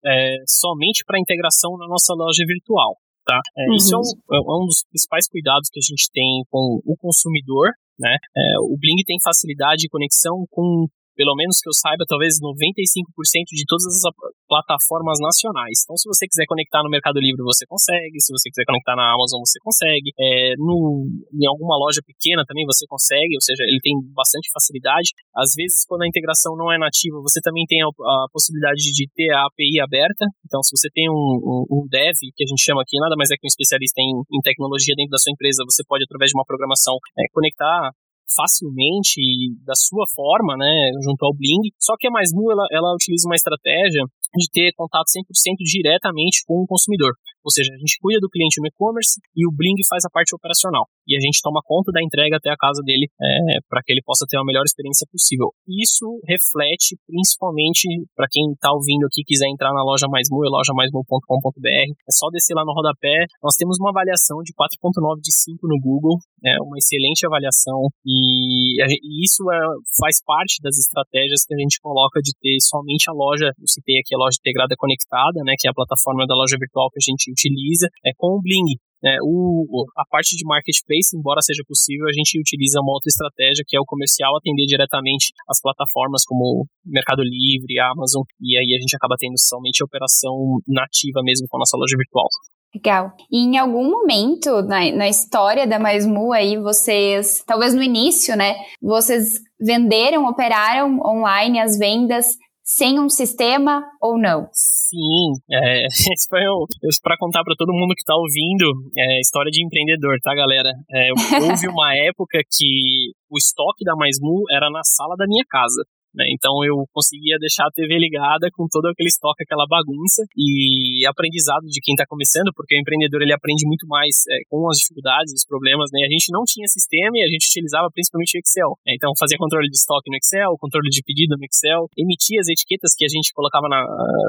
é, 0.04 0.36
somente 0.46 1.04
para 1.06 1.18
integração 1.18 1.76
na 1.78 1.86
nossa 1.88 2.14
loja 2.14 2.44
virtual. 2.46 2.96
Tá? 3.24 3.40
É, 3.56 3.68
uhum. 3.68 3.76
Isso 3.76 3.94
é 3.94 3.98
um, 3.98 4.36
é 4.36 4.62
um, 4.62 4.66
dos 4.66 4.84
principais 4.90 5.26
cuidados 5.26 5.70
que 5.70 5.80
a 5.80 5.86
gente 5.86 6.10
tem 6.12 6.44
com 6.50 6.80
o 6.84 6.94
consumidor. 6.96 7.70
Né? 7.98 8.14
É, 8.36 8.58
o 8.60 8.76
Bling 8.76 9.02
tem 9.06 9.16
facilidade 9.22 9.82
de 9.82 9.88
conexão 9.88 10.44
com 10.50 10.86
pelo 11.14 11.34
menos 11.34 11.58
que 11.62 11.68
eu 11.68 11.74
saiba, 11.74 12.04
talvez 12.06 12.38
95% 12.42 13.54
de 13.54 13.64
todas 13.66 13.86
as 13.86 14.02
plataformas 14.46 15.18
nacionais. 15.18 15.82
Então, 15.82 15.96
se 15.96 16.06
você 16.06 16.26
quiser 16.26 16.46
conectar 16.46 16.82
no 16.82 16.90
Mercado 16.90 17.18
Livre, 17.18 17.42
você 17.42 17.64
consegue. 17.66 18.20
Se 18.20 18.30
você 18.32 18.50
quiser 18.50 18.66
conectar 18.66 18.94
na 18.94 19.14
Amazon, 19.14 19.40
você 19.42 19.58
consegue. 19.62 20.12
É, 20.18 20.54
no, 20.58 21.06
em 21.32 21.46
alguma 21.46 21.78
loja 21.78 22.02
pequena 22.04 22.44
também 22.46 22.66
você 22.66 22.86
consegue, 22.86 23.34
ou 23.34 23.42
seja, 23.42 23.64
ele 23.64 23.80
tem 23.82 23.94
bastante 24.12 24.50
facilidade. 24.52 25.14
Às 25.34 25.54
vezes, 25.56 25.86
quando 25.86 26.02
a 26.02 26.08
integração 26.08 26.56
não 26.56 26.70
é 26.70 26.78
nativa, 26.78 27.18
você 27.22 27.40
também 27.40 27.64
tem 27.66 27.82
a, 27.82 27.88
a 27.88 28.26
possibilidade 28.32 28.82
de 28.92 29.08
ter 29.14 29.30
a 29.32 29.46
API 29.46 29.80
aberta. 29.80 30.26
Então, 30.44 30.62
se 30.62 30.76
você 30.76 30.88
tem 30.92 31.08
um, 31.10 31.14
um, 31.14 31.64
um, 31.70 31.82
dev, 31.88 32.14
que 32.34 32.44
a 32.44 32.48
gente 32.48 32.62
chama 32.62 32.82
aqui, 32.82 32.98
nada 32.98 33.16
mais 33.16 33.30
é 33.30 33.36
que 33.36 33.46
um 33.46 33.50
especialista 33.50 34.00
em, 34.00 34.12
em 34.30 34.40
tecnologia 34.42 34.94
dentro 34.96 35.10
da 35.10 35.18
sua 35.18 35.32
empresa, 35.32 35.64
você 35.64 35.82
pode, 35.86 36.04
através 36.04 36.30
de 36.30 36.36
uma 36.36 36.44
programação, 36.44 36.94
é, 37.18 37.24
conectar 37.32 37.90
facilmente 38.34 39.20
da 39.64 39.74
sua 39.74 40.04
forma, 40.14 40.56
né, 40.56 40.90
junto 41.02 41.24
ao 41.24 41.34
Bling. 41.34 41.70
Só 41.78 41.94
que 41.98 42.08
a 42.08 42.10
Mais 42.10 42.30
ela, 42.32 42.66
ela 42.70 42.94
utiliza 42.94 43.28
uma 43.28 43.36
estratégia 43.36 44.02
de 44.34 44.50
ter 44.50 44.72
contato 44.76 45.06
100% 45.06 45.24
diretamente 45.62 46.42
com 46.46 46.62
o 46.62 46.66
consumidor. 46.66 47.14
Ou 47.44 47.52
seja, 47.52 47.68
a 47.72 47.78
gente 47.78 48.00
cuida 48.00 48.18
do 48.20 48.30
cliente 48.32 48.60
no 48.60 48.66
e-commerce 48.66 49.20
e 49.36 49.46
o 49.46 49.52
Bling 49.52 49.76
faz 49.88 50.04
a 50.04 50.10
parte 50.10 50.34
operacional. 50.34 50.88
E 51.06 51.16
a 51.16 51.20
gente 51.20 51.44
toma 51.44 51.60
conta 51.64 51.92
da 51.92 52.02
entrega 52.02 52.40
até 52.40 52.48
a 52.48 52.56
casa 52.56 52.80
dele 52.82 53.06
é, 53.20 53.60
para 53.68 53.82
que 53.84 53.92
ele 53.92 54.00
possa 54.00 54.24
ter 54.24 54.38
a 54.38 54.44
melhor 54.44 54.64
experiência 54.64 55.06
possível. 55.12 55.52
Isso 55.68 56.18
reflete 56.24 56.96
principalmente 57.06 57.84
para 58.16 58.26
quem 58.30 58.52
está 58.52 58.72
ouvindo 58.72 59.04
aqui 59.04 59.20
quiser 59.26 59.48
entrar 59.52 59.72
na 59.72 59.84
loja 59.84 60.08
Mais 60.08 60.28
Mu, 60.30 60.44
é 60.44 60.48
lojamaismu.com.br. 60.48 61.90
É 61.92 62.12
só 62.12 62.28
descer 62.30 62.54
lá 62.54 62.64
no 62.64 62.72
rodapé. 62.72 63.26
Nós 63.42 63.56
temos 63.56 63.76
uma 63.78 63.90
avaliação 63.90 64.40
de 64.42 64.52
4.9 64.54 65.20
de 65.20 65.32
5 65.32 65.68
no 65.68 65.76
Google, 65.80 66.16
é 66.44 66.56
uma 66.60 66.78
excelente 66.78 67.26
avaliação 67.26 67.88
e, 68.04 68.80
e 68.80 69.24
isso 69.24 69.42
é, 69.50 69.58
faz 70.00 70.22
parte 70.24 70.60
das 70.62 70.78
estratégias 70.78 71.44
que 71.44 71.54
a 71.54 71.58
gente 71.58 71.80
coloca 71.80 72.20
de 72.20 72.32
ter 72.40 72.56
somente 72.60 73.10
a 73.10 73.12
loja, 73.12 73.52
eu 73.58 73.66
citei 73.66 73.98
aqui 73.98 74.14
a 74.14 74.18
loja 74.18 74.36
integrada 74.38 74.74
conectada, 74.78 75.42
né, 75.44 75.54
que 75.58 75.66
é 75.66 75.70
a 75.70 75.74
plataforma 75.74 76.26
da 76.26 76.34
loja 76.34 76.56
virtual 76.58 76.90
que 76.90 77.00
a 77.00 77.04
gente 77.04 77.33
utiliza 77.34 77.90
é 78.06 78.12
com 78.16 78.38
o 78.38 78.40
Bling. 78.40 78.78
É, 79.04 79.18
o, 79.20 79.84
a 79.98 80.04
parte 80.08 80.34
de 80.34 80.46
marketplace, 80.46 81.12
embora 81.12 81.42
seja 81.42 81.62
possível, 81.68 82.08
a 82.08 82.12
gente 82.12 82.40
utiliza 82.40 82.80
uma 82.80 82.94
outra 82.94 83.10
estratégia 83.12 83.62
que 83.68 83.76
é 83.76 83.80
o 83.80 83.84
comercial 83.84 84.34
atender 84.34 84.64
diretamente 84.64 85.28
as 85.46 85.60
plataformas 85.60 86.24
como 86.24 86.64
Mercado 86.86 87.20
Livre, 87.20 87.78
Amazon, 87.80 88.24
e 88.40 88.56
aí 88.56 88.74
a 88.74 88.80
gente 88.80 88.96
acaba 88.96 89.16
tendo 89.18 89.36
somente 89.36 89.82
a 89.82 89.84
operação 89.84 90.32
nativa 90.66 91.20
mesmo 91.22 91.46
com 91.50 91.58
a 91.58 91.60
nossa 91.60 91.76
loja 91.76 91.96
virtual. 91.98 92.28
Legal. 92.74 93.12
E 93.30 93.44
em 93.44 93.58
algum 93.58 93.88
momento 93.88 94.62
na, 94.62 94.90
na 94.90 95.08
história 95.08 95.66
da 95.66 95.78
Maismu 95.78 96.32
aí, 96.32 96.56
vocês, 96.56 97.44
talvez 97.46 97.74
no 97.74 97.82
início, 97.82 98.34
né, 98.36 98.56
vocês 98.82 99.34
venderam, 99.60 100.26
operaram 100.26 100.98
online 101.04 101.60
as 101.60 101.78
vendas 101.78 102.26
sem 102.64 102.98
um 102.98 103.10
sistema 103.10 103.84
ou 104.00 104.18
não? 104.18 104.48
Sim, 104.50 105.36
é, 105.52 105.86
para 107.02 107.16
contar 107.18 107.44
para 107.44 107.54
todo 107.58 107.74
mundo 107.74 107.94
que 107.94 108.00
está 108.00 108.16
ouvindo, 108.16 108.90
é 108.96 109.20
história 109.20 109.50
de 109.50 109.64
empreendedor, 109.64 110.16
tá, 110.22 110.34
galera? 110.34 110.72
É, 110.90 111.10
houve 111.44 111.68
uma 111.68 111.94
época 112.08 112.40
que 112.50 113.12
o 113.30 113.36
estoque 113.36 113.84
da 113.84 113.94
Maismu 113.94 114.44
era 114.50 114.70
na 114.70 114.82
sala 114.82 115.14
da 115.16 115.26
minha 115.26 115.44
casa. 115.48 115.84
Né? 116.14 116.24
Então 116.30 116.62
eu 116.62 116.86
conseguia 116.94 117.36
deixar 117.42 117.66
a 117.66 117.74
TV 117.74 117.98
ligada 117.98 118.46
com 118.54 118.70
todo 118.70 118.86
aquele 118.86 119.10
estoque, 119.10 119.42
aquela 119.42 119.66
bagunça 119.66 120.22
e 120.38 121.02
aprendizado 121.06 121.66
de 121.66 121.82
quem 121.82 121.94
está 121.94 122.06
começando, 122.06 122.54
porque 122.54 122.78
o 122.78 122.80
empreendedor 122.80 123.22
ele 123.22 123.34
aprende 123.34 123.66
muito 123.66 123.86
mais 123.90 124.22
é, 124.30 124.46
com 124.48 124.62
as 124.70 124.78
dificuldades, 124.78 125.34
os 125.34 125.44
problemas, 125.44 125.90
né? 125.92 126.06
A 126.06 126.12
gente 126.12 126.30
não 126.30 126.46
tinha 126.46 126.70
sistema 126.70 127.18
e 127.18 127.22
a 127.26 127.30
gente 127.30 127.50
utilizava 127.50 127.90
principalmente 127.90 128.38
o 128.38 128.40
Excel. 128.40 128.70
Né? 128.86 128.94
Então 128.94 129.10
fazia 129.18 129.36
controle 129.36 129.66
de 129.66 129.76
estoque 129.76 130.08
no 130.08 130.16
Excel, 130.16 130.54
controle 130.62 130.88
de 130.88 131.02
pedido 131.02 131.34
no 131.34 131.44
Excel, 131.44 131.90
emitia 131.98 132.38
as 132.40 132.48
etiquetas 132.48 132.94
que 132.94 133.04
a 133.04 133.10
gente 133.10 133.34
colocava 133.34 133.66
na, 133.66 133.82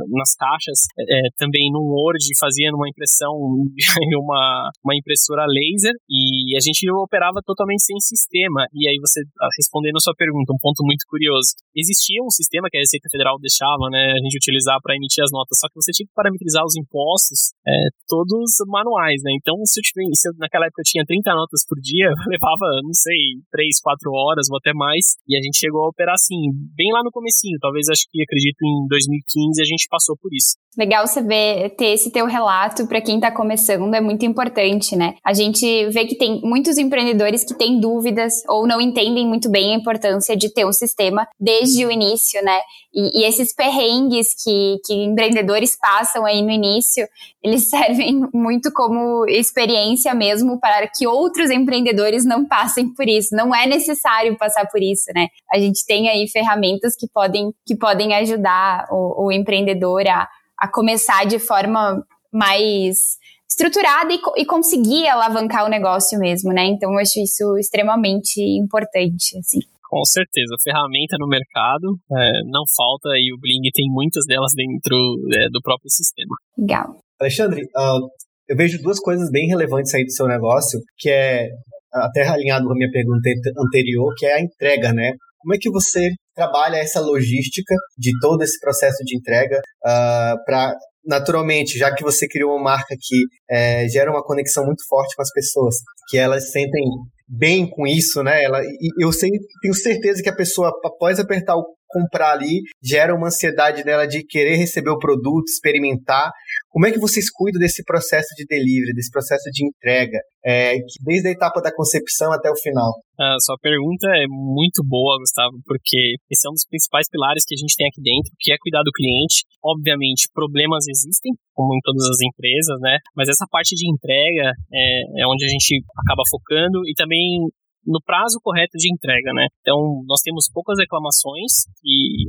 nas 0.09 0.33
caixas, 0.33 0.89
é, 0.97 1.29
também 1.37 1.69
no 1.69 1.85
Word, 1.85 2.25
fazia 2.41 2.71
numa 2.73 2.89
impressão 2.89 3.37
em 4.01 4.13
uma, 4.17 4.71
uma 4.83 4.95
impressora 4.97 5.45
laser 5.45 5.93
e 6.09 6.57
a 6.57 6.61
gente 6.61 6.89
operava 6.89 7.45
totalmente 7.45 7.85
sem 7.85 7.99
sistema. 8.01 8.65
E 8.73 8.89
aí 8.89 8.97
você, 8.97 9.21
respondendo 9.57 9.97
a 9.97 10.03
sua 10.03 10.15
pergunta, 10.17 10.53
um 10.53 10.59
ponto 10.59 10.81
muito 10.81 11.05
curioso 11.07 11.53
existia 11.75 12.23
um 12.23 12.31
sistema 12.31 12.71
que 12.71 12.77
a 12.77 12.83
Receita 12.83 13.11
Federal 13.11 13.35
deixava, 13.37 13.91
né, 13.91 14.15
a 14.15 14.21
gente 14.23 14.39
utilizar 14.39 14.79
para 14.81 14.95
emitir 14.95 15.23
as 15.23 15.31
notas, 15.31 15.59
só 15.59 15.67
que 15.67 15.75
você 15.75 15.91
tinha 15.91 16.07
que 16.07 16.15
parametrizar 16.15 16.63
os 16.63 16.75
impostos 16.79 17.51
é, 17.67 17.71
todos 18.07 18.55
manuais, 18.65 19.21
né? 19.21 19.35
Então, 19.35 19.59
se 19.67 19.79
eu, 19.79 19.83
tiver, 19.83 20.07
se 20.15 20.29
eu, 20.29 20.33
naquela 20.39 20.65
época 20.65 20.81
eu 20.81 20.89
tinha 20.89 21.03
30 21.03 21.35
notas 21.35 21.61
por 21.67 21.77
dia, 21.79 22.09
levava, 22.31 22.79
não 22.81 22.95
sei, 22.95 23.41
3, 23.51 23.81
4 23.83 24.11
horas 24.11 24.47
ou 24.49 24.57
até 24.57 24.73
mais, 24.73 25.19
e 25.27 25.37
a 25.37 25.41
gente 25.41 25.59
chegou 25.59 25.85
a 25.85 25.89
operar 25.89 26.15
assim, 26.15 26.49
bem 26.73 26.91
lá 26.95 27.03
no 27.03 27.11
comecinho, 27.11 27.59
talvez 27.59 27.89
acho 27.89 28.07
que 28.09 28.23
acredito 28.23 28.63
em 28.63 28.87
2015 28.87 29.61
a 29.61 29.67
gente 29.67 29.87
passou 29.91 30.15
por 30.17 30.31
isso. 30.33 30.55
Legal 30.77 31.07
você 31.07 31.21
ver, 31.21 31.69
ter 31.77 31.93
esse 31.93 32.11
teu 32.11 32.25
relato 32.25 32.85
para 32.85 32.99
quem 32.99 33.15
está 33.15 33.31
começando, 33.31 33.93
é 33.93 34.01
muito 34.01 34.25
importante, 34.25 34.95
né? 34.95 35.15
A 35.23 35.33
gente 35.33 35.87
vê 35.89 36.05
que 36.05 36.15
tem 36.15 36.41
muitos 36.43 36.77
empreendedores 36.77 37.45
que 37.45 37.53
têm 37.53 37.79
dúvidas 37.79 38.33
ou 38.49 38.67
não 38.67 38.81
entendem 38.81 39.25
muito 39.25 39.49
bem 39.49 39.73
a 39.73 39.77
importância 39.77 40.35
de 40.35 40.53
ter 40.53 40.65
um 40.65 40.73
sistema 40.73 41.27
desde 41.39 41.85
o 41.85 41.91
início, 41.91 42.43
né? 42.43 42.59
E, 42.93 43.21
e 43.21 43.25
esses 43.25 43.53
perrengues 43.53 44.27
que, 44.43 44.77
que 44.85 44.93
empreendedores 44.93 45.77
passam 45.79 46.25
aí 46.25 46.41
no 46.41 46.51
início, 46.51 47.07
eles 47.41 47.67
servem 47.71 48.27
muito 48.33 48.71
como 48.73 49.25
experiência 49.29 50.13
mesmo 50.13 50.59
para 50.59 50.89
que 50.93 51.07
outros 51.07 51.49
empreendedores 51.49 52.25
não 52.25 52.45
passem 52.45 52.93
por 52.93 53.07
isso. 53.07 53.33
Não 53.33 53.55
é 53.55 53.65
necessário 53.65 54.37
passar 54.37 54.67
por 54.67 54.81
isso, 54.81 55.11
né? 55.15 55.27
A 55.53 55.57
gente 55.57 55.85
tem 55.85 56.09
aí 56.09 56.27
ferramentas 56.27 56.95
que 56.97 57.07
podem, 57.07 57.53
que 57.65 57.77
podem 57.77 58.13
ajudar 58.15 58.87
o, 58.91 59.27
o 59.27 59.31
empreendedor 59.31 60.05
a 60.07 60.27
a 60.59 60.67
começar 60.67 61.25
de 61.25 61.39
forma 61.39 62.03
mais 62.31 63.17
estruturada 63.49 64.13
e, 64.13 64.19
e, 64.37 64.45
conseguir 64.45 65.07
alavancar 65.07 65.65
o 65.65 65.69
negócio 65.69 66.19
mesmo, 66.19 66.51
né? 66.51 66.65
Então 66.65 66.91
eu 66.91 66.99
acho 66.99 67.19
isso 67.19 67.57
extremamente 67.57 68.41
importante, 68.41 69.37
assim. 69.37 69.59
Com 69.83 70.03
certeza, 70.03 70.55
ferramenta 70.63 71.15
no 71.19 71.27
mercado 71.27 71.95
é, 72.11 72.41
não 72.45 72.63
falta 72.75 73.09
e 73.15 73.31
o 73.33 73.39
Bling 73.39 73.69
tem 73.73 73.85
muitas 73.89 74.25
delas 74.25 74.51
dentro 74.55 74.97
é, 75.33 75.47
do 75.49 75.61
próprio 75.61 75.89
sistema. 75.89 76.35
Legal. 76.57 76.97
Alexandre, 77.19 77.61
uh, 77.63 78.09
eu 78.49 78.57
vejo 78.57 78.81
duas 78.81 78.99
coisas 78.99 79.31
bem 79.31 79.47
relevantes 79.47 79.93
aí 79.93 80.03
do 80.03 80.11
seu 80.11 80.27
negócio, 80.27 80.79
que 80.97 81.09
é 81.09 81.47
até 81.93 82.27
alinhado 82.27 82.65
com 82.65 82.73
a 82.73 82.75
minha 82.75 82.91
pergunta 82.91 83.29
anterior, 83.57 84.13
que 84.17 84.25
é 84.25 84.33
a 84.33 84.41
entrega, 84.41 84.91
né? 84.91 85.13
Como 85.39 85.55
é 85.55 85.57
que 85.59 85.69
você 85.69 86.09
trabalha 86.35 86.77
essa 86.77 86.99
logística 86.99 87.73
de 87.97 88.11
todo 88.19 88.41
esse 88.43 88.59
processo 88.59 89.03
de 89.03 89.17
entrega 89.17 89.57
uh, 89.57 89.87
ah, 89.87 90.35
para 90.45 90.75
naturalmente, 91.05 91.77
já 91.77 91.93
que 91.93 92.03
você 92.03 92.27
criou 92.27 92.55
uma 92.55 92.63
marca 92.63 92.95
que 92.99 93.25
é, 93.49 93.87
gera 93.87 94.09
uma 94.09 94.23
conexão 94.23 94.65
muito 94.65 94.83
forte 94.87 95.15
com 95.15 95.21
as 95.21 95.31
pessoas, 95.31 95.75
que 96.09 96.17
elas 96.17 96.51
sentem 96.51 96.83
bem 97.27 97.69
com 97.69 97.85
isso, 97.85 98.23
né? 98.23 98.43
Ela, 98.43 98.61
eu 98.99 99.11
sei, 99.11 99.29
tenho 99.61 99.73
certeza 99.73 100.21
que 100.21 100.29
a 100.29 100.35
pessoa, 100.35 100.71
após 100.83 101.19
apertar 101.19 101.55
o 101.55 101.65
comprar 101.95 102.33
ali, 102.33 102.59
gera 102.83 103.15
uma 103.15 103.27
ansiedade 103.27 103.85
nela 103.85 104.05
de 104.05 104.25
querer 104.27 104.55
receber 104.57 104.89
o 104.89 104.99
produto, 104.99 105.47
experimentar. 105.47 106.29
Como 106.69 106.85
é 106.85 106.91
que 106.91 106.99
vocês 106.99 107.31
cuidam 107.31 107.59
desse 107.59 107.83
processo 107.85 108.27
de 108.35 108.43
delivery, 108.45 108.93
desse 108.93 109.09
processo 109.09 109.49
de 109.49 109.65
entrega, 109.65 110.19
é, 110.45 110.75
desde 111.05 111.29
a 111.29 111.31
etapa 111.31 111.61
da 111.61 111.73
concepção 111.73 112.33
até 112.33 112.51
o 112.51 112.59
final? 112.59 112.91
A 113.15 113.39
sua 113.39 113.55
pergunta 113.61 114.11
é 114.11 114.27
muito 114.27 114.83
boa, 114.83 115.15
Gustavo, 115.17 115.55
porque 115.63 116.19
esse 116.29 116.43
é 116.43 116.49
um 116.51 116.57
dos 116.57 116.67
principais 116.67 117.07
pilares 117.07 117.47
que 117.47 117.55
a 117.55 117.61
gente 117.63 117.79
tem 117.79 117.87
aqui 117.87 118.03
dentro, 118.03 118.27
que 118.37 118.51
é 118.51 118.59
cuidar 118.59 118.83
do 118.83 118.91
cliente. 118.91 119.47
Obviamente, 119.63 120.27
problemas 120.35 120.83
existem, 120.83 121.31
como 121.55 121.71
em 121.71 121.79
todas 121.79 122.03
as 122.11 122.19
empresas, 122.19 122.75
né? 122.83 122.99
Mas 123.15 123.29
essa 123.29 123.47
parte 123.47 123.71
de 123.71 123.87
entrega 123.87 124.51
é, 124.51 125.23
é 125.23 125.27
onde 125.31 125.45
a 125.45 125.47
gente 125.47 125.79
acaba 125.95 126.27
focando 126.27 126.83
e 126.83 126.93
também 126.93 127.47
no 127.85 128.01
prazo 128.01 128.39
correto 128.41 128.77
de 128.77 128.91
entrega, 128.91 129.31
né? 129.33 129.47
Então, 129.61 130.03
nós 130.07 130.21
temos 130.21 130.49
poucas 130.51 130.77
reclamações 130.79 131.69
e 131.83 132.25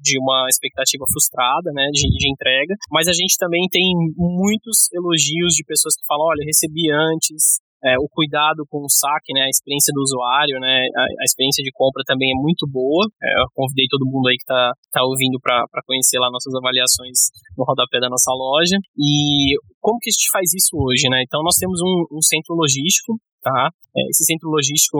de 0.00 0.18
uma 0.18 0.46
expectativa 0.48 1.04
frustrada, 1.12 1.70
né, 1.72 1.86
de, 1.92 2.08
de 2.08 2.32
entrega, 2.32 2.74
mas 2.90 3.06
a 3.06 3.12
gente 3.12 3.36
também 3.38 3.68
tem 3.70 3.92
muitos 4.16 4.88
elogios 4.92 5.52
de 5.54 5.64
pessoas 5.64 5.94
que 5.94 6.06
falam, 6.08 6.24
olha, 6.24 6.44
recebi 6.46 6.88
antes, 6.90 7.60
é, 7.84 7.96
o 7.96 8.08
cuidado 8.08 8.64
com 8.68 8.84
o 8.84 8.88
saque, 8.92 9.32
né, 9.32 9.44
a 9.44 9.52
experiência 9.52 9.92
do 9.92 10.00
usuário, 10.00 10.60
né, 10.60 10.88
a, 10.96 11.04
a 11.04 11.24
experiência 11.24 11.64
de 11.64 11.72
compra 11.72 12.02
também 12.04 12.32
é 12.32 12.36
muito 12.36 12.68
boa. 12.68 13.08
É, 13.22 13.28
eu 13.40 13.48
convidei 13.52 13.86
todo 13.88 14.08
mundo 14.08 14.28
aí 14.28 14.36
que 14.36 14.44
está 14.44 14.72
tá 14.92 15.04
ouvindo 15.04 15.40
para 15.40 15.84
conhecer 15.86 16.18
lá 16.18 16.30
nossas 16.30 16.52
avaliações 16.54 17.32
no 17.56 17.64
rodapé 17.64 18.00
da 18.00 18.08
nossa 18.08 18.32
loja. 18.32 18.76
E 18.96 19.56
como 19.80 20.00
que 20.00 20.08
a 20.08 20.14
gente 20.16 20.28
faz 20.32 20.52
isso 20.52 20.76
hoje, 20.76 21.08
né? 21.08 21.22
Então 21.24 21.42
nós 21.42 21.56
temos 21.56 21.80
um, 21.80 22.16
um 22.16 22.22
centro 22.22 22.54
logístico 22.56 23.16
tá? 23.42 23.70
É, 23.96 24.00
esse 24.10 24.24
centro 24.24 24.48
logístico, 24.48 24.98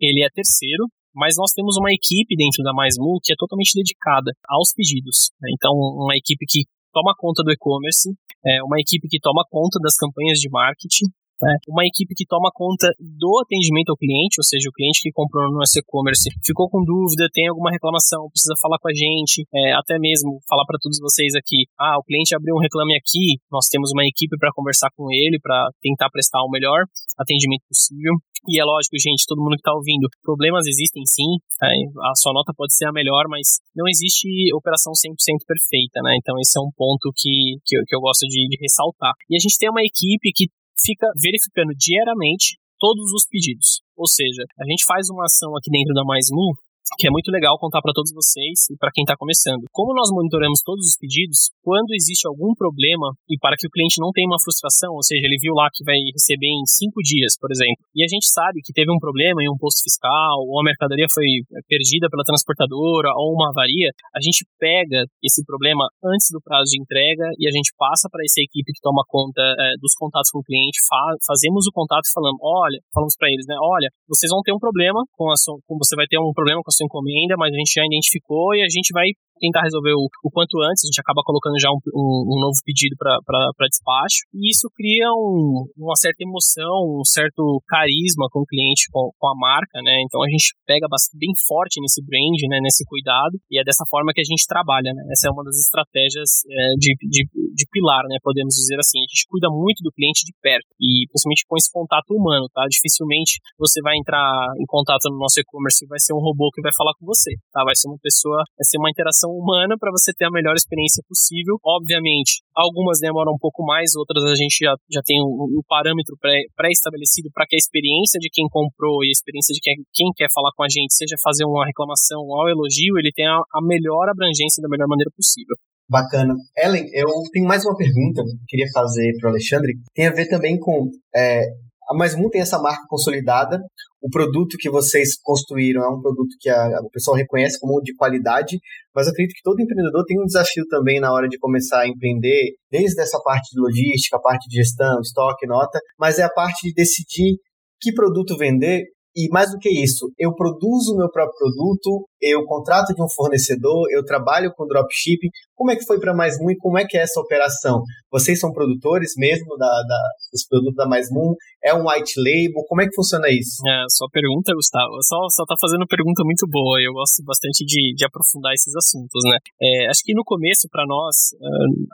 ele 0.00 0.24
é 0.24 0.28
terceiro, 0.30 0.86
mas 1.14 1.34
nós 1.36 1.52
temos 1.52 1.76
uma 1.76 1.92
equipe 1.92 2.36
dentro 2.36 2.62
da 2.62 2.72
MaisMu 2.72 3.18
que 3.22 3.32
é 3.32 3.36
totalmente 3.38 3.72
dedicada 3.74 4.32
aos 4.48 4.72
pedidos. 4.74 5.32
Né? 5.40 5.48
Então, 5.54 5.72
uma 5.72 6.16
equipe 6.16 6.44
que 6.46 6.64
toma 6.92 7.14
conta 7.16 7.42
do 7.42 7.52
e-commerce, 7.52 8.12
é 8.44 8.62
uma 8.62 8.80
equipe 8.80 9.08
que 9.08 9.20
toma 9.20 9.44
conta 9.50 9.78
das 9.80 9.96
campanhas 9.96 10.38
de 10.38 10.48
marketing, 10.50 11.06
né? 11.40 11.56
Uma 11.68 11.84
equipe 11.84 12.14
que 12.14 12.26
toma 12.26 12.50
conta 12.52 12.88
do 12.98 13.40
atendimento 13.44 13.90
ao 13.90 13.96
cliente, 13.96 14.40
ou 14.40 14.44
seja, 14.44 14.68
o 14.68 14.72
cliente 14.72 15.02
que 15.02 15.12
comprou 15.12 15.44
no 15.48 15.58
nosso 15.58 15.78
e-commerce 15.78 16.30
ficou 16.44 16.68
com 16.68 16.84
dúvida, 16.84 17.28
tem 17.32 17.48
alguma 17.48 17.70
reclamação, 17.70 18.28
precisa 18.32 18.54
falar 18.60 18.78
com 18.78 18.88
a 18.88 18.94
gente, 18.94 19.44
é, 19.52 19.72
até 19.74 19.98
mesmo 19.98 20.40
falar 20.48 20.64
para 20.64 20.78
todos 20.80 20.98
vocês 20.98 21.34
aqui, 21.34 21.68
ah, 21.78 21.98
o 21.98 22.04
cliente 22.04 22.34
abriu 22.34 22.54
um 22.56 22.62
reclame 22.62 22.96
aqui, 22.96 23.40
nós 23.50 23.68
temos 23.68 23.90
uma 23.92 24.04
equipe 24.04 24.36
para 24.38 24.52
conversar 24.54 24.88
com 24.96 25.10
ele, 25.10 25.38
para 25.40 25.68
tentar 25.80 26.08
prestar 26.10 26.40
o 26.42 26.50
melhor 26.50 26.84
atendimento 27.18 27.64
possível. 27.68 28.14
E 28.48 28.60
é 28.60 28.64
lógico, 28.64 28.94
gente, 28.94 29.26
todo 29.26 29.42
mundo 29.42 29.58
que 29.58 29.64
está 29.66 29.74
ouvindo, 29.74 30.06
problemas 30.22 30.66
existem 30.66 31.02
sim, 31.04 31.42
é, 31.62 31.74
a 32.06 32.14
sua 32.14 32.32
nota 32.32 32.54
pode 32.54 32.74
ser 32.76 32.86
a 32.86 32.92
melhor, 32.92 33.26
mas 33.28 33.58
não 33.74 33.88
existe 33.88 34.28
operação 34.54 34.92
100% 34.92 35.42
perfeita, 35.42 35.98
né? 36.02 36.14
Então 36.16 36.38
esse 36.38 36.56
é 36.56 36.62
um 36.62 36.70
ponto 36.70 37.10
que, 37.16 37.58
que, 37.66 37.76
eu, 37.76 37.82
que 37.84 37.94
eu 37.96 38.00
gosto 38.00 38.22
de, 38.28 38.46
de 38.46 38.56
ressaltar. 38.60 39.12
E 39.28 39.34
a 39.34 39.40
gente 39.42 39.58
tem 39.58 39.68
uma 39.68 39.82
equipe 39.82 40.30
que 40.32 40.46
fica 40.84 41.06
verificando 41.16 41.72
diariamente 41.76 42.58
todos 42.78 43.12
os 43.12 43.26
pedidos. 43.28 43.80
Ou 43.96 44.06
seja, 44.06 44.44
a 44.60 44.64
gente 44.68 44.84
faz 44.84 45.08
uma 45.08 45.24
ação 45.24 45.56
aqui 45.56 45.70
dentro 45.70 45.94
da 45.94 46.04
Mais 46.04 46.26
Moon 46.30 46.52
que 46.94 47.08
é 47.08 47.10
muito 47.10 47.34
legal 47.34 47.58
contar 47.58 47.82
para 47.82 47.92
todos 47.92 48.14
vocês 48.14 48.70
e 48.70 48.78
para 48.78 48.94
quem 48.94 49.02
está 49.02 49.18
começando. 49.18 49.66
Como 49.74 49.90
nós 49.90 50.08
monitoramos 50.14 50.62
todos 50.62 50.86
os 50.86 50.96
pedidos, 50.96 51.50
quando 51.62 51.90
existe 51.90 52.28
algum 52.28 52.54
problema 52.54 53.10
e 53.26 53.34
para 53.38 53.58
que 53.58 53.66
o 53.66 53.70
cliente 53.70 53.98
não 53.98 54.14
tenha 54.14 54.30
uma 54.30 54.38
frustração, 54.38 54.94
ou 54.94 55.02
seja, 55.02 55.26
ele 55.26 55.36
viu 55.42 55.52
lá 55.54 55.66
que 55.74 55.82
vai 55.82 55.98
receber 56.14 56.46
em 56.46 56.62
cinco 56.64 57.02
dias, 57.02 57.34
por 57.34 57.50
exemplo, 57.50 57.82
e 57.90 58.06
a 58.06 58.08
gente 58.08 58.30
sabe 58.30 58.62
que 58.62 58.72
teve 58.72 58.86
um 58.94 59.02
problema 59.02 59.42
em 59.42 59.50
um 59.50 59.58
posto 59.58 59.82
fiscal, 59.82 60.46
ou 60.46 60.60
a 60.60 60.64
mercadoria 60.64 61.10
foi 61.10 61.26
eh, 61.26 61.62
perdida 61.66 62.06
pela 62.06 62.22
transportadora, 62.22 63.10
ou 63.18 63.34
uma 63.34 63.50
avaria, 63.50 63.90
a 64.14 64.20
gente 64.22 64.46
pega 64.60 65.02
esse 65.18 65.42
problema 65.42 65.82
antes 66.04 66.30
do 66.30 66.38
prazo 66.38 66.70
de 66.70 66.78
entrega 66.78 67.26
e 67.38 67.48
a 67.48 67.52
gente 67.52 67.74
passa 67.74 68.06
para 68.06 68.22
essa 68.22 68.38
equipe 68.38 68.70
que 68.70 68.80
toma 68.80 69.02
conta 69.08 69.42
é, 69.42 69.74
dos 69.80 69.94
contatos 69.98 70.30
com 70.30 70.38
o 70.38 70.46
cliente, 70.46 70.78
fa 70.86 71.18
fazemos 71.26 71.66
o 71.66 71.72
contato 71.72 72.06
falando, 72.12 72.38
olha, 72.40 72.78
falamos 72.92 73.16
para 73.18 73.28
eles, 73.28 73.46
né, 73.48 73.56
olha, 73.58 73.88
vocês 74.08 74.30
vão 74.30 74.42
ter 74.42 74.52
um 74.52 74.62
problema 74.62 75.02
com 75.16 75.30
a 75.30 75.36
sua, 75.36 75.58
você 75.66 75.96
vai 75.96 76.06
ter 76.06 76.18
um 76.18 76.32
problema 76.32 76.62
com 76.62 76.70
a 76.70 76.75
sua 76.76 76.86
encomenda, 76.86 77.34
mas 77.38 77.52
a 77.52 77.56
gente 77.56 77.72
já 77.74 77.84
identificou 77.84 78.54
e 78.54 78.62
a 78.62 78.68
gente 78.68 78.92
vai 78.92 79.08
tentar 79.38 79.62
resolver 79.62 79.92
o, 79.92 80.08
o 80.24 80.30
quanto 80.30 80.60
antes, 80.62 80.84
a 80.84 80.88
gente 80.88 81.00
acaba 81.00 81.22
colocando 81.24 81.58
já 81.58 81.70
um, 81.70 81.80
um, 81.94 82.36
um 82.36 82.38
novo 82.40 82.58
pedido 82.64 82.96
para 82.96 83.68
despacho, 83.68 84.24
e 84.34 84.50
isso 84.50 84.68
cria 84.74 85.10
um, 85.12 85.66
uma 85.76 85.96
certa 85.96 86.22
emoção, 86.22 87.00
um 87.00 87.04
certo 87.04 87.60
carisma 87.66 88.26
com 88.30 88.40
o 88.40 88.48
cliente, 88.48 88.88
com, 88.92 89.10
com 89.18 89.28
a 89.28 89.36
marca, 89.36 89.80
né? 89.82 90.02
Então 90.04 90.22
a 90.22 90.28
gente 90.28 90.54
pega 90.66 90.86
bem 91.14 91.32
forte 91.46 91.80
nesse 91.80 92.00
brand, 92.04 92.40
né? 92.48 92.60
Nesse 92.62 92.84
cuidado, 92.84 93.36
e 93.50 93.60
é 93.60 93.64
dessa 93.64 93.84
forma 93.88 94.12
que 94.12 94.20
a 94.20 94.28
gente 94.28 94.46
trabalha, 94.46 94.92
né? 94.92 95.02
Essa 95.12 95.28
é 95.28 95.30
uma 95.30 95.44
das 95.44 95.56
estratégias 95.56 96.44
é, 96.48 96.74
de, 96.78 96.96
de, 97.08 97.22
de 97.28 97.64
pilar, 97.70 98.04
né? 98.08 98.16
Podemos 98.22 98.54
dizer 98.54 98.78
assim. 98.78 99.00
A 99.00 99.08
gente 99.08 99.26
cuida 99.28 99.48
muito 99.50 99.82
do 99.82 99.92
cliente 99.92 100.24
de 100.24 100.32
perto, 100.40 100.66
e 100.80 101.06
principalmente 101.08 101.44
com 101.46 101.56
esse 101.56 101.70
contato 101.70 102.10
humano, 102.12 102.48
tá? 102.52 102.64
Dificilmente 102.68 103.40
você 103.58 103.80
vai 103.82 103.96
entrar 103.96 104.22
em 104.60 104.66
contato 104.66 105.08
no 105.10 105.18
nosso 105.18 105.40
e-commerce 105.40 105.84
e 105.84 105.88
vai 105.88 105.98
ser 105.98 106.14
um 106.14 106.22
robô 106.22 106.50
que 106.52 106.62
vai 106.62 106.72
falar 106.76 106.92
com 106.98 107.06
você, 107.06 107.34
tá? 107.52 107.64
Vai 107.64 107.74
ser 107.74 107.88
uma 107.88 107.98
pessoa, 108.00 108.42
vai 108.56 108.64
ser 108.64 108.78
uma 108.78 108.90
interação 108.90 109.25
humana 109.26 109.76
para 109.78 109.90
você 109.90 110.12
ter 110.12 110.26
a 110.26 110.30
melhor 110.30 110.54
experiência 110.54 111.02
possível. 111.08 111.58
Obviamente, 111.64 112.42
algumas 112.54 112.98
demoram 113.00 113.32
um 113.32 113.38
pouco 113.38 113.64
mais, 113.64 113.94
outras 113.94 114.24
a 114.24 114.34
gente 114.34 114.64
já, 114.64 114.74
já 114.90 115.02
tem 115.04 115.20
um, 115.22 115.58
um 115.58 115.62
parâmetro 115.68 116.16
pré-estabelecido 116.56 117.30
para 117.32 117.46
que 117.46 117.56
a 117.56 117.60
experiência 117.60 118.18
de 118.18 118.28
quem 118.32 118.46
comprou 118.48 119.04
e 119.04 119.08
a 119.08 119.16
experiência 119.16 119.52
de 119.52 119.60
quem, 119.60 119.74
quem 119.92 120.08
quer 120.14 120.28
falar 120.32 120.50
com 120.56 120.64
a 120.64 120.68
gente, 120.68 120.94
seja 120.94 121.16
fazer 121.22 121.44
uma 121.44 121.66
reclamação 121.66 122.22
ou 122.22 122.48
elogio, 122.48 122.98
ele 122.98 123.12
tenha 123.12 123.36
a 123.36 123.60
melhor 123.62 124.08
abrangência 124.08 124.62
da 124.62 124.68
melhor 124.68 124.88
maneira 124.88 125.10
possível. 125.14 125.56
Bacana. 125.88 126.34
Ellen, 126.56 126.88
eu 126.92 127.06
tenho 127.32 127.46
mais 127.46 127.64
uma 127.64 127.76
pergunta 127.76 128.22
que 128.24 128.30
eu 128.30 128.46
queria 128.48 128.66
fazer 128.72 129.12
para 129.20 129.28
o 129.28 129.30
Alexandre. 129.30 129.74
Tem 129.94 130.08
a 130.08 130.12
ver 130.12 130.28
também 130.28 130.58
com 130.58 130.90
é, 131.14 131.44
a 131.88 131.94
Mais 131.94 132.14
tem 132.14 132.40
essa 132.40 132.58
marca 132.58 132.82
consolidada. 132.88 133.60
O 134.00 134.08
produto 134.10 134.56
que 134.58 134.70
vocês 134.70 135.16
construíram 135.22 135.82
é 135.82 135.88
um 135.88 136.00
produto 136.00 136.36
que 136.38 136.48
a, 136.48 136.80
o 136.82 136.90
pessoal 136.90 137.16
reconhece 137.16 137.58
como 137.58 137.80
de 137.80 137.94
qualidade, 137.94 138.58
mas 138.94 139.08
acredito 139.08 139.34
que 139.34 139.42
todo 139.42 139.60
empreendedor 139.60 140.04
tem 140.04 140.20
um 140.20 140.26
desafio 140.26 140.64
também 140.68 141.00
na 141.00 141.12
hora 141.12 141.28
de 141.28 141.38
começar 141.38 141.80
a 141.80 141.88
empreender, 141.88 142.52
desde 142.70 143.00
essa 143.00 143.18
parte 143.20 143.50
de 143.52 143.60
logística, 143.60 144.16
a 144.16 144.20
parte 144.20 144.48
de 144.48 144.56
gestão, 144.56 145.00
estoque, 145.00 145.46
nota, 145.46 145.80
mas 145.98 146.18
é 146.18 146.22
a 146.22 146.30
parte 146.30 146.68
de 146.68 146.74
decidir 146.74 147.36
que 147.80 147.92
produto 147.92 148.36
vender 148.36 148.84
E 149.16 149.28
mais 149.32 149.50
do 149.50 149.56
que 149.56 149.70
isso, 149.70 150.12
eu 150.18 150.34
produzo 150.34 150.92
o 150.92 150.98
meu 150.98 151.10
próprio 151.10 151.38
produto, 151.38 152.04
eu 152.20 152.44
contrato 152.44 152.92
de 152.92 153.02
um 153.02 153.08
fornecedor, 153.08 153.88
eu 153.90 154.04
trabalho 154.04 154.52
com 154.54 154.66
dropshipping. 154.66 155.30
Como 155.54 155.70
é 155.70 155.76
que 155.76 155.86
foi 155.86 155.98
para 155.98 156.14
Mais 156.14 156.36
Moon 156.38 156.50
e 156.50 156.58
como 156.58 156.76
é 156.76 156.84
que 156.84 156.98
é 156.98 157.00
essa 157.00 157.18
operação? 157.18 157.80
Vocês 158.12 158.38
são 158.38 158.52
produtores 158.52 159.12
mesmo 159.16 159.56
da, 159.56 159.66
da, 159.66 160.00
dos 160.30 160.46
produtos 160.46 160.76
da 160.76 160.86
Mais 160.86 161.08
Moon? 161.10 161.32
É 161.64 161.72
um 161.72 161.88
white 161.88 162.12
label? 162.20 162.60
Como 162.68 162.82
é 162.82 162.84
que 162.84 162.94
funciona 162.94 163.28
isso? 163.30 163.56
É, 163.66 163.84
sua 163.88 164.08
pergunta, 164.12 164.52
Gustavo, 164.52 165.00
só, 165.00 165.16
só 165.32 165.44
tá 165.48 165.56
fazendo 165.58 165.86
pergunta 165.88 166.20
muito 166.22 166.46
boa. 166.46 166.76
Eu 166.80 166.92
gosto 166.92 167.24
bastante 167.24 167.64
de, 167.64 167.94
de 167.96 168.04
aprofundar 168.04 168.52
esses 168.52 168.76
assuntos, 168.76 169.24
né? 169.24 169.38
É, 169.62 169.88
acho 169.88 170.04
que 170.04 170.12
no 170.12 170.24
começo, 170.24 170.68
para 170.70 170.84
nós, 170.86 171.32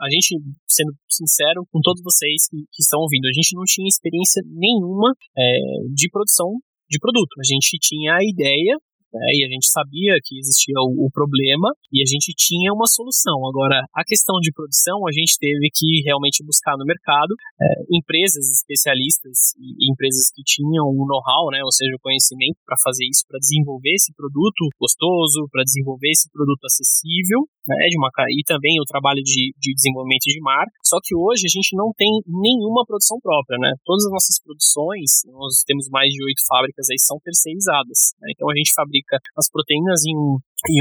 a 0.03 0.09
gente, 0.11 0.43
sendo 0.67 0.91
sincero 1.07 1.63
com 1.71 1.79
todos 1.79 2.03
vocês 2.03 2.51
que, 2.51 2.57
que, 2.67 2.83
estão 2.83 2.99
ouvindo, 2.99 3.27
a 3.27 3.33
gente 3.33 3.55
não 3.55 3.63
tinha 3.63 3.87
experiência 3.87 4.43
nenhuma 4.51 5.15
é, 5.37 5.55
de 5.93 6.09
produção 6.09 6.59
de 6.89 6.99
produto. 6.99 7.39
A 7.39 7.45
gente 7.45 7.77
tinha 7.79 8.15
a 8.15 8.23
ideia 8.23 8.77
né, 9.13 9.29
e 9.29 9.45
a 9.45 9.49
gente 9.49 9.69
sabia 9.69 10.17
que 10.23 10.39
existia 10.41 10.75
o, 10.81 11.05
o, 11.05 11.11
problema 11.13 11.69
e 11.93 12.01
a 12.01 12.07
gente 12.09 12.33
tinha 12.33 12.73
uma 12.73 12.89
solução. 12.89 13.37
Agora, 13.45 13.85
a 13.93 14.03
questão 14.03 14.41
de 14.41 14.51
produção, 14.51 15.05
a 15.05 15.13
gente 15.13 15.37
teve 15.37 15.69
que 15.69 16.01
realmente 16.01 16.43
buscar 16.43 16.73
no 16.77 16.85
mercado 16.85 17.37
é, 17.61 17.65
empresas 17.93 18.49
especialistas 18.49 19.53
e 19.61 19.91
empresas 19.91 20.33
que 20.33 20.41
tinham 20.41 20.89
o 20.89 21.05
know-how, 21.05 21.53
né, 21.53 21.61
ou 21.63 21.71
seja, 21.71 21.93
o 21.93 22.01
conhecimento 22.01 22.57
para 22.65 22.75
fazer 22.81 23.05
isso, 23.05 23.21
para 23.29 23.37
desenvolver 23.37 23.93
esse 23.93 24.09
produto 24.17 24.65
gostoso, 24.81 25.45
para 25.51 25.63
desenvolver 25.63 26.09
esse 26.09 26.25
produto 26.33 26.65
acessível, 26.65 27.45
né, 27.67 27.87
de 27.87 27.97
uma, 27.97 28.09
e 28.33 28.41
também 28.43 28.81
o 28.81 28.89
trabalho 28.89 29.21
de, 29.21 29.53
de 29.55 29.73
desenvolvimento 29.73 30.25
de 30.25 30.41
marca. 30.41 30.73
Só 30.83 30.97
que 31.03 31.15
hoje 31.15 31.45
a 31.45 31.53
gente 31.53 31.77
não 31.77 31.93
tem 31.95 32.09
nenhuma 32.25 32.83
produção 32.85 33.19
própria, 33.21 33.57
né? 33.59 33.71
Todas 33.85 34.05
as 34.05 34.11
nossas 34.11 34.37
produções, 34.41 35.23
nós 35.31 35.63
temos 35.65 35.87
mais 35.89 36.09
de 36.09 36.19
oito 36.25 36.41
fábricas 36.47 36.89
aí, 36.89 36.99
são 36.99 37.17
terceirizadas. 37.23 38.17
Né? 38.19 38.33
Então 38.35 38.49
a 38.49 38.55
gente 38.55 38.73
fabrica 38.73 39.02
as 39.37 39.49
proteínas 39.51 40.05
em 40.05 40.15
um, 40.15 40.37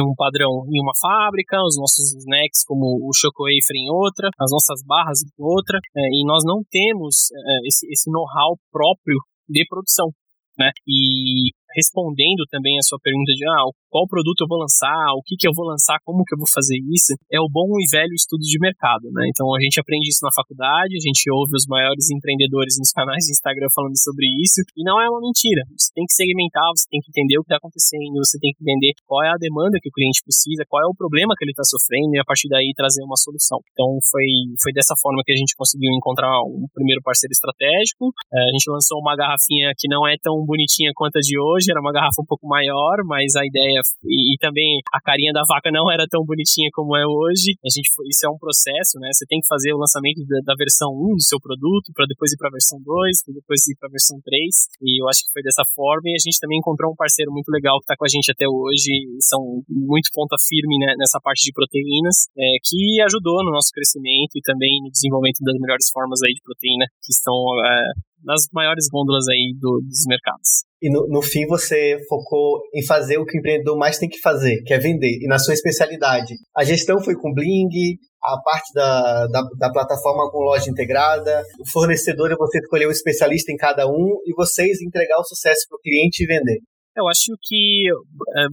um 0.06 0.14
padrão 0.16 0.64
em 0.70 0.80
uma 0.80 0.92
fábrica, 1.00 1.56
os 1.62 1.76
nossos 1.76 2.14
snacks 2.22 2.64
como 2.64 2.98
o 3.02 3.10
Choco 3.14 3.44
Wafer 3.44 3.76
em 3.76 3.90
outra, 3.90 4.30
as 4.38 4.50
nossas 4.50 4.82
barras 4.86 5.22
em 5.22 5.30
outra, 5.38 5.78
é, 5.96 6.00
e 6.12 6.24
nós 6.26 6.42
não 6.44 6.62
temos 6.70 7.30
é, 7.32 7.66
esse, 7.66 7.86
esse 7.90 8.10
know-how 8.10 8.56
próprio 8.70 9.18
de 9.48 9.64
produção. 9.68 10.10
Né? 10.58 10.70
E 10.86 11.50
respondendo 11.74 12.44
também 12.50 12.78
a 12.78 12.84
sua 12.84 12.98
pergunta 13.02 13.32
de 13.32 13.44
ah, 13.48 13.68
qual 13.92 14.08
produto 14.08 14.40
eu 14.40 14.48
vou 14.48 14.56
lançar, 14.58 15.12
o 15.16 15.22
que, 15.24 15.36
que 15.36 15.46
eu 15.46 15.52
vou 15.52 15.68
lançar, 15.68 16.00
como 16.04 16.24
que 16.24 16.34
eu 16.34 16.40
vou 16.40 16.48
fazer 16.48 16.80
isso, 16.92 17.12
é 17.28 17.36
o 17.36 17.48
bom 17.48 17.68
e 17.76 17.84
velho 17.92 18.12
estudo 18.16 18.40
de 18.40 18.56
mercado, 18.56 19.12
né? 19.12 19.28
Então 19.28 19.44
a 19.52 19.60
gente 19.60 19.76
aprende 19.76 20.08
isso 20.08 20.24
na 20.24 20.32
faculdade, 20.32 20.96
a 20.96 21.04
gente 21.04 21.28
ouve 21.28 21.52
os 21.52 21.68
maiores 21.68 22.08
empreendedores 22.08 22.80
nos 22.80 22.88
canais 22.88 23.28
de 23.28 23.36
Instagram 23.36 23.68
falando 23.76 23.96
sobre 24.00 24.24
isso, 24.40 24.64
e 24.72 24.80
não 24.80 24.96
é 24.96 25.08
uma 25.08 25.20
mentira. 25.20 25.60
Você 25.76 25.92
tem 25.92 26.08
que 26.08 26.16
segmentar, 26.16 26.64
você 26.72 26.88
tem 26.88 27.00
que 27.04 27.12
entender 27.12 27.36
o 27.36 27.44
que 27.44 27.52
está 27.52 27.60
acontecendo, 27.60 28.16
você 28.16 28.40
tem 28.40 28.52
que 28.56 28.64
entender 28.64 28.96
qual 29.04 29.20
é 29.20 29.28
a 29.28 29.36
demanda 29.36 29.76
que 29.76 29.92
o 29.92 29.94
cliente 29.94 30.24
precisa, 30.24 30.64
qual 30.64 30.80
é 30.80 30.88
o 30.88 30.96
problema 30.96 31.36
que 31.36 31.44
ele 31.44 31.52
está 31.52 31.64
sofrendo, 31.68 32.16
e 32.16 32.20
a 32.20 32.24
partir 32.24 32.48
daí 32.48 32.72
trazer 32.72 33.04
uma 33.04 33.20
solução. 33.20 33.60
Então 33.76 34.00
foi, 34.08 34.24
foi 34.56 34.72
dessa 34.72 34.96
forma 34.96 35.20
que 35.20 35.32
a 35.32 35.38
gente 35.38 35.52
conseguiu 35.52 35.92
encontrar 35.92 36.32
um 36.48 36.64
primeiro 36.72 37.04
parceiro 37.04 37.32
estratégico. 37.32 38.08
É, 38.32 38.40
a 38.40 38.52
gente 38.56 38.72
lançou 38.72 38.96
uma 38.98 39.12
garrafinha 39.12 39.76
que 39.76 39.84
não 39.84 40.08
é 40.08 40.16
tão 40.16 40.40
bonitinha 40.48 40.96
quanto 40.96 41.20
a 41.20 41.22
de 41.22 41.38
hoje, 41.38 41.61
era 41.70 41.80
uma 41.80 41.92
garrafa 41.92 42.18
um 42.18 42.26
pouco 42.26 42.48
maior, 42.48 43.04
mas 43.06 43.36
a 43.36 43.46
ideia 43.46 43.80
e, 44.02 44.34
e, 44.34 44.36
também 44.38 44.80
a 44.92 45.00
carinha 45.00 45.32
da 45.32 45.42
vaca 45.46 45.70
não 45.70 45.90
era 45.90 46.06
tão 46.10 46.24
bonitinha 46.24 46.70
como 46.72 46.96
é 46.96 47.06
hoje. 47.06 47.54
A 47.62 47.70
gente 47.70 47.86
isso 48.08 48.26
é 48.26 48.30
um 48.30 48.38
processo, 48.38 48.98
né? 48.98 49.08
Você 49.12 49.26
tem 49.28 49.38
que 49.38 49.46
fazer 49.46 49.72
o 49.72 49.78
lançamento 49.78 50.24
da, 50.26 50.52
da 50.52 50.54
versão 50.58 50.90
1 50.90 51.20
do 51.20 51.22
seu 51.22 51.38
produto 51.38 51.92
para 51.94 52.06
depois 52.06 52.32
ir 52.32 52.38
para 52.38 52.48
a 52.48 52.56
versão 52.56 52.80
2, 52.82 53.24
para 53.24 53.34
depois 53.34 53.60
ir 53.68 53.76
para 53.78 53.88
a 53.88 53.94
versão 53.94 54.18
3. 54.24 54.82
E 54.82 55.02
eu 55.02 55.06
acho 55.08 55.22
que 55.22 55.32
foi 55.32 55.42
dessa 55.42 55.62
forma 55.74 56.10
e 56.10 56.16
a 56.16 56.22
gente 56.22 56.40
também 56.40 56.58
encontrou 56.58 56.90
um 56.90 56.98
parceiro 56.98 57.30
muito 57.30 57.52
legal 57.52 57.78
que 57.78 57.86
está 57.86 57.96
com 57.96 58.06
a 58.06 58.12
gente 58.12 58.32
até 58.32 58.48
hoje, 58.48 58.90
são 59.20 59.62
muito 59.68 60.10
ponta 60.12 60.36
firme 60.48 60.78
né, 60.78 60.94
nessa 60.98 61.20
parte 61.20 61.44
de 61.44 61.52
proteínas, 61.52 62.26
é, 62.36 62.58
que 62.64 63.00
ajudou 63.04 63.44
no 63.44 63.52
nosso 63.52 63.70
crescimento 63.70 64.34
e 64.34 64.42
também 64.42 64.80
no 64.82 64.90
desenvolvimento 64.90 65.44
das 65.44 65.58
melhores 65.60 65.90
formas 65.90 66.20
aí 66.22 66.32
de 66.32 66.42
proteína 66.42 66.86
que 67.02 67.12
estão 67.12 67.34
é, 67.64 67.92
nas 68.24 68.48
maiores 68.52 68.88
gôndolas 68.90 69.28
aí 69.28 69.54
do, 69.58 69.80
dos 69.82 70.06
mercados. 70.06 70.64
E 70.82 70.90
no, 70.90 71.06
no, 71.06 71.22
fim 71.22 71.46
você 71.46 71.96
focou 72.08 72.60
em 72.74 72.84
fazer 72.84 73.16
o 73.16 73.24
que 73.24 73.36
o 73.36 73.38
empreendedor 73.38 73.78
mais 73.78 73.98
tem 73.98 74.08
que 74.08 74.18
fazer, 74.18 74.62
que 74.64 74.74
é 74.74 74.78
vender. 74.78 75.18
E 75.22 75.28
na 75.28 75.38
sua 75.38 75.54
especialidade, 75.54 76.34
a 76.56 76.64
gestão 76.64 77.00
foi 77.00 77.14
com 77.14 77.32
Bling, 77.32 77.68
a 78.22 78.40
parte 78.42 78.72
da, 78.74 79.26
da, 79.28 79.42
da 79.58 79.70
plataforma 79.70 80.30
com 80.30 80.38
loja 80.38 80.70
integrada, 80.70 81.42
o 81.60 81.70
fornecedor 81.70 82.34
você 82.36 82.58
escolheu 82.58 82.88
um 82.88 82.92
especialista 82.92 83.52
em 83.52 83.56
cada 83.56 83.86
um 83.86 84.18
e 84.26 84.34
vocês 84.34 84.80
entregar 84.80 85.18
o 85.18 85.24
sucesso 85.24 85.66
para 85.68 85.76
o 85.76 85.80
cliente 85.80 86.22
e 86.22 86.26
vender. 86.26 86.58
Eu 86.96 87.08
acho 87.08 87.32
que 87.40 87.88
é, 88.36 88.46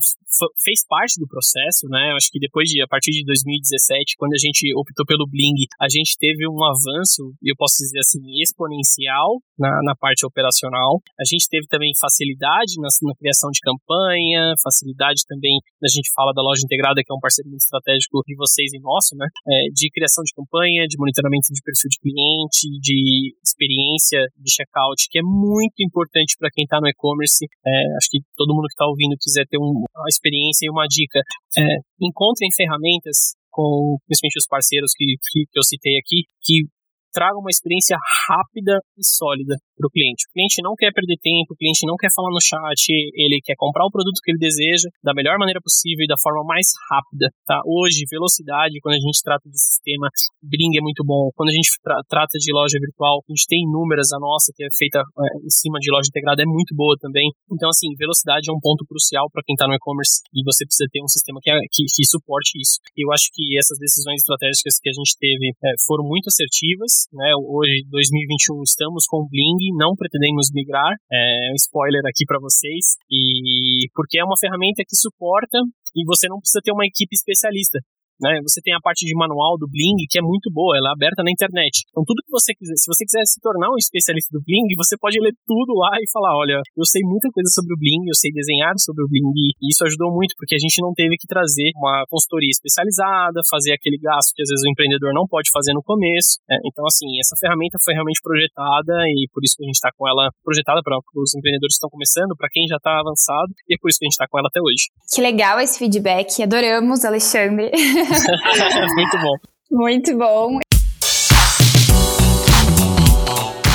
fez 0.64 0.86
parte 0.88 1.20
do 1.20 1.28
processo, 1.28 1.88
né? 1.90 2.12
Eu 2.12 2.16
acho 2.16 2.32
que 2.32 2.40
depois 2.40 2.70
de, 2.70 2.82
a 2.82 2.88
partir 2.88 3.12
de 3.12 3.26
2017, 3.26 4.16
quando 4.18 4.34
a 4.34 4.42
gente 4.42 4.64
optou 4.76 5.06
pelo 5.06 5.28
Bling, 5.28 5.68
a 5.80 5.90
gente 5.90 6.16
teve 6.18 6.48
um 6.48 6.64
avanço, 6.64 7.36
eu 7.44 7.56
posso 7.58 7.84
dizer 7.84 8.00
assim, 8.00 8.22
exponencial 8.40 9.42
na, 9.58 9.72
na 9.84 9.96
parte 9.96 10.26
operacional. 10.26 11.02
A 11.20 11.26
gente 11.28 11.48
teve 11.50 11.68
também 11.68 11.92
facilidade 12.00 12.80
na, 12.80 12.88
na 13.04 13.16
criação 13.16 13.52
de 13.52 13.60
campanha, 13.60 14.56
facilidade 14.64 15.28
também, 15.28 15.60
a 15.84 15.92
gente 15.92 16.12
fala 16.16 16.32
da 16.32 16.42
loja 16.42 16.64
integrada, 16.64 17.04
que 17.04 17.12
é 17.12 17.16
um 17.16 17.20
parceiro 17.20 17.50
muito 17.50 17.64
estratégico 17.64 18.24
de 18.26 18.36
vocês 18.36 18.72
e 18.72 18.80
nosso, 18.80 19.16
né? 19.16 19.28
É, 19.48 19.68
de 19.74 19.90
criação 19.92 20.24
de 20.24 20.34
campanha, 20.34 20.88
de 20.88 20.98
monitoramento 20.98 21.52
de 21.52 21.62
perfil 21.62 21.90
de 21.90 22.00
cliente, 22.00 22.68
de 22.80 23.36
experiência 23.44 24.24
de 24.38 24.52
checkout, 24.52 25.08
que 25.10 25.20
é 25.20 25.24
muito 25.24 25.84
importante 25.84 26.36
para 26.40 26.50
quem 26.52 26.64
está 26.64 26.80
no 26.80 26.88
e-commerce. 26.88 27.46
É, 27.66 27.72
acho 27.98 28.08
que 28.12 28.20
todo 28.40 28.56
mundo 28.56 28.72
que 28.72 28.80
está 28.80 28.88
ouvindo 28.88 29.20
quiser 29.20 29.44
ter 29.52 29.60
um, 29.60 29.84
uma 29.84 30.08
experiência 30.08 30.64
e 30.64 30.72
uma 30.72 30.88
dica, 30.88 31.20
é, 31.60 31.84
encontrem 32.00 32.48
ferramentas 32.56 33.36
com 33.52 34.00
principalmente 34.08 34.40
os 34.40 34.48
parceiros 34.48 34.96
que, 34.96 35.20
que, 35.20 35.44
que 35.52 35.60
eu 35.60 35.64
citei 35.68 36.00
aqui, 36.00 36.24
que 36.40 36.64
tragam 37.12 37.44
uma 37.44 37.52
experiência 37.52 37.98
rápida 38.00 38.80
e 38.96 39.04
sólida 39.04 39.60
para 39.80 39.88
o 39.88 39.94
cliente. 39.96 40.28
O 40.28 40.32
cliente 40.36 40.60
não 40.60 40.76
quer 40.76 40.92
perder 40.92 41.16
tempo, 41.24 41.56
o 41.56 41.58
cliente 41.58 41.88
não 41.88 41.96
quer 41.96 42.12
falar 42.12 42.28
no 42.36 42.44
chat, 42.44 42.92
ele 43.16 43.40
quer 43.40 43.56
comprar 43.56 43.88
o 43.88 43.92
produto 43.92 44.20
que 44.20 44.36
ele 44.36 44.44
deseja 44.44 44.92
da 45.00 45.16
melhor 45.16 45.40
maneira 45.40 45.64
possível 45.64 46.04
e 46.04 46.12
da 46.12 46.20
forma 46.20 46.44
mais 46.44 46.68
rápida. 46.92 47.32
Tá? 47.48 47.64
Hoje, 47.64 48.04
velocidade, 48.12 48.76
quando 48.84 49.00
a 49.00 49.04
gente 49.04 49.24
trata 49.24 49.48
de 49.48 49.56
sistema, 49.56 50.12
Bring 50.44 50.76
é 50.76 50.84
muito 50.84 51.08
bom. 51.08 51.32
Quando 51.32 51.50
a 51.50 51.56
gente 51.56 51.72
tra 51.80 51.96
trata 52.12 52.36
de 52.36 52.52
loja 52.52 52.76
virtual, 52.76 53.24
a 53.24 53.32
gente 53.32 53.48
tem 53.48 53.64
inúmeras, 53.64 54.12
a 54.12 54.20
nossa, 54.20 54.52
que 54.52 54.64
é 54.66 54.70
feita 54.76 55.00
é, 55.00 55.28
em 55.40 55.50
cima 55.50 55.80
de 55.80 55.88
loja 55.88 56.12
integrada, 56.12 56.44
é 56.44 56.46
muito 56.46 56.76
boa 56.76 56.98
também. 57.00 57.32
Então, 57.48 57.70
assim, 57.70 57.96
velocidade 57.96 58.50
é 58.50 58.54
um 58.54 58.60
ponto 58.60 58.84
crucial 58.84 59.32
para 59.32 59.44
quem 59.46 59.54
está 59.54 59.68
no 59.68 59.74
e-commerce 59.74 60.20
e 60.36 60.44
você 60.44 60.66
precisa 60.66 60.90
ter 60.92 61.00
um 61.00 61.08
sistema 61.08 61.40
que, 61.42 61.50
é, 61.50 61.60
que, 61.72 61.86
que, 61.88 62.04
suporte 62.04 62.60
isso. 62.60 62.82
Eu 62.98 63.12
acho 63.14 63.30
que 63.32 63.58
essas 63.58 63.78
decisões 63.78 64.20
estratégicas 64.20 64.80
que 64.82 64.90
a 64.90 64.96
gente 64.96 65.16
teve 65.16 65.54
é, 65.64 65.72
foram 65.86 66.04
muito 66.04 66.28
assertivas. 66.28 67.08
Né? 67.14 67.32
Hoje, 67.38 67.86
2021, 67.88 68.64
estamos 68.64 69.06
com 69.06 69.24
o 69.24 69.30
Bling, 69.30 69.69
não 69.76 69.96
pretendemos 69.96 70.50
migrar, 70.54 70.94
é 71.12 71.52
um 71.52 71.56
spoiler 71.56 72.02
aqui 72.06 72.26
para 72.26 72.40
vocês, 72.40 72.98
e 73.10 73.88
porque 73.94 74.20
é 74.20 74.24
uma 74.24 74.38
ferramenta 74.40 74.84
que 74.88 74.96
suporta 74.96 75.58
e 75.96 76.06
você 76.06 76.28
não 76.28 76.40
precisa 76.40 76.62
ter 76.64 76.72
uma 76.72 76.86
equipe 76.86 77.14
especialista. 77.14 77.80
Né? 78.20 78.40
Você 78.44 78.60
tem 78.60 78.76
a 78.76 78.84
parte 78.84 79.08
de 79.08 79.16
manual 79.16 79.58
do 79.58 79.68
Bling, 79.68 80.04
que 80.12 80.20
é 80.20 80.22
muito 80.22 80.52
boa, 80.52 80.76
ela 80.76 80.92
é 80.92 80.94
aberta 80.94 81.24
na 81.24 81.32
internet. 81.32 81.88
Então, 81.90 82.04
tudo 82.04 82.24
que 82.24 82.32
você 82.32 82.52
quiser, 82.54 82.76
se 82.76 82.88
você 82.88 83.04
quiser 83.08 83.24
se 83.24 83.40
tornar 83.40 83.72
um 83.72 83.80
especialista 83.80 84.30
do 84.36 84.44
Bling, 84.44 84.68
você 84.76 85.00
pode 85.00 85.16
ler 85.20 85.32
tudo 85.48 85.74
lá 85.80 85.96
e 85.96 86.06
falar: 86.12 86.36
olha, 86.36 86.60
eu 86.60 86.86
sei 86.86 87.02
muita 87.04 87.32
coisa 87.32 87.48
sobre 87.56 87.74
o 87.74 87.80
Bling, 87.80 88.04
eu 88.08 88.16
sei 88.16 88.32
desenhar 88.32 88.76
sobre 88.78 89.04
o 89.04 89.08
Bling, 89.08 89.56
e 89.62 89.72
isso 89.72 89.84
ajudou 89.88 90.12
muito, 90.12 90.36
porque 90.36 90.56
a 90.56 90.62
gente 90.62 90.82
não 90.84 90.92
teve 90.92 91.16
que 91.16 91.28
trazer 91.28 91.72
uma 91.76 92.04
consultoria 92.10 92.52
especializada, 92.52 93.40
fazer 93.50 93.74
aquele 93.74 93.98
gasto 93.98 94.36
que 94.36 94.44
às 94.44 94.50
vezes 94.50 94.64
o 94.68 94.72
empreendedor 94.72 95.14
não 95.16 95.24
pode 95.24 95.50
fazer 95.52 95.72
no 95.74 95.82
começo. 95.82 96.44
Né? 96.48 96.60
Então, 96.68 96.84
assim, 96.86 97.08
essa 97.20 97.36
ferramenta 97.40 97.80
foi 97.84 97.94
realmente 97.94 98.20
projetada 98.20 98.94
e 99.16 99.28
por 99.32 99.44
isso 99.44 99.56
que 99.56 99.64
a 99.64 99.68
gente 99.68 99.80
está 99.80 99.92
com 99.96 100.08
ela 100.08 100.28
projetada 100.44 100.82
para 100.84 101.00
os 101.16 101.32
empreendedores 101.36 101.76
que 101.76 101.80
estão 101.80 101.90
começando, 101.90 102.36
para 102.36 102.52
quem 102.52 102.68
já 102.68 102.76
está 102.76 103.00
avançado, 103.00 103.52
e 103.68 103.76
é 103.76 103.78
por 103.80 103.90
isso 103.90 104.00
que 104.00 104.06
a 104.06 104.08
gente 104.08 104.20
está 104.20 104.28
com 104.28 104.40
ela 104.40 104.48
até 104.52 104.60
hoje. 104.60 104.92
Que 105.14 105.22
legal 105.22 105.60
esse 105.60 105.80
feedback, 105.80 106.44
adoramos, 106.44 107.06
Alexandre. 107.06 107.72
Muito 108.96 109.18
bom. 109.18 109.36
Muito 109.72 110.18
bom. 110.18 110.60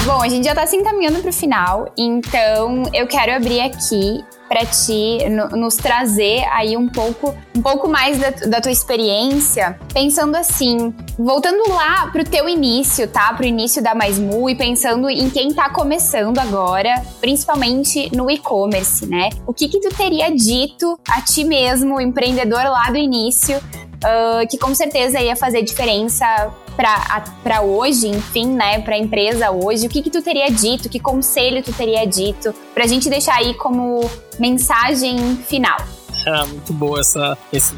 Bom, 0.07 0.21
a 0.21 0.29
gente 0.29 0.45
já 0.45 0.51
está 0.51 0.67
se 0.67 0.77
encaminhando 0.77 1.21
para 1.21 1.31
o 1.31 1.33
final, 1.33 1.91
então 1.97 2.83
eu 2.93 3.07
quero 3.07 3.33
abrir 3.33 3.61
aqui 3.61 4.23
para 4.49 4.67
ti 4.67 5.19
no, 5.31 5.49
nos 5.57 5.77
trazer 5.77 6.45
aí 6.53 6.77
um 6.77 6.87
pouco, 6.89 7.35
um 7.57 7.63
pouco 7.63 7.89
mais 7.89 8.19
da, 8.19 8.31
da, 8.31 8.61
tua 8.61 8.71
experiência, 8.71 9.79
pensando 9.95 10.37
assim, 10.37 10.95
voltando 11.19 11.71
lá 11.71 12.09
pro 12.09 12.23
teu 12.23 12.47
início, 12.49 13.09
tá? 13.09 13.33
Pro 13.33 13.47
início 13.47 13.83
da 13.83 13.95
Mais 13.95 14.19
Mu 14.19 14.51
e 14.51 14.55
pensando 14.55 15.09
em 15.09 15.31
quem 15.31 15.49
está 15.49 15.71
começando 15.71 16.39
agora, 16.39 17.03
principalmente 17.21 18.15
no 18.15 18.31
e-commerce, 18.31 19.07
né? 19.07 19.31
O 19.47 19.55
que 19.55 19.69
que 19.69 19.81
tu 19.81 19.89
teria 19.97 20.31
dito 20.31 21.01
a 21.09 21.23
ti 21.23 21.45
mesmo, 21.45 21.99
empreendedor 21.99 22.63
lá 22.65 22.91
do 22.91 22.99
início, 22.99 23.59
uh, 24.05 24.47
que 24.49 24.59
com 24.59 24.75
certeza 24.75 25.21
ia 25.21 25.35
fazer 25.35 25.63
diferença 25.63 26.53
para 26.77 27.63
hoje, 27.63 28.09
enfim, 28.09 28.49
né, 28.49 28.81
para 28.81 28.95
a 28.95 28.99
empresa 28.99 29.51
hoje, 29.51 29.87
o 29.87 29.91
que, 29.91 30.03
que 30.03 30.11
tu 30.11 30.21
teria 30.21 30.51
dito, 30.51 30.89
que 30.89 30.99
conselho 30.99 31.63
tu 31.63 31.73
teria 31.73 32.05
dito, 32.05 32.53
para 32.75 32.85
a 32.85 32.87
gente 32.87 33.09
deixar 33.09 33.37
aí 33.37 33.55
como 33.55 34.11
mensagem 34.39 35.37
final? 35.37 35.79
Muito 36.49 36.73
boa 36.73 37.01
essa, 37.01 37.37
esse, 37.53 37.75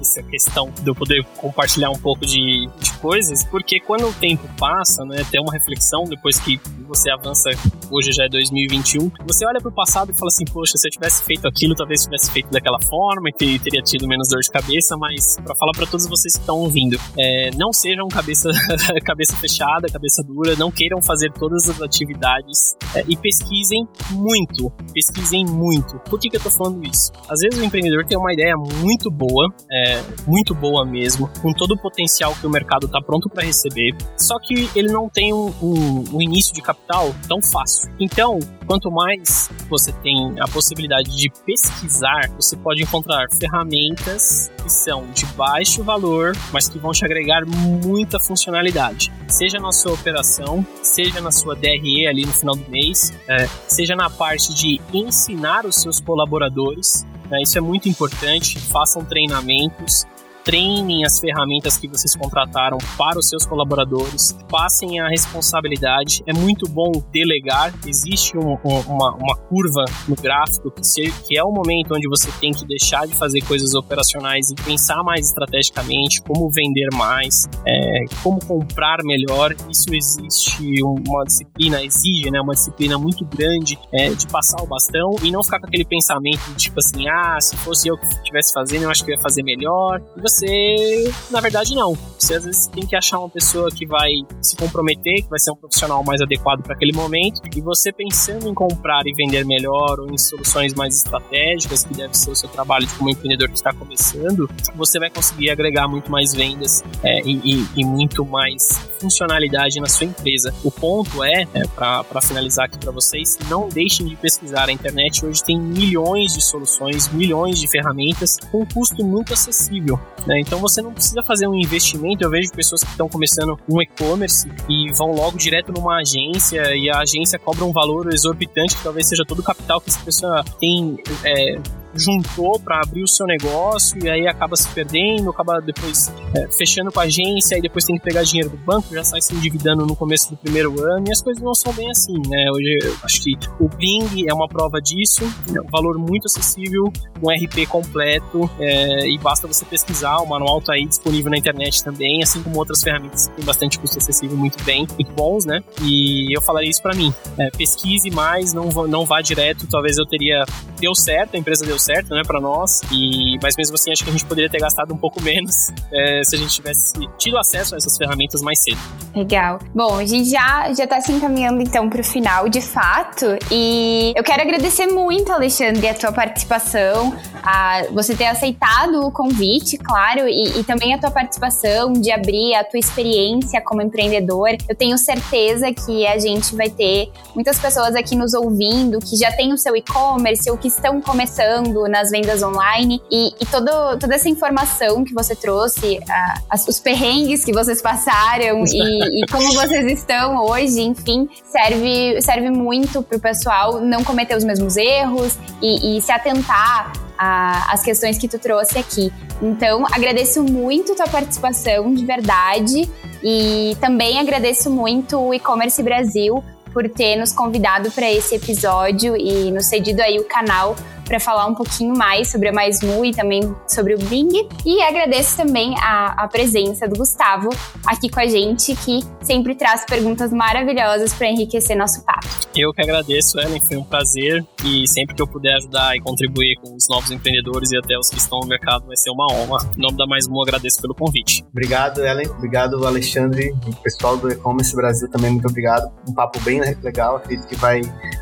essa 0.00 0.22
questão 0.22 0.70
de 0.70 0.88
eu 0.88 0.94
poder 0.94 1.24
compartilhar 1.36 1.90
um 1.90 1.98
pouco 1.98 2.24
de, 2.24 2.68
de 2.80 2.92
coisas, 2.98 3.44
porque 3.44 3.80
quando 3.80 4.08
o 4.08 4.12
tempo 4.12 4.48
passa, 4.58 5.04
né, 5.04 5.24
tem 5.30 5.40
uma 5.40 5.52
reflexão 5.52 6.04
depois 6.04 6.38
que 6.38 6.60
você 6.86 7.10
avança, 7.10 7.50
hoje 7.90 8.12
já 8.12 8.24
é 8.24 8.28
2021, 8.28 9.10
você 9.26 9.46
olha 9.46 9.60
para 9.60 9.68
o 9.68 9.72
passado 9.72 10.10
e 10.10 10.14
fala 10.14 10.28
assim, 10.28 10.44
poxa, 10.44 10.72
se 10.76 10.88
eu 10.88 10.90
tivesse 10.90 11.22
feito 11.22 11.46
aquilo, 11.46 11.74
talvez 11.74 12.02
tivesse 12.04 12.30
feito 12.30 12.50
daquela 12.50 12.80
forma 12.80 13.28
e 13.28 13.58
teria 13.58 13.82
tido 13.82 14.08
menos 14.08 14.28
dor 14.28 14.40
de 14.40 14.50
cabeça, 14.50 14.96
mas 14.96 15.36
para 15.44 15.54
falar 15.54 15.72
para 15.72 15.86
todos 15.86 16.06
vocês 16.06 16.34
que 16.34 16.40
estão 16.40 16.56
ouvindo, 16.56 16.98
é, 17.18 17.50
não 17.56 17.72
sejam 17.72 18.08
cabeça, 18.08 18.50
cabeça 19.04 19.36
fechada, 19.36 19.88
cabeça 19.92 20.22
dura, 20.22 20.56
não 20.56 20.70
queiram 20.70 21.00
fazer 21.02 21.32
todas 21.32 21.68
as 21.68 21.80
atividades 21.82 22.76
é, 22.94 23.04
e 23.06 23.16
pesquisem 23.16 23.86
muito, 24.10 24.70
pesquisem 24.92 25.44
muito. 25.44 25.98
Por 26.00 26.18
que, 26.18 26.30
que 26.30 26.36
eu 26.36 26.40
tô 26.40 26.50
falando 26.50 26.84
isso? 26.84 27.12
Às 27.28 27.40
vezes 27.40 27.60
o 27.60 27.64
empreendedor 27.64 27.87
empreendedor 27.88 28.04
tem 28.04 28.18
uma 28.18 28.32
ideia 28.32 28.54
muito 28.56 29.10
boa, 29.10 29.52
é, 29.70 30.02
muito 30.26 30.54
boa 30.54 30.84
mesmo, 30.84 31.28
com 31.40 31.52
todo 31.52 31.72
o 31.72 31.78
potencial 31.78 32.34
que 32.34 32.46
o 32.46 32.50
mercado 32.50 32.86
está 32.86 33.00
pronto 33.00 33.28
para 33.28 33.44
receber, 33.44 33.96
só 34.16 34.38
que 34.38 34.70
ele 34.74 34.92
não 34.92 35.08
tem 35.08 35.32
um, 35.32 35.52
um, 35.62 36.04
um 36.14 36.22
início 36.22 36.54
de 36.54 36.62
capital 36.62 37.14
tão 37.26 37.40
fácil. 37.42 37.90
Então, 37.98 38.38
quanto 38.66 38.90
mais 38.90 39.50
você 39.68 39.92
tem 39.92 40.36
a 40.40 40.46
possibilidade 40.48 41.16
de 41.16 41.30
pesquisar, 41.44 42.30
você 42.36 42.56
pode 42.56 42.82
encontrar 42.82 43.26
ferramentas 43.38 44.50
que 44.62 44.70
são 44.70 45.06
de 45.12 45.24
baixo 45.26 45.82
valor, 45.82 46.36
mas 46.52 46.68
que 46.68 46.78
vão 46.78 46.92
te 46.92 47.04
agregar 47.04 47.44
muita 47.46 48.20
funcionalidade. 48.20 49.10
Seja 49.26 49.58
na 49.58 49.72
sua 49.72 49.92
operação, 49.92 50.64
seja 50.82 51.20
na 51.20 51.30
sua 51.30 51.54
DRE 51.54 52.06
ali 52.06 52.26
no 52.26 52.32
final 52.32 52.54
do 52.54 52.70
mês, 52.70 53.12
é, 53.26 53.46
seja 53.66 53.96
na 53.96 54.10
parte 54.10 54.54
de 54.54 54.80
ensinar 54.92 55.64
os 55.64 55.76
seus 55.76 56.00
colaboradores? 56.00 57.06
Isso 57.42 57.58
é 57.58 57.60
muito 57.60 57.88
importante. 57.88 58.58
Façam 58.58 59.04
treinamentos, 59.04 60.06
treinem 60.48 61.04
as 61.04 61.20
ferramentas 61.20 61.76
que 61.76 61.86
vocês 61.86 62.16
contrataram 62.16 62.78
para 62.96 63.18
os 63.18 63.28
seus 63.28 63.44
colaboradores, 63.44 64.34
passem 64.50 64.98
a 64.98 65.06
responsabilidade. 65.06 66.22
É 66.26 66.32
muito 66.32 66.66
bom 66.66 66.90
delegar. 67.12 67.74
Existe 67.86 68.38
um, 68.38 68.56
um, 68.64 68.80
uma, 68.88 69.14
uma 69.16 69.36
curva 69.36 69.84
no 70.08 70.16
gráfico 70.16 70.70
que, 70.70 70.82
se, 70.82 71.12
que 71.26 71.36
é 71.36 71.44
o 71.44 71.52
momento 71.52 71.94
onde 71.94 72.08
você 72.08 72.30
tem 72.40 72.50
que 72.52 72.66
deixar 72.66 73.06
de 73.06 73.14
fazer 73.14 73.42
coisas 73.42 73.74
operacionais 73.74 74.48
e 74.50 74.54
pensar 74.54 75.02
mais 75.02 75.26
estrategicamente, 75.26 76.22
como 76.22 76.48
vender 76.50 76.88
mais, 76.94 77.44
é, 77.66 78.04
como 78.22 78.42
comprar 78.46 79.04
melhor. 79.04 79.54
Isso 79.70 79.92
existe 79.92 80.82
uma 80.82 81.24
disciplina, 81.24 81.84
exige 81.84 82.30
né, 82.30 82.40
uma 82.40 82.54
disciplina 82.54 82.96
muito 82.96 83.22
grande 83.26 83.78
é, 83.92 84.14
de 84.14 84.26
passar 84.26 84.62
o 84.62 84.66
bastão 84.66 85.14
e 85.22 85.30
não 85.30 85.44
ficar 85.44 85.60
com 85.60 85.66
aquele 85.66 85.84
pensamento 85.84 86.40
de 86.52 86.56
tipo 86.56 86.78
assim, 86.78 87.06
ah, 87.06 87.38
se 87.38 87.54
fosse 87.58 87.88
eu 87.88 87.98
que 87.98 88.06
estivesse 88.06 88.54
fazendo, 88.54 88.84
eu 88.84 88.90
acho 88.90 89.04
que 89.04 89.10
eu 89.10 89.16
ia 89.16 89.20
fazer 89.20 89.42
melhor. 89.42 90.00
E 90.16 90.22
você 90.22 90.37
você, 90.38 91.12
na 91.30 91.40
verdade, 91.40 91.74
não. 91.74 91.96
Você 92.18 92.34
às 92.34 92.44
vezes 92.44 92.66
tem 92.68 92.86
que 92.86 92.94
achar 92.94 93.18
uma 93.18 93.28
pessoa 93.28 93.70
que 93.70 93.86
vai 93.86 94.10
se 94.40 94.56
comprometer, 94.56 95.22
que 95.22 95.28
vai 95.28 95.38
ser 95.38 95.50
um 95.50 95.56
profissional 95.56 96.02
mais 96.04 96.20
adequado 96.20 96.62
para 96.62 96.74
aquele 96.74 96.92
momento, 96.92 97.40
e 97.56 97.60
você 97.60 97.92
pensando 97.92 98.48
em 98.48 98.54
comprar 98.54 99.06
e 99.06 99.12
vender 99.12 99.44
melhor 99.44 100.00
ou 100.00 100.10
em 100.10 100.18
soluções 100.18 100.74
mais 100.74 100.96
estratégicas, 100.96 101.84
que 101.84 101.94
deve 101.94 102.16
ser 102.16 102.30
o 102.30 102.36
seu 102.36 102.48
trabalho 102.48 102.86
como 102.96 103.10
empreendedor 103.10 103.48
que 103.48 103.56
está 103.56 103.72
começando, 103.72 104.48
você 104.74 104.98
vai 104.98 105.10
conseguir 105.10 105.50
agregar 105.50 105.88
muito 105.88 106.10
mais 106.10 106.32
vendas 106.32 106.82
é, 107.02 107.20
e, 107.20 107.40
e, 107.44 107.68
e, 107.76 107.84
muito 107.84 108.24
mais 108.24 108.78
funcionalidade 109.00 109.80
na 109.80 109.86
sua 109.86 110.06
empresa. 110.06 110.52
O 110.64 110.70
ponto 110.70 111.22
é, 111.22 111.46
é 111.54 111.66
para 111.66 112.20
finalizar 112.20 112.66
aqui 112.66 112.78
para 112.78 112.92
vocês, 112.92 113.38
não 113.48 113.68
deixem 113.68 114.06
de 114.06 114.16
pesquisar. 114.16 114.68
A 114.68 114.72
internet 114.72 115.24
hoje 115.24 115.42
tem 115.42 115.58
milhões 115.58 116.34
de 116.34 116.42
soluções, 116.42 117.08
milhões 117.08 117.58
de 117.58 117.68
ferramentas 117.68 118.38
com 118.50 118.62
um 118.62 118.66
custo 118.66 119.04
muito 119.04 119.32
acessível. 119.32 119.98
Né? 120.26 120.40
Então 120.40 120.58
você 120.58 120.82
não 120.82 120.92
precisa 120.92 121.22
fazer 121.22 121.46
um 121.46 121.54
investimento. 121.54 122.24
Eu 122.24 122.30
vejo 122.30 122.50
pessoas 122.52 122.82
que 122.82 122.90
estão 122.90 123.08
começando 123.08 123.58
um 123.68 123.80
e-commerce 123.80 124.50
e 124.68 124.92
vão 124.92 125.12
logo 125.12 125.38
direto 125.38 125.72
numa 125.72 125.98
agência 126.00 126.74
e 126.74 126.90
a 126.90 126.98
agência 126.98 127.38
cobra 127.38 127.64
um 127.64 127.72
valor 127.72 128.12
exorbitante 128.12 128.76
que 128.76 128.82
talvez 128.82 129.08
seja 129.08 129.24
todo 129.24 129.40
o 129.40 129.42
capital 129.42 129.80
que 129.80 129.90
essa 129.90 130.00
pessoa 130.00 130.44
tem 130.58 130.96
é, 131.24 131.58
juntou 131.94 132.58
para 132.60 132.80
abrir 132.80 133.02
o 133.02 133.08
seu 133.08 133.26
negócio 133.26 133.98
e 134.02 134.08
aí 134.08 134.26
acaba 134.26 134.56
se 134.56 134.68
perdendo, 134.68 135.30
acaba 135.30 135.60
depois 135.60 136.12
é, 136.34 136.48
fechando 136.52 136.92
com 136.92 137.00
a 137.00 137.04
agência 137.04 137.56
e 137.56 137.60
depois 137.60 137.84
tem 137.84 137.96
que 137.96 138.02
pegar 138.02 138.22
dinheiro 138.22 138.50
do 138.50 138.56
banco, 138.58 138.94
já 138.94 139.04
sai 139.04 139.20
se 139.20 139.34
endividando 139.34 139.86
no 139.86 139.96
começo 139.96 140.30
do 140.30 140.36
primeiro 140.36 140.80
ano 140.80 141.06
e 141.08 141.12
as 141.12 141.22
coisas 141.22 141.42
não 141.42 141.54
são 141.54 141.72
bem 141.72 141.90
assim, 141.90 142.14
né? 142.28 142.50
Hoje 142.52 142.78
eu 142.82 142.96
acho 143.02 143.22
que 143.22 143.32
o 143.60 143.68
Bling 143.68 144.26
é 144.28 144.34
uma 144.34 144.48
prova 144.48 144.80
disso, 144.80 145.24
é 145.54 145.60
um 145.60 145.70
valor 145.70 145.98
muito 145.98 146.26
acessível, 146.26 146.92
um 147.22 147.30
RP 147.30 147.66
completo 147.68 148.50
é, 148.58 149.08
e 149.08 149.18
basta 149.18 149.46
você 149.46 149.64
pesquisar, 149.64 150.18
o 150.18 150.26
manual 150.26 150.60
tá 150.60 150.74
aí 150.74 150.86
disponível 150.86 151.30
na 151.30 151.38
internet 151.38 151.82
também, 151.82 152.22
assim 152.22 152.42
como 152.42 152.58
outras 152.58 152.82
ferramentas 152.82 153.28
que 153.28 153.36
tem 153.36 153.44
bastante 153.44 153.78
custo 153.78 153.98
acessível 153.98 154.36
muito 154.36 154.62
bem, 154.64 154.86
muito 154.94 155.12
bons, 155.12 155.44
né? 155.44 155.62
E 155.82 156.36
eu 156.36 156.40
falaria 156.42 156.70
isso 156.70 156.82
para 156.82 156.94
mim, 156.94 157.12
é, 157.38 157.50
pesquise 157.50 158.10
mais, 158.10 158.52
não, 158.52 158.68
não 158.88 159.04
vá 159.04 159.20
direto, 159.20 159.66
talvez 159.68 159.98
eu 159.98 160.06
teria 160.06 160.44
deu 160.78 160.94
certo, 160.94 161.34
a 161.34 161.38
empresa 161.38 161.66
deu 161.66 161.77
certo, 161.78 162.10
né, 162.10 162.22
para 162.26 162.40
nós. 162.40 162.80
E 162.90 163.38
mas 163.42 163.54
mesmo 163.56 163.74
assim 163.74 163.92
acho 163.92 164.04
que 164.04 164.10
a 164.10 164.12
gente 164.12 164.24
poderia 164.24 164.50
ter 164.50 164.58
gastado 164.58 164.92
um 164.92 164.96
pouco 164.96 165.22
menos 165.22 165.72
é, 165.92 166.22
se 166.28 166.36
a 166.36 166.38
gente 166.38 166.54
tivesse 166.54 166.94
tido 167.16 167.38
acesso 167.38 167.74
a 167.74 167.78
essas 167.78 167.96
ferramentas 167.96 168.42
mais 168.42 168.62
cedo. 168.62 168.78
Legal. 169.14 169.58
Bom, 169.74 169.96
a 169.96 170.04
gente 170.04 170.30
já 170.30 170.72
já 170.72 170.86
tá 170.86 171.00
se 171.00 171.12
encaminhando 171.12 171.60
então 171.60 171.88
para 171.88 172.00
o 172.00 172.04
final, 172.04 172.48
de 172.48 172.60
fato. 172.60 173.26
E 173.50 174.12
eu 174.16 174.22
quero 174.22 174.42
agradecer 174.42 174.86
muito, 174.86 175.32
Alexandre, 175.32 175.88
a 175.88 175.94
tua 175.94 176.12
participação, 176.12 177.14
a 177.42 177.84
você 177.92 178.14
ter 178.14 178.26
aceitado 178.26 179.06
o 179.06 179.10
convite, 179.10 179.76
claro, 179.78 180.28
e, 180.28 180.60
e 180.60 180.64
também 180.64 180.94
a 180.94 180.98
tua 180.98 181.10
participação 181.10 181.92
de 181.92 182.10
abrir 182.10 182.54
a 182.54 182.64
tua 182.64 182.78
experiência 182.78 183.60
como 183.60 183.82
empreendedor. 183.82 184.50
Eu 184.68 184.74
tenho 184.74 184.96
certeza 184.98 185.72
que 185.72 186.06
a 186.06 186.18
gente 186.18 186.54
vai 186.54 186.70
ter 186.70 187.10
muitas 187.34 187.58
pessoas 187.58 187.94
aqui 187.94 188.14
nos 188.14 188.34
ouvindo 188.34 188.98
que 188.98 189.16
já 189.16 189.32
tem 189.32 189.52
o 189.52 189.58
seu 189.58 189.76
e-commerce 189.76 190.50
ou 190.50 190.56
que 190.56 190.68
estão 190.68 191.00
começando 191.00 191.67
nas 191.88 192.10
vendas 192.10 192.42
online 192.42 193.02
e, 193.10 193.32
e 193.40 193.46
todo, 193.46 193.98
toda 193.98 194.14
essa 194.14 194.28
informação 194.28 195.04
que 195.04 195.14
você 195.14 195.34
trouxe, 195.34 196.00
as, 196.48 196.66
os 196.66 196.78
perrengues 196.80 197.44
que 197.44 197.52
vocês 197.52 197.82
passaram 197.82 198.64
e, 198.66 199.22
e, 199.22 199.26
como 199.30 199.52
vocês 199.54 199.92
estão 199.92 200.44
hoje, 200.44 200.80
enfim, 200.80 201.28
serve, 201.44 202.20
serve 202.22 202.50
muito 202.50 203.02
para 203.02 203.16
o 203.16 203.20
pessoal 203.20 203.80
não 203.80 204.02
cometer 204.04 204.36
os 204.36 204.44
mesmos 204.44 204.76
erros 204.76 205.38
e, 205.62 205.98
e 205.98 206.02
se 206.02 206.12
atentar 206.12 206.92
às 207.18 207.82
questões 207.82 208.16
que 208.16 208.28
tu 208.28 208.38
trouxe 208.38 208.78
aqui. 208.78 209.12
Então, 209.42 209.84
agradeço 209.86 210.42
muito 210.42 210.94
tua 210.94 211.08
participação, 211.08 211.92
de 211.92 212.04
verdade, 212.04 212.88
e 213.22 213.76
também 213.80 214.18
agradeço 214.18 214.70
muito 214.70 215.18
o 215.18 215.34
E-Commerce 215.34 215.82
Brasil 215.82 216.42
por 216.72 216.88
ter 216.88 217.16
nos 217.16 217.32
convidado 217.32 217.90
para 217.90 218.10
esse 218.10 218.36
episódio 218.36 219.16
e 219.16 219.50
nos 219.50 219.66
cedido 219.66 220.00
aí 220.02 220.18
o 220.18 220.24
canal 220.24 220.76
para 221.08 221.18
falar 221.18 221.46
um 221.46 221.54
pouquinho 221.54 221.96
mais 221.96 222.28
sobre 222.28 222.48
a 222.48 222.52
Mais 222.52 222.82
Mu 222.82 223.04
e 223.04 223.12
também 223.12 223.40
sobre 223.66 223.94
o 223.94 223.98
Bing. 223.98 224.46
E 224.64 224.82
agradeço 224.82 225.38
também 225.38 225.74
a, 225.78 226.24
a 226.24 226.28
presença 226.28 226.86
do 226.86 226.96
Gustavo 226.96 227.48
aqui 227.86 228.10
com 228.10 228.20
a 228.20 228.26
gente, 228.26 228.76
que 228.76 229.00
sempre 229.22 229.54
traz 229.54 229.84
perguntas 229.86 230.30
maravilhosas 230.32 231.14
para 231.14 231.28
enriquecer 231.28 231.76
nosso 231.76 232.04
papo. 232.04 232.26
Eu 232.54 232.72
que 232.72 232.82
agradeço, 232.82 233.40
Ellen, 233.40 233.60
foi 233.60 233.76
um 233.78 233.84
prazer 233.84 234.44
e 234.64 234.86
sempre 234.86 235.14
que 235.14 235.22
eu 235.22 235.26
puder 235.26 235.54
ajudar 235.56 235.96
e 235.96 236.00
contribuir 236.00 236.56
com 236.60 236.74
os 236.74 236.84
novos 236.90 237.10
empreendedores 237.10 237.70
e 237.72 237.78
até 237.78 237.96
os 237.96 238.10
que 238.10 238.18
estão 238.18 238.40
no 238.40 238.46
mercado 238.46 238.86
vai 238.86 238.96
ser 238.96 239.10
uma 239.10 239.26
honra. 239.32 239.70
Em 239.76 239.80
nome 239.80 239.96
da 239.96 240.06
Mais 240.06 240.28
Mu, 240.28 240.42
agradeço 240.42 240.80
pelo 240.80 240.94
convite. 240.94 241.44
Obrigado, 241.50 242.04
Ellen. 242.04 242.28
Obrigado, 242.28 242.86
Alexandre. 242.86 243.54
O 243.66 243.74
pessoal 243.76 244.16
do 244.16 244.30
E-Commerce 244.30 244.74
Brasil 244.76 245.08
também, 245.08 245.30
muito 245.30 245.48
obrigado. 245.48 245.90
Um 246.06 246.12
papo 246.12 246.38
bem 246.40 246.60
legal, 246.82 247.16
acredito 247.16 247.46
que 247.46 247.56
vai 247.56 247.80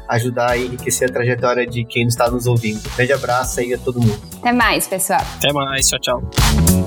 ajudar 0.09 0.57
e 0.57 0.67
enriquecer 0.67 1.11
a 1.11 1.13
trajetória 1.13 1.67
de 1.67 1.85
quem 1.85 2.07
está 2.07 2.31
nos 2.31 2.47
ouvindo. 2.47 2.76
Um 2.85 2.97
grande 2.97 3.13
abraço 3.13 3.61
aí 3.61 3.75
a 3.75 3.79
todo 3.79 4.01
mundo. 4.01 4.21
Até 4.39 4.53
mais, 4.53 4.87
pessoal. 4.87 5.21
Até 5.39 5.53
mais. 5.53 5.87
Tchau, 5.89 5.99
tchau. 6.01 6.86